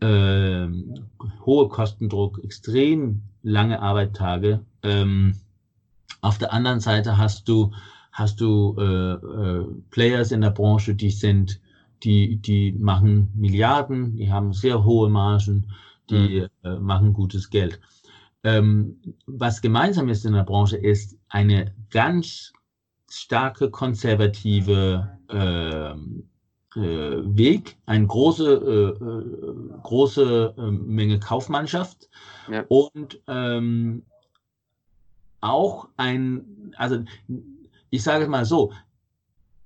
äh, 0.00 0.66
hohe 1.44 1.68
Kostendruck, 1.68 2.42
extrem 2.42 3.22
lange 3.42 3.80
Arbeitstage. 3.80 4.64
Ähm, 4.82 5.36
auf 6.22 6.38
der 6.38 6.52
anderen 6.52 6.80
Seite 6.80 7.18
hast 7.18 7.48
du 7.48 7.72
hast 8.12 8.40
du 8.40 8.74
äh, 8.78 9.12
äh, 9.12 9.66
Players 9.90 10.32
in 10.32 10.40
der 10.40 10.50
Branche, 10.50 10.94
die 10.94 11.10
sind, 11.10 11.60
die 12.02 12.36
die 12.36 12.72
machen 12.72 13.30
Milliarden, 13.34 14.16
die 14.16 14.32
haben 14.32 14.54
sehr 14.54 14.84
hohe 14.84 15.10
Margen, 15.10 15.66
die 16.08 16.48
mhm. 16.62 16.70
äh, 16.70 16.78
machen 16.78 17.12
gutes 17.12 17.50
Geld. 17.50 17.78
Ähm, 18.46 19.00
was 19.26 19.60
gemeinsam 19.60 20.08
ist 20.08 20.24
in 20.24 20.32
der 20.32 20.44
Branche, 20.44 20.76
ist 20.76 21.18
eine 21.28 21.74
ganz 21.90 22.52
starke 23.10 23.70
konservative 23.70 25.18
äh, 25.28 25.90
äh, 25.90 27.22
Weg, 27.36 27.76
eine 27.86 28.06
große, 28.06 28.44
äh, 28.54 29.04
äh 29.04 29.80
große 29.82 30.54
ähm, 30.58 30.86
Menge 30.86 31.18
Kaufmannschaft 31.18 32.08
ja. 32.48 32.64
und 32.68 33.20
ähm, 33.26 34.04
auch 35.40 35.88
ein, 35.96 36.72
also 36.76 37.02
ich 37.90 38.04
sage 38.04 38.24
es 38.24 38.30
mal 38.30 38.44
so, 38.44 38.72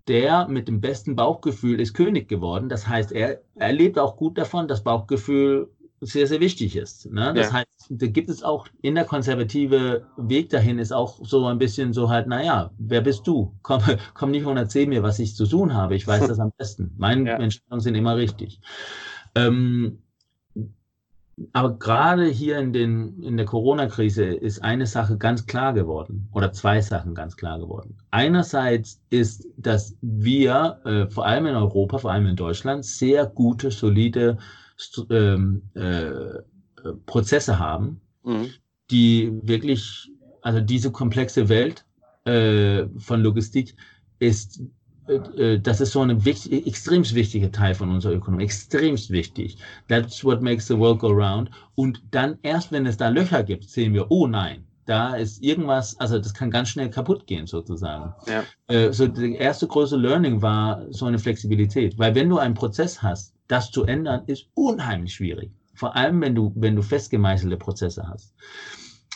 der 0.08 0.48
mit 0.48 0.68
dem 0.68 0.80
besten 0.80 1.16
Bauchgefühl 1.16 1.80
ist 1.80 1.92
König 1.92 2.28
geworden. 2.28 2.70
Das 2.70 2.88
heißt, 2.88 3.12
er, 3.12 3.42
er 3.56 3.72
lebt 3.74 3.98
auch 3.98 4.16
gut 4.16 4.38
davon, 4.38 4.68
das 4.68 4.82
Bauchgefühl 4.82 5.70
sehr, 6.00 6.26
sehr 6.26 6.40
wichtig 6.40 6.76
ist. 6.76 7.10
Ne? 7.12 7.32
Das 7.34 7.48
ja. 7.48 7.58
heißt, 7.58 7.86
da 7.90 8.06
gibt 8.06 8.30
es 8.30 8.42
auch 8.42 8.66
in 8.80 8.94
der 8.94 9.04
konservative 9.04 10.06
Weg 10.16 10.48
dahin 10.48 10.78
ist 10.78 10.92
auch 10.92 11.18
so 11.22 11.46
ein 11.46 11.58
bisschen 11.58 11.92
so 11.92 12.08
halt, 12.08 12.26
naja, 12.26 12.70
wer 12.78 13.02
bist 13.02 13.26
du? 13.26 13.54
Komm, 13.62 13.82
komm 14.14 14.30
nicht 14.30 14.46
und 14.46 14.56
erzähl 14.56 14.86
mir, 14.86 15.02
was 15.02 15.18
ich 15.18 15.36
zu 15.36 15.46
tun 15.46 15.74
habe. 15.74 15.94
Ich 15.94 16.06
weiß 16.06 16.26
das 16.26 16.40
am 16.40 16.52
besten. 16.56 16.94
Meine 16.96 17.24
ja. 17.28 17.36
Entscheidungen 17.36 17.80
sind 17.80 17.94
immer 17.94 18.16
richtig. 18.16 18.60
Ähm, 19.34 19.98
aber 21.52 21.78
gerade 21.78 22.26
hier 22.26 22.58
in, 22.58 22.72
den, 22.72 23.22
in 23.22 23.36
der 23.36 23.46
Corona-Krise 23.46 24.24
ist 24.24 24.62
eine 24.62 24.86
Sache 24.86 25.16
ganz 25.16 25.46
klar 25.46 25.72
geworden 25.72 26.28
oder 26.32 26.52
zwei 26.52 26.80
Sachen 26.80 27.14
ganz 27.14 27.36
klar 27.36 27.58
geworden. 27.58 27.96
Einerseits 28.10 29.00
ist, 29.10 29.46
dass 29.56 29.96
wir 30.02 30.80
äh, 30.84 31.10
vor 31.10 31.26
allem 31.26 31.46
in 31.46 31.54
Europa, 31.54 31.98
vor 31.98 32.12
allem 32.12 32.26
in 32.26 32.36
Deutschland, 32.36 32.84
sehr 32.84 33.26
gute, 33.26 33.70
solide 33.70 34.38
ähm, 35.10 35.62
äh, 35.74 36.40
Prozesse 37.06 37.58
haben, 37.58 38.00
mhm. 38.24 38.50
die 38.90 39.32
wirklich, 39.42 40.10
also 40.42 40.60
diese 40.60 40.90
komplexe 40.90 41.48
Welt 41.48 41.84
äh, 42.24 42.86
von 42.98 43.22
Logistik 43.22 43.74
ist, 44.18 44.60
äh, 45.08 45.58
das 45.58 45.80
ist 45.80 45.92
so 45.92 46.00
ein 46.02 46.24
wichtig, 46.24 46.66
extrem 46.66 47.08
wichtiger 47.14 47.50
Teil 47.50 47.74
von 47.74 47.90
unserer 47.90 48.14
Ökonomie, 48.14 48.44
extrem 48.44 48.96
wichtig. 49.08 49.56
That's 49.88 50.24
what 50.24 50.42
makes 50.42 50.66
the 50.66 50.78
world 50.78 51.00
go 51.00 51.08
round. 51.08 51.50
Und 51.74 52.02
dann 52.10 52.38
erst, 52.42 52.72
wenn 52.72 52.86
es 52.86 52.96
da 52.96 53.08
Löcher 53.08 53.42
gibt, 53.42 53.68
sehen 53.68 53.94
wir, 53.94 54.10
oh 54.10 54.26
nein, 54.26 54.64
da 54.86 55.14
ist 55.14 55.42
irgendwas, 55.42 55.98
also 56.00 56.18
das 56.18 56.34
kann 56.34 56.50
ganz 56.50 56.70
schnell 56.70 56.90
kaputt 56.90 57.26
gehen 57.26 57.46
sozusagen. 57.46 58.12
Ja. 58.26 58.44
Äh, 58.66 58.92
so 58.92 59.06
die 59.06 59.36
erste 59.36 59.66
große 59.66 59.96
Learning 59.96 60.42
war 60.42 60.84
so 60.90 61.06
eine 61.06 61.18
Flexibilität, 61.18 61.98
weil 61.98 62.14
wenn 62.14 62.28
du 62.28 62.38
einen 62.38 62.54
Prozess 62.54 63.02
hast, 63.02 63.34
das 63.50 63.70
zu 63.70 63.84
ändern, 63.84 64.22
ist 64.26 64.46
unheimlich 64.54 65.14
schwierig. 65.14 65.50
Vor 65.74 65.96
allem, 65.96 66.20
wenn 66.20 66.34
du, 66.34 66.52
wenn 66.56 66.76
du 66.76 66.82
festgemeißelte 66.82 67.56
Prozesse 67.56 68.06
hast. 68.08 68.34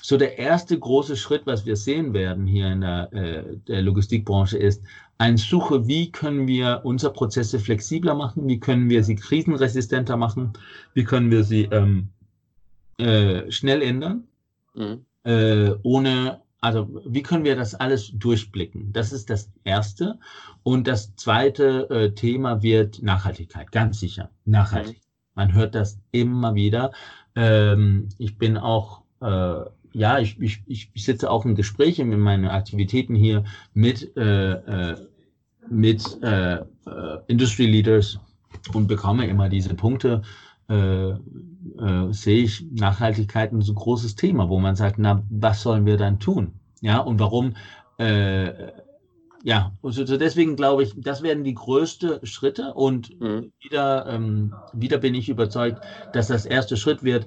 So 0.03 0.19
der 0.19 0.39
erste 0.39 0.79
große 0.79 1.17
Schritt, 1.17 1.47
was 1.47 1.65
wir 1.65 1.77
sehen 1.77 2.13
werden 2.13 2.47
hier 2.47 2.71
in 2.71 2.83
der, 2.83 3.13
äh, 3.13 3.57
der 3.69 3.83
Logistikbranche, 3.83 4.59
ist 4.59 4.83
ein 5.17 5.37
Suche, 5.37 5.87
wie 5.87 6.11
können 6.11 6.47
wir 6.47 6.81
unsere 6.85 7.13
Prozesse 7.13 7.59
flexibler 7.59 8.15
machen, 8.15 8.47
wie 8.47 8.61
können 8.61 8.91
wir 8.91 9.03
sie 9.03 9.17
krisenresistenter 9.17 10.17
machen, 10.17 10.53
wie 10.93 11.05
können 11.05 11.31
wir 11.31 11.45
sie 11.45 11.65
ähm, 11.71 12.09
äh, 12.99 13.51
schnell 13.51 13.81
ändern, 13.81 14.25
mhm. 14.75 15.05
äh, 15.25 15.71
ohne 15.83 16.41
also 16.65 16.89
wie 17.05 17.23
können 17.23 17.45
wir 17.45 17.57
das 17.57 17.75
alles 17.75 18.11
durchblicken? 18.15 18.91
Das 18.95 19.13
ist 19.13 19.29
das 19.29 19.53
Erste. 19.65 20.19
Und 20.63 20.87
das 20.87 21.15
zweite 21.15 21.91
äh, 21.91 22.15
Thema 22.15 22.63
wird 22.63 23.03
Nachhaltigkeit, 23.03 23.71
ganz 23.71 24.01
sicher. 24.01 24.31
Nachhaltig. 24.47 24.97
Mhm. 24.97 25.01
Man 25.35 25.53
hört 25.53 25.75
das 25.75 26.01
immer 26.11 26.55
wieder. 26.55 26.93
Ähm, 27.37 28.09
ich 28.17 28.39
bin 28.39 28.57
auch, 28.57 29.03
äh, 29.21 29.61
ja, 29.93 30.19
ich, 30.21 30.41
ich, 30.41 30.63
ich 30.67 31.05
sitze 31.05 31.31
auch 31.31 31.45
in 31.45 31.55
Gesprächen 31.55 32.09
mit 32.09 32.19
meinen 32.19 32.47
Aktivitäten 32.47 33.15
hier 33.15 33.45
mit, 33.75 34.17
äh, 34.17 34.53
äh, 34.53 34.97
mit 35.69 36.23
äh, 36.23 36.55
äh, 36.55 36.65
Industry 37.27 37.67
Leaders 37.67 38.19
und 38.73 38.87
bekomme 38.87 39.27
immer 39.27 39.51
diese 39.51 39.75
Punkte. 39.75 40.23
Äh, 41.79 42.13
sehe 42.13 42.45
ich 42.45 42.67
Nachhaltigkeit 42.73 43.53
ein 43.53 43.63
so 43.63 43.75
großes 43.75 44.15
Thema, 44.15 44.49
wo 44.49 44.59
man 44.61 44.77
sagt, 44.77 44.99
na, 44.99 45.23
was 45.31 45.63
sollen 45.63 45.87
wir 45.87 45.97
dann 45.97 46.21
tun? 46.21 46.53
Ja, 46.81 46.99
und 46.99 47.19
warum 47.19 47.55
äh, 47.99 48.73
ja, 49.45 49.73
also 49.83 50.05
deswegen 50.17 50.57
glaube 50.57 50.85
ich, 50.85 50.95
das 50.97 51.23
werden 51.23 51.45
die 51.45 51.53
größten 51.53 52.25
Schritte 52.25 52.73
und 52.73 53.21
mhm. 53.21 53.53
wieder, 53.61 54.07
ähm, 54.07 54.55
wieder 54.73 54.97
bin 54.97 55.15
ich 55.15 55.29
überzeugt, 55.29 55.85
dass 56.15 56.29
das 56.29 56.47
erste 56.47 56.79
Schritt 56.79 57.03
wird, 57.03 57.27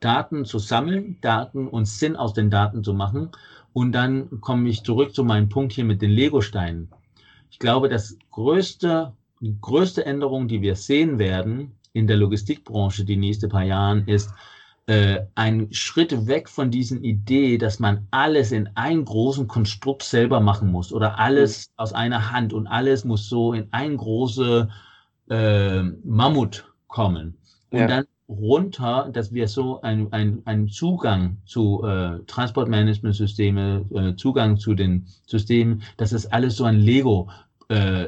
Daten 0.00 0.46
zu 0.46 0.58
sammeln, 0.58 1.18
Daten 1.20 1.68
und 1.68 1.84
Sinn 1.84 2.16
aus 2.16 2.32
den 2.32 2.48
Daten 2.50 2.82
zu 2.82 2.94
machen. 2.94 3.32
Und 3.74 3.92
dann 3.92 4.40
komme 4.40 4.70
ich 4.70 4.84
zurück 4.84 5.14
zu 5.14 5.22
meinem 5.22 5.50
Punkt 5.50 5.74
hier 5.74 5.84
mit 5.84 6.00
den 6.00 6.10
Lego-Steinen. 6.10 6.88
Ich 7.50 7.58
glaube, 7.58 7.90
das 7.90 8.16
größte, 8.30 9.12
die 9.40 9.60
größte 9.60 10.06
Änderung, 10.06 10.48
die 10.48 10.62
wir 10.62 10.76
sehen 10.76 11.18
werden 11.18 11.72
in 11.92 12.06
der 12.06 12.16
Logistikbranche 12.16 13.04
die 13.04 13.16
nächsten 13.16 13.48
paar 13.48 13.64
Jahren, 13.64 14.06
ist, 14.06 14.30
äh, 14.86 15.26
ein 15.36 15.72
Schritt 15.72 16.26
weg 16.26 16.48
von 16.48 16.70
diesen 16.70 17.04
Idee, 17.04 17.58
dass 17.58 17.78
man 17.78 18.08
alles 18.10 18.50
in 18.50 18.68
einem 18.74 19.04
großen 19.04 19.46
Konstrukt 19.46 20.02
selber 20.02 20.40
machen 20.40 20.70
muss 20.72 20.92
oder 20.92 21.18
alles 21.18 21.68
mhm. 21.68 21.72
aus 21.76 21.92
einer 21.92 22.32
Hand 22.32 22.52
und 22.52 22.66
alles 22.66 23.04
muss 23.04 23.28
so 23.28 23.52
in 23.52 23.68
ein 23.70 23.96
große 23.96 24.68
äh, 25.30 25.82
Mammut 25.82 26.72
kommen. 26.88 27.36
Und 27.70 27.78
ja. 27.78 27.86
dann 27.86 28.04
runter, 28.28 29.10
dass 29.12 29.32
wir 29.32 29.46
so 29.48 29.80
einen 29.82 30.12
ein 30.44 30.68
Zugang 30.68 31.36
zu 31.44 31.84
äh, 31.84 32.18
Transportmanagementsysteme, 32.26 33.84
äh, 33.94 34.16
Zugang 34.16 34.56
zu 34.56 34.74
den 34.74 35.06
Systemen, 35.26 35.82
dass 35.98 36.12
es 36.12 36.26
alles 36.26 36.56
so 36.56 36.64
ein 36.64 36.80
Lego 36.80 37.28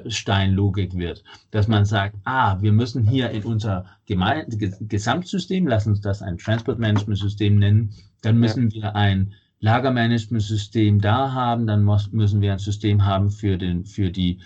Steinlogik 0.09 0.97
wird, 0.97 1.23
dass 1.53 1.69
man 1.69 1.85
sagt, 1.85 2.17
ah, 2.25 2.61
wir 2.61 2.73
müssen 2.73 3.07
hier 3.07 3.31
in 3.31 3.45
unser 3.45 3.85
Geme 4.07 4.45
Gesamtsystem, 4.81 5.67
lass 5.67 5.87
uns 5.87 6.01
das 6.01 6.21
ein 6.21 6.39
Transport 6.39 6.79
Management 6.79 7.19
System 7.19 7.59
nennen, 7.59 7.95
dann 8.23 8.39
müssen 8.39 8.71
ja. 8.71 8.83
wir 8.83 8.97
ein 8.97 9.35
Lagermanagementsystem 9.61 11.01
da 11.01 11.33
haben, 11.33 11.69
dann 11.69 11.85
muss, 11.85 12.11
müssen 12.11 12.41
wir 12.41 12.53
ein 12.53 12.59
System 12.59 13.05
haben 13.05 13.31
für 13.31 13.57
den, 13.57 13.85
für 13.85 14.11
die, 14.11 14.41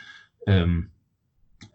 ähm, 0.47 0.91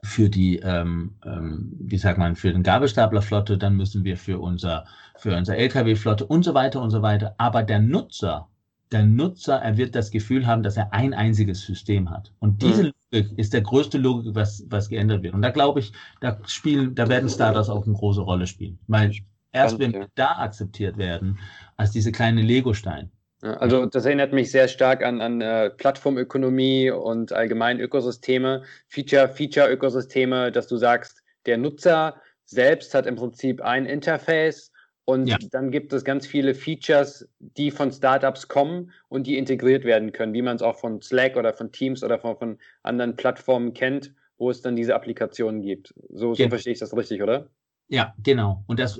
für 0.03 0.29
die, 0.29 0.57
ähm, 0.57 1.15
ähm, 1.25 1.73
wie 1.79 1.97
sagt 1.97 2.19
man, 2.19 2.35
für 2.35 2.53
den 2.53 2.61
Gabelstaplerflotte, 2.61 3.57
dann 3.57 3.75
müssen 3.75 4.03
wir 4.03 4.17
für 4.17 4.39
unser, 4.39 4.85
für 5.17 5.35
unser 5.35 5.57
LKW-Flotte 5.57 6.25
und 6.25 6.43
so 6.43 6.53
weiter 6.53 6.81
und 6.81 6.91
so 6.91 7.01
weiter. 7.01 7.33
Aber 7.39 7.63
der 7.63 7.79
Nutzer 7.79 8.47
der 8.91 9.05
Nutzer, 9.05 9.55
er 9.55 9.77
wird 9.77 9.95
das 9.95 10.11
Gefühl 10.11 10.45
haben, 10.45 10.63
dass 10.63 10.77
er 10.77 10.93
ein 10.93 11.13
einziges 11.13 11.61
System 11.61 12.09
hat. 12.09 12.33
Und 12.39 12.61
diese 12.61 12.83
mhm. 12.83 12.91
Logik 13.11 13.37
ist 13.37 13.53
der 13.53 13.61
größte 13.61 13.97
Logik, 13.97 14.35
was, 14.35 14.65
was 14.69 14.89
geändert 14.89 15.23
wird. 15.23 15.33
Und 15.33 15.41
da 15.41 15.49
glaube 15.49 15.79
ich, 15.79 15.93
da 16.19 16.37
spielen, 16.45 16.93
da 16.95 17.07
werden 17.07 17.29
Startups 17.29 17.69
auch 17.69 17.85
eine 17.85 17.95
große 17.95 18.21
Rolle 18.21 18.47
spielen. 18.47 18.79
Weil 18.87 19.13
erst 19.53 19.79
wenn 19.79 19.93
wir 19.93 20.07
da 20.15 20.37
akzeptiert 20.37 20.97
werden, 20.97 21.39
als 21.77 21.91
diese 21.91 22.11
kleine 22.11 22.41
Lego-Stein. 22.41 23.11
Also 23.41 23.87
das 23.87 24.05
erinnert 24.05 24.33
mich 24.33 24.51
sehr 24.51 24.67
stark 24.67 25.03
an, 25.03 25.19
an 25.19 25.41
äh, 25.41 25.71
Plattformökonomie 25.71 26.91
und 26.91 27.33
allgemein 27.33 27.79
Ökosysteme, 27.79 28.63
Feature, 28.87 29.29
Feature-Ökosysteme, 29.29 30.51
dass 30.51 30.67
du 30.67 30.77
sagst, 30.77 31.23
der 31.47 31.57
Nutzer 31.57 32.15
selbst 32.45 32.93
hat 32.93 33.07
im 33.07 33.15
Prinzip 33.15 33.61
ein 33.61 33.85
Interface, 33.87 34.70
und 35.05 35.27
ja. 35.27 35.37
dann 35.51 35.71
gibt 35.71 35.93
es 35.93 36.03
ganz 36.03 36.27
viele 36.27 36.53
Features, 36.53 37.27
die 37.39 37.71
von 37.71 37.91
Startups 37.91 38.47
kommen 38.47 38.91
und 39.09 39.25
die 39.27 39.37
integriert 39.37 39.83
werden 39.83 40.11
können, 40.11 40.33
wie 40.33 40.41
man 40.41 40.55
es 40.55 40.61
auch 40.61 40.77
von 40.77 41.01
Slack 41.01 41.37
oder 41.37 41.53
von 41.53 41.71
Teams 41.71 42.03
oder 42.03 42.19
von, 42.19 42.37
von 42.37 42.57
anderen 42.83 43.15
Plattformen 43.15 43.73
kennt, 43.73 44.13
wo 44.37 44.49
es 44.49 44.61
dann 44.61 44.75
diese 44.75 44.95
Applikationen 44.95 45.61
gibt. 45.61 45.93
So, 46.09 46.33
so 46.33 46.47
verstehe 46.49 46.73
ich 46.73 46.79
das 46.79 46.95
richtig, 46.95 47.21
oder? 47.21 47.47
Ja, 47.89 48.13
genau. 48.23 48.63
Und 48.67 48.79
das, 48.79 48.99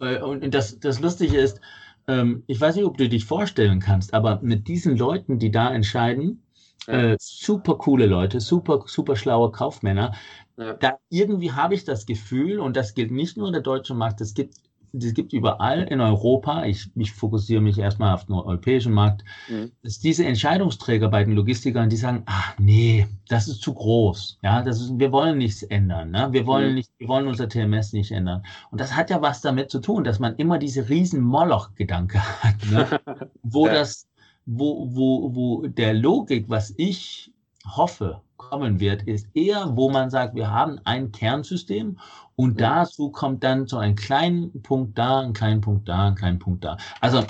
äh, 0.00 0.20
und 0.20 0.52
das, 0.52 0.78
das 0.78 1.00
Lustige 1.00 1.38
ist, 1.38 1.60
ähm, 2.08 2.42
ich 2.46 2.60
weiß 2.60 2.76
nicht, 2.76 2.84
ob 2.84 2.98
du 2.98 3.08
dich 3.08 3.24
vorstellen 3.24 3.80
kannst, 3.80 4.14
aber 4.14 4.40
mit 4.42 4.68
diesen 4.68 4.96
Leuten, 4.96 5.38
die 5.38 5.50
da 5.50 5.72
entscheiden, 5.72 6.42
ja. 6.86 7.12
äh, 7.12 7.16
super 7.18 7.78
coole 7.78 8.06
Leute, 8.06 8.40
super, 8.40 8.84
super 8.86 9.16
schlaue 9.16 9.52
Kaufmänner, 9.52 10.14
ja. 10.56 10.74
da 10.74 10.98
irgendwie 11.08 11.52
habe 11.52 11.74
ich 11.74 11.84
das 11.84 12.04
Gefühl, 12.04 12.60
und 12.60 12.76
das 12.76 12.94
gilt 12.94 13.10
nicht 13.10 13.36
nur 13.36 13.46
in 13.46 13.54
der 13.54 13.62
deutschen 13.62 13.96
Markt, 13.96 14.20
es 14.20 14.34
gibt 14.34 14.54
es 14.92 15.14
gibt 15.14 15.32
überall 15.32 15.82
in 15.84 16.00
Europa, 16.00 16.64
ich, 16.64 16.90
ich 16.94 17.12
fokussiere 17.12 17.60
mich 17.60 17.78
erstmal 17.78 18.14
auf 18.14 18.26
den 18.26 18.34
europäischen 18.34 18.92
Markt, 18.92 19.24
mhm. 19.48 19.72
dass 19.82 19.98
diese 19.98 20.24
Entscheidungsträger 20.24 21.08
bei 21.08 21.24
den 21.24 21.34
Logistikern, 21.34 21.88
die 21.88 21.96
sagen, 21.96 22.22
ach 22.26 22.54
nee, 22.58 23.06
das 23.28 23.48
ist 23.48 23.62
zu 23.62 23.74
groß. 23.74 24.38
Ja, 24.42 24.62
das 24.62 24.80
ist, 24.80 24.98
wir 24.98 25.12
wollen 25.12 25.38
nichts 25.38 25.62
ändern. 25.62 26.10
Ne? 26.10 26.28
Wir 26.32 26.46
wollen 26.46 26.70
mhm. 26.70 26.74
nicht, 26.76 26.90
wir 26.98 27.08
wollen 27.08 27.26
unser 27.26 27.48
TMS 27.48 27.92
nicht 27.92 28.12
ändern. 28.12 28.44
Und 28.70 28.80
das 28.80 28.94
hat 28.94 29.10
ja 29.10 29.22
was 29.22 29.40
damit 29.40 29.70
zu 29.70 29.80
tun, 29.80 30.04
dass 30.04 30.18
man 30.18 30.36
immer 30.36 30.58
diese 30.58 30.88
riesen 30.88 31.20
Moloch-Gedanke 31.20 32.18
hat, 32.42 32.56
ne? 32.70 33.00
wo 33.42 33.66
ja. 33.66 33.74
das, 33.74 34.06
wo, 34.44 34.88
wo, 34.94 35.34
wo 35.34 35.66
der 35.66 35.94
Logik, 35.94 36.48
was 36.48 36.72
ich 36.76 37.32
hoffe, 37.66 38.20
kommen 38.36 38.80
wird, 38.80 39.02
ist 39.02 39.28
eher, 39.34 39.76
wo 39.76 39.90
man 39.90 40.10
sagt, 40.10 40.34
wir 40.34 40.50
haben 40.50 40.80
ein 40.84 41.12
Kernsystem 41.12 41.98
und 42.36 42.54
mhm. 42.54 42.58
dazu 42.58 43.10
kommt 43.10 43.42
dann 43.44 43.66
so 43.66 43.78
ein 43.78 43.96
kleinen 43.96 44.62
Punkt 44.62 44.98
da, 44.98 45.20
ein 45.20 45.32
kleinen 45.32 45.60
Punkt 45.60 45.88
da, 45.88 46.08
ein 46.08 46.14
kleinen 46.14 46.38
Punkt 46.38 46.64
da. 46.64 46.76
Also 47.00 47.24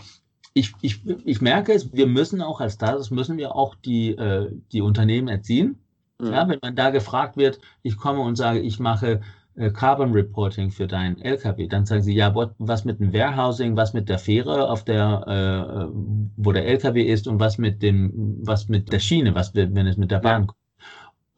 ich, 0.55 0.73
ich, 0.81 1.03
ich 1.25 1.41
merke 1.41 1.73
es, 1.73 1.93
wir 1.93 2.07
müssen 2.07 2.41
auch 2.41 2.61
als 2.61 2.75
Status, 2.75 3.11
müssen 3.11 3.37
wir 3.37 3.55
auch 3.55 3.75
die, 3.75 4.11
äh, 4.13 4.51
die 4.73 4.81
Unternehmen 4.81 5.29
erziehen. 5.29 5.79
Mhm. 6.19 6.33
Ja, 6.33 6.49
wenn 6.49 6.59
man 6.63 6.75
da 6.75 6.91
gefragt 6.91 7.37
wird, 7.37 7.61
ich 7.83 7.97
komme 7.97 8.21
und 8.21 8.37
sage, 8.37 8.61
ich 8.61 8.79
mache 8.79 9.21
äh, 9.57 9.71
Carbon 9.71 10.13
Reporting 10.13 10.71
für 10.71 10.87
deinen 10.87 11.21
LKW, 11.21 11.67
dann 11.67 11.87
sagen 11.87 12.03
sie, 12.03 12.15
ja, 12.15 12.35
was 12.59 12.85
mit 12.85 13.01
dem 13.01 13.13
Warehousing, 13.13 13.77
was 13.77 13.93
mit 13.93 14.09
der 14.09 14.19
Fähre, 14.19 14.71
auf 14.71 14.85
der, 14.85 15.25
äh, 15.27 15.89
wo 16.37 16.53
der 16.53 16.67
LKW 16.67 17.03
ist 17.03 17.27
und 17.29 17.39
was 17.39 17.59
mit 17.59 17.83
dem, 17.83 18.39
was 18.43 18.69
mit 18.69 18.93
der 18.93 18.99
Schiene, 18.99 19.35
was 19.35 19.55
wenn 19.55 19.87
es 19.87 19.97
mit 19.97 20.11
der 20.11 20.21
Bahn 20.21 20.47
kommt. 20.47 20.66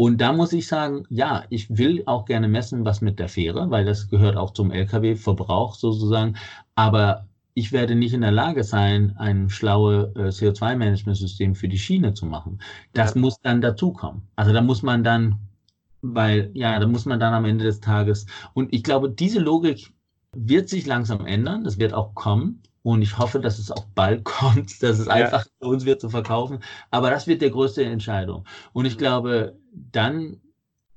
Und 0.00 0.20
da 0.20 0.32
muss 0.32 0.52
ich 0.52 0.68
sagen, 0.68 1.02
ja, 1.10 1.42
ich 1.50 1.76
will 1.76 2.04
auch 2.06 2.24
gerne 2.24 2.46
messen, 2.46 2.84
was 2.84 3.00
mit 3.00 3.18
der 3.18 3.28
Fähre, 3.28 3.68
weil 3.70 3.84
das 3.84 4.08
gehört 4.08 4.36
auch 4.36 4.52
zum 4.52 4.70
Lkw-Verbrauch 4.70 5.74
sozusagen. 5.74 6.36
Aber 6.76 7.26
ich 7.54 7.72
werde 7.72 7.96
nicht 7.96 8.14
in 8.14 8.20
der 8.20 8.30
Lage 8.30 8.62
sein, 8.62 9.16
ein 9.16 9.50
schlaues 9.50 10.14
äh, 10.14 10.28
CO2-Management-System 10.28 11.56
für 11.56 11.66
die 11.66 11.78
Schiene 11.78 12.14
zu 12.14 12.26
machen. 12.26 12.60
Das 12.92 13.14
ja. 13.16 13.20
muss 13.20 13.40
dann 13.40 13.60
dazukommen. 13.60 14.22
Also 14.36 14.52
da 14.52 14.60
muss 14.62 14.84
man 14.84 15.02
dann, 15.02 15.40
weil, 16.00 16.52
ja, 16.54 16.78
da 16.78 16.86
muss 16.86 17.04
man 17.04 17.18
dann 17.18 17.34
am 17.34 17.44
Ende 17.44 17.64
des 17.64 17.80
Tages. 17.80 18.26
Und 18.54 18.72
ich 18.72 18.84
glaube, 18.84 19.10
diese 19.10 19.40
Logik 19.40 19.92
wird 20.32 20.68
sich 20.68 20.86
langsam 20.86 21.26
ändern. 21.26 21.64
Das 21.64 21.80
wird 21.80 21.92
auch 21.92 22.14
kommen. 22.14 22.62
Und 22.88 23.02
ich 23.02 23.18
hoffe, 23.18 23.38
dass 23.38 23.58
es 23.58 23.70
auch 23.70 23.84
bald 23.94 24.24
kommt, 24.38 24.82
dass 24.82 24.98
es 24.98 25.08
ja. 25.08 25.12
einfach 25.12 25.44
für 25.60 25.68
uns 25.68 25.84
wird 25.84 26.00
zu 26.00 26.08
verkaufen. 26.08 26.60
Aber 26.90 27.10
das 27.10 27.26
wird 27.26 27.42
der 27.42 27.50
größte 27.50 27.84
Entscheidung. 27.84 28.46
Und 28.72 28.86
ich 28.86 28.96
glaube, 28.96 29.58
dann, 29.74 30.40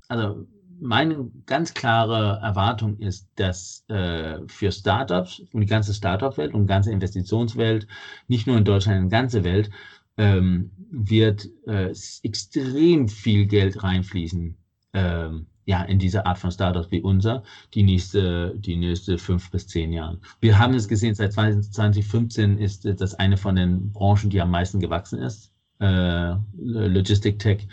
also 0.08 0.48
meine 0.80 1.30
ganz 1.46 1.74
klare 1.74 2.40
Erwartung 2.42 2.98
ist, 3.00 3.28
dass 3.36 3.84
äh, 3.90 4.40
für 4.48 4.72
Startups 4.72 5.42
und 5.52 5.60
die 5.60 5.68
ganze 5.68 5.94
Startup-Welt 5.94 6.54
und 6.54 6.62
die 6.62 6.68
ganze 6.68 6.94
Investitionswelt, 6.94 7.88
nicht 8.30 8.48
nur 8.48 8.56
in 8.56 8.64
Deutschland, 8.64 8.98
in 8.98 9.10
die 9.10 9.12
ganze 9.12 9.44
Welt, 9.44 9.70
ähm, 10.16 10.72
wird 10.92 11.50
äh, 11.68 11.94
extrem 12.24 13.10
viel 13.10 13.48
Geld 13.48 13.84
reinfließen 13.84 14.58
ähm, 14.94 15.48
ja, 15.66 15.84
in 15.84 16.00
diese 16.00 16.26
Art 16.26 16.38
von 16.38 16.52
Startups 16.52 16.92
wie 16.92 17.02
unser, 17.02 17.44
die 17.74 17.84
nächste, 17.84 18.54
die 18.58 18.76
nächste 18.76 19.18
fünf 19.18 19.52
bis 19.52 19.68
zehn 19.68 19.94
Jahre. 19.94 20.20
Wir 20.40 20.58
haben 20.58 20.74
es 20.74 20.88
gesehen, 20.88 21.16
seit 21.16 21.34
2015 21.34 22.58
ist 22.58 22.86
das 22.86 23.14
eine 23.16 23.38
von 23.38 23.56
den 23.56 23.92
Branchen, 23.92 24.30
die 24.30 24.42
am 24.42 24.52
meisten 24.52 24.80
gewachsen 24.80 25.20
ist, 25.20 25.52
äh, 25.80 26.36
Logistic 26.58 27.40
Tech. 27.40 27.68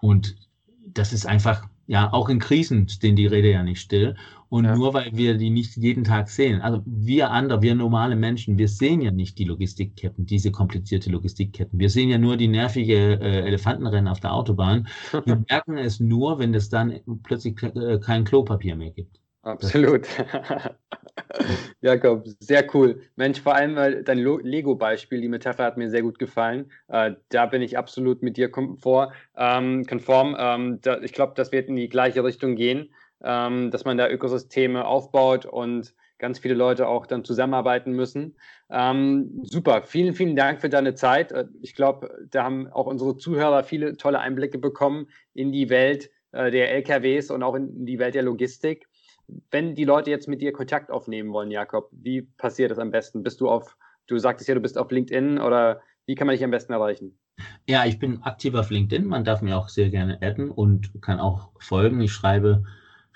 Und 0.00 0.36
das 0.86 1.12
ist 1.12 1.26
einfach, 1.26 1.66
ja, 1.86 2.12
auch 2.12 2.28
in 2.28 2.38
Krisen 2.38 2.88
stehen 2.88 3.16
die 3.16 3.26
Rede 3.26 3.50
ja 3.50 3.62
nicht 3.62 3.80
still. 3.80 4.16
Und 4.50 4.64
ja. 4.64 4.74
nur 4.74 4.94
weil 4.94 5.10
wir 5.12 5.36
die 5.36 5.50
nicht 5.50 5.76
jeden 5.76 6.04
Tag 6.04 6.30
sehen, 6.30 6.62
also 6.62 6.82
wir 6.86 7.30
andere, 7.30 7.60
wir 7.60 7.74
normale 7.74 8.16
Menschen, 8.16 8.56
wir 8.56 8.68
sehen 8.68 9.02
ja 9.02 9.10
nicht 9.10 9.38
die 9.38 9.44
Logistikketten, 9.44 10.24
diese 10.24 10.50
komplizierte 10.50 11.10
Logistikketten. 11.10 11.78
Wir 11.78 11.90
sehen 11.90 12.08
ja 12.08 12.16
nur 12.16 12.36
die 12.38 12.48
nervige 12.48 13.20
äh, 13.20 13.46
Elefantenrennen 13.46 14.08
auf 14.08 14.20
der 14.20 14.32
Autobahn. 14.32 14.88
Wir 15.24 15.44
merken 15.48 15.76
es 15.76 16.00
nur, 16.00 16.38
wenn 16.38 16.54
es 16.54 16.70
dann 16.70 16.98
plötzlich 17.22 17.62
äh, 17.62 17.98
kein 17.98 18.24
Klopapier 18.24 18.74
mehr 18.74 18.90
gibt. 18.90 19.20
Absolut. 19.42 20.06
Jakob, 21.80 22.26
sehr 22.40 22.66
cool. 22.74 23.02
Mensch, 23.16 23.40
vor 23.40 23.54
allem 23.54 23.76
weil 23.76 24.02
dein 24.02 24.18
Lego-Beispiel, 24.18 25.20
die 25.20 25.28
Metapher 25.28 25.64
hat 25.64 25.76
mir 25.76 25.90
sehr 25.90 26.02
gut 26.02 26.18
gefallen. 26.18 26.70
Äh, 26.88 27.12
da 27.28 27.46
bin 27.46 27.62
ich 27.62 27.76
absolut 27.76 28.22
mit 28.22 28.36
dir 28.36 28.50
konform. 28.50 29.12
Ähm, 29.36 29.84
konform. 29.86 30.36
Ähm, 30.38 30.78
da, 30.82 31.00
ich 31.00 31.12
glaube, 31.12 31.34
das 31.36 31.52
wird 31.52 31.68
in 31.68 31.76
die 31.76 31.88
gleiche 31.88 32.24
Richtung 32.24 32.56
gehen 32.56 32.90
ähm, 33.22 33.70
dass 33.70 33.84
man 33.84 33.98
da 33.98 34.08
Ökosysteme 34.08 34.86
aufbaut 34.86 35.46
und 35.46 35.94
ganz 36.18 36.38
viele 36.38 36.54
Leute 36.54 36.88
auch 36.88 37.06
dann 37.06 37.24
zusammenarbeiten 37.24 37.92
müssen. 37.92 38.36
Ähm, 38.70 39.40
super, 39.44 39.82
vielen, 39.82 40.14
vielen 40.14 40.36
Dank 40.36 40.60
für 40.60 40.68
deine 40.68 40.94
Zeit. 40.94 41.32
Äh, 41.32 41.46
ich 41.62 41.74
glaube, 41.74 42.26
da 42.30 42.44
haben 42.44 42.68
auch 42.68 42.86
unsere 42.86 43.16
Zuhörer 43.16 43.64
viele 43.64 43.96
tolle 43.96 44.18
Einblicke 44.18 44.58
bekommen 44.58 45.08
in 45.34 45.52
die 45.52 45.70
Welt 45.70 46.10
äh, 46.32 46.50
der 46.50 46.72
LKWs 46.72 47.30
und 47.30 47.42
auch 47.42 47.54
in 47.54 47.86
die 47.86 47.98
Welt 47.98 48.14
der 48.14 48.22
Logistik. 48.22 48.88
Wenn 49.50 49.74
die 49.74 49.84
Leute 49.84 50.10
jetzt 50.10 50.28
mit 50.28 50.40
dir 50.40 50.52
Kontakt 50.52 50.90
aufnehmen 50.90 51.32
wollen, 51.32 51.50
Jakob, 51.50 51.88
wie 51.92 52.22
passiert 52.22 52.70
das 52.70 52.78
am 52.78 52.90
besten? 52.90 53.22
Bist 53.22 53.40
du 53.40 53.48
auf, 53.48 53.76
du 54.06 54.18
sagtest 54.18 54.48
ja, 54.48 54.54
du 54.54 54.60
bist 54.60 54.78
auf 54.78 54.90
LinkedIn 54.90 55.38
oder 55.38 55.82
wie 56.06 56.14
kann 56.14 56.26
man 56.26 56.34
dich 56.34 56.44
am 56.44 56.50
besten 56.50 56.72
erreichen? 56.72 57.18
Ja, 57.68 57.84
ich 57.84 57.98
bin 57.98 58.22
aktiv 58.22 58.54
auf 58.54 58.70
LinkedIn. 58.70 59.06
Man 59.06 59.24
darf 59.24 59.42
mir 59.42 59.56
auch 59.56 59.68
sehr 59.68 59.90
gerne 59.90 60.18
adden 60.22 60.50
und 60.50 60.90
kann 61.02 61.20
auch 61.20 61.50
folgen. 61.60 62.00
Ich 62.00 62.12
schreibe 62.12 62.64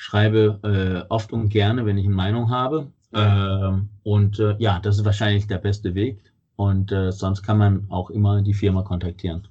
schreibe 0.02 0.58
äh, 0.64 1.12
oft 1.12 1.32
und 1.32 1.48
gerne, 1.48 1.86
wenn 1.86 1.96
ich 1.96 2.06
eine 2.06 2.14
Meinung 2.14 2.50
habe. 2.50 2.90
Äh, 3.12 3.80
und 4.02 4.40
äh, 4.40 4.56
ja, 4.58 4.80
das 4.80 4.98
ist 4.98 5.04
wahrscheinlich 5.04 5.46
der 5.46 5.58
beste 5.58 5.94
Weg. 5.94 6.18
Und 6.56 6.90
äh, 6.90 7.12
sonst 7.12 7.44
kann 7.44 7.58
man 7.58 7.86
auch 7.88 8.10
immer 8.10 8.42
die 8.42 8.54
Firma 8.54 8.82
kontaktieren. 8.82 9.46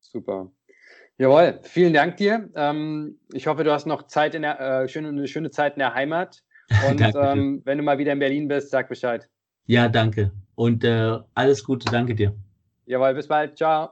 Super. 0.00 0.48
Jawohl, 1.18 1.58
vielen 1.62 1.92
Dank 1.92 2.16
dir. 2.18 2.48
Ähm, 2.54 3.18
ich 3.32 3.48
hoffe, 3.48 3.64
du 3.64 3.72
hast 3.72 3.86
noch 3.86 4.06
Zeit 4.06 4.36
in 4.36 4.42
der, 4.42 4.60
äh, 4.60 4.88
schöne, 4.88 5.08
eine 5.08 5.26
schöne 5.26 5.50
Zeit 5.50 5.74
in 5.74 5.80
der 5.80 5.94
Heimat. 5.94 6.42
Und 6.88 7.00
ähm, 7.00 7.62
wenn 7.64 7.78
du 7.78 7.82
mal 7.82 7.98
wieder 7.98 8.12
in 8.12 8.20
Berlin 8.20 8.46
bist, 8.46 8.70
sag 8.70 8.88
Bescheid. 8.88 9.28
Ja, 9.66 9.88
danke. 9.88 10.30
Und 10.54 10.84
äh, 10.84 11.18
alles 11.34 11.64
Gute, 11.64 11.90
danke 11.90 12.14
dir. 12.14 12.32
Jawohl, 12.86 13.14
bis 13.14 13.26
bald. 13.26 13.56
Ciao. 13.56 13.88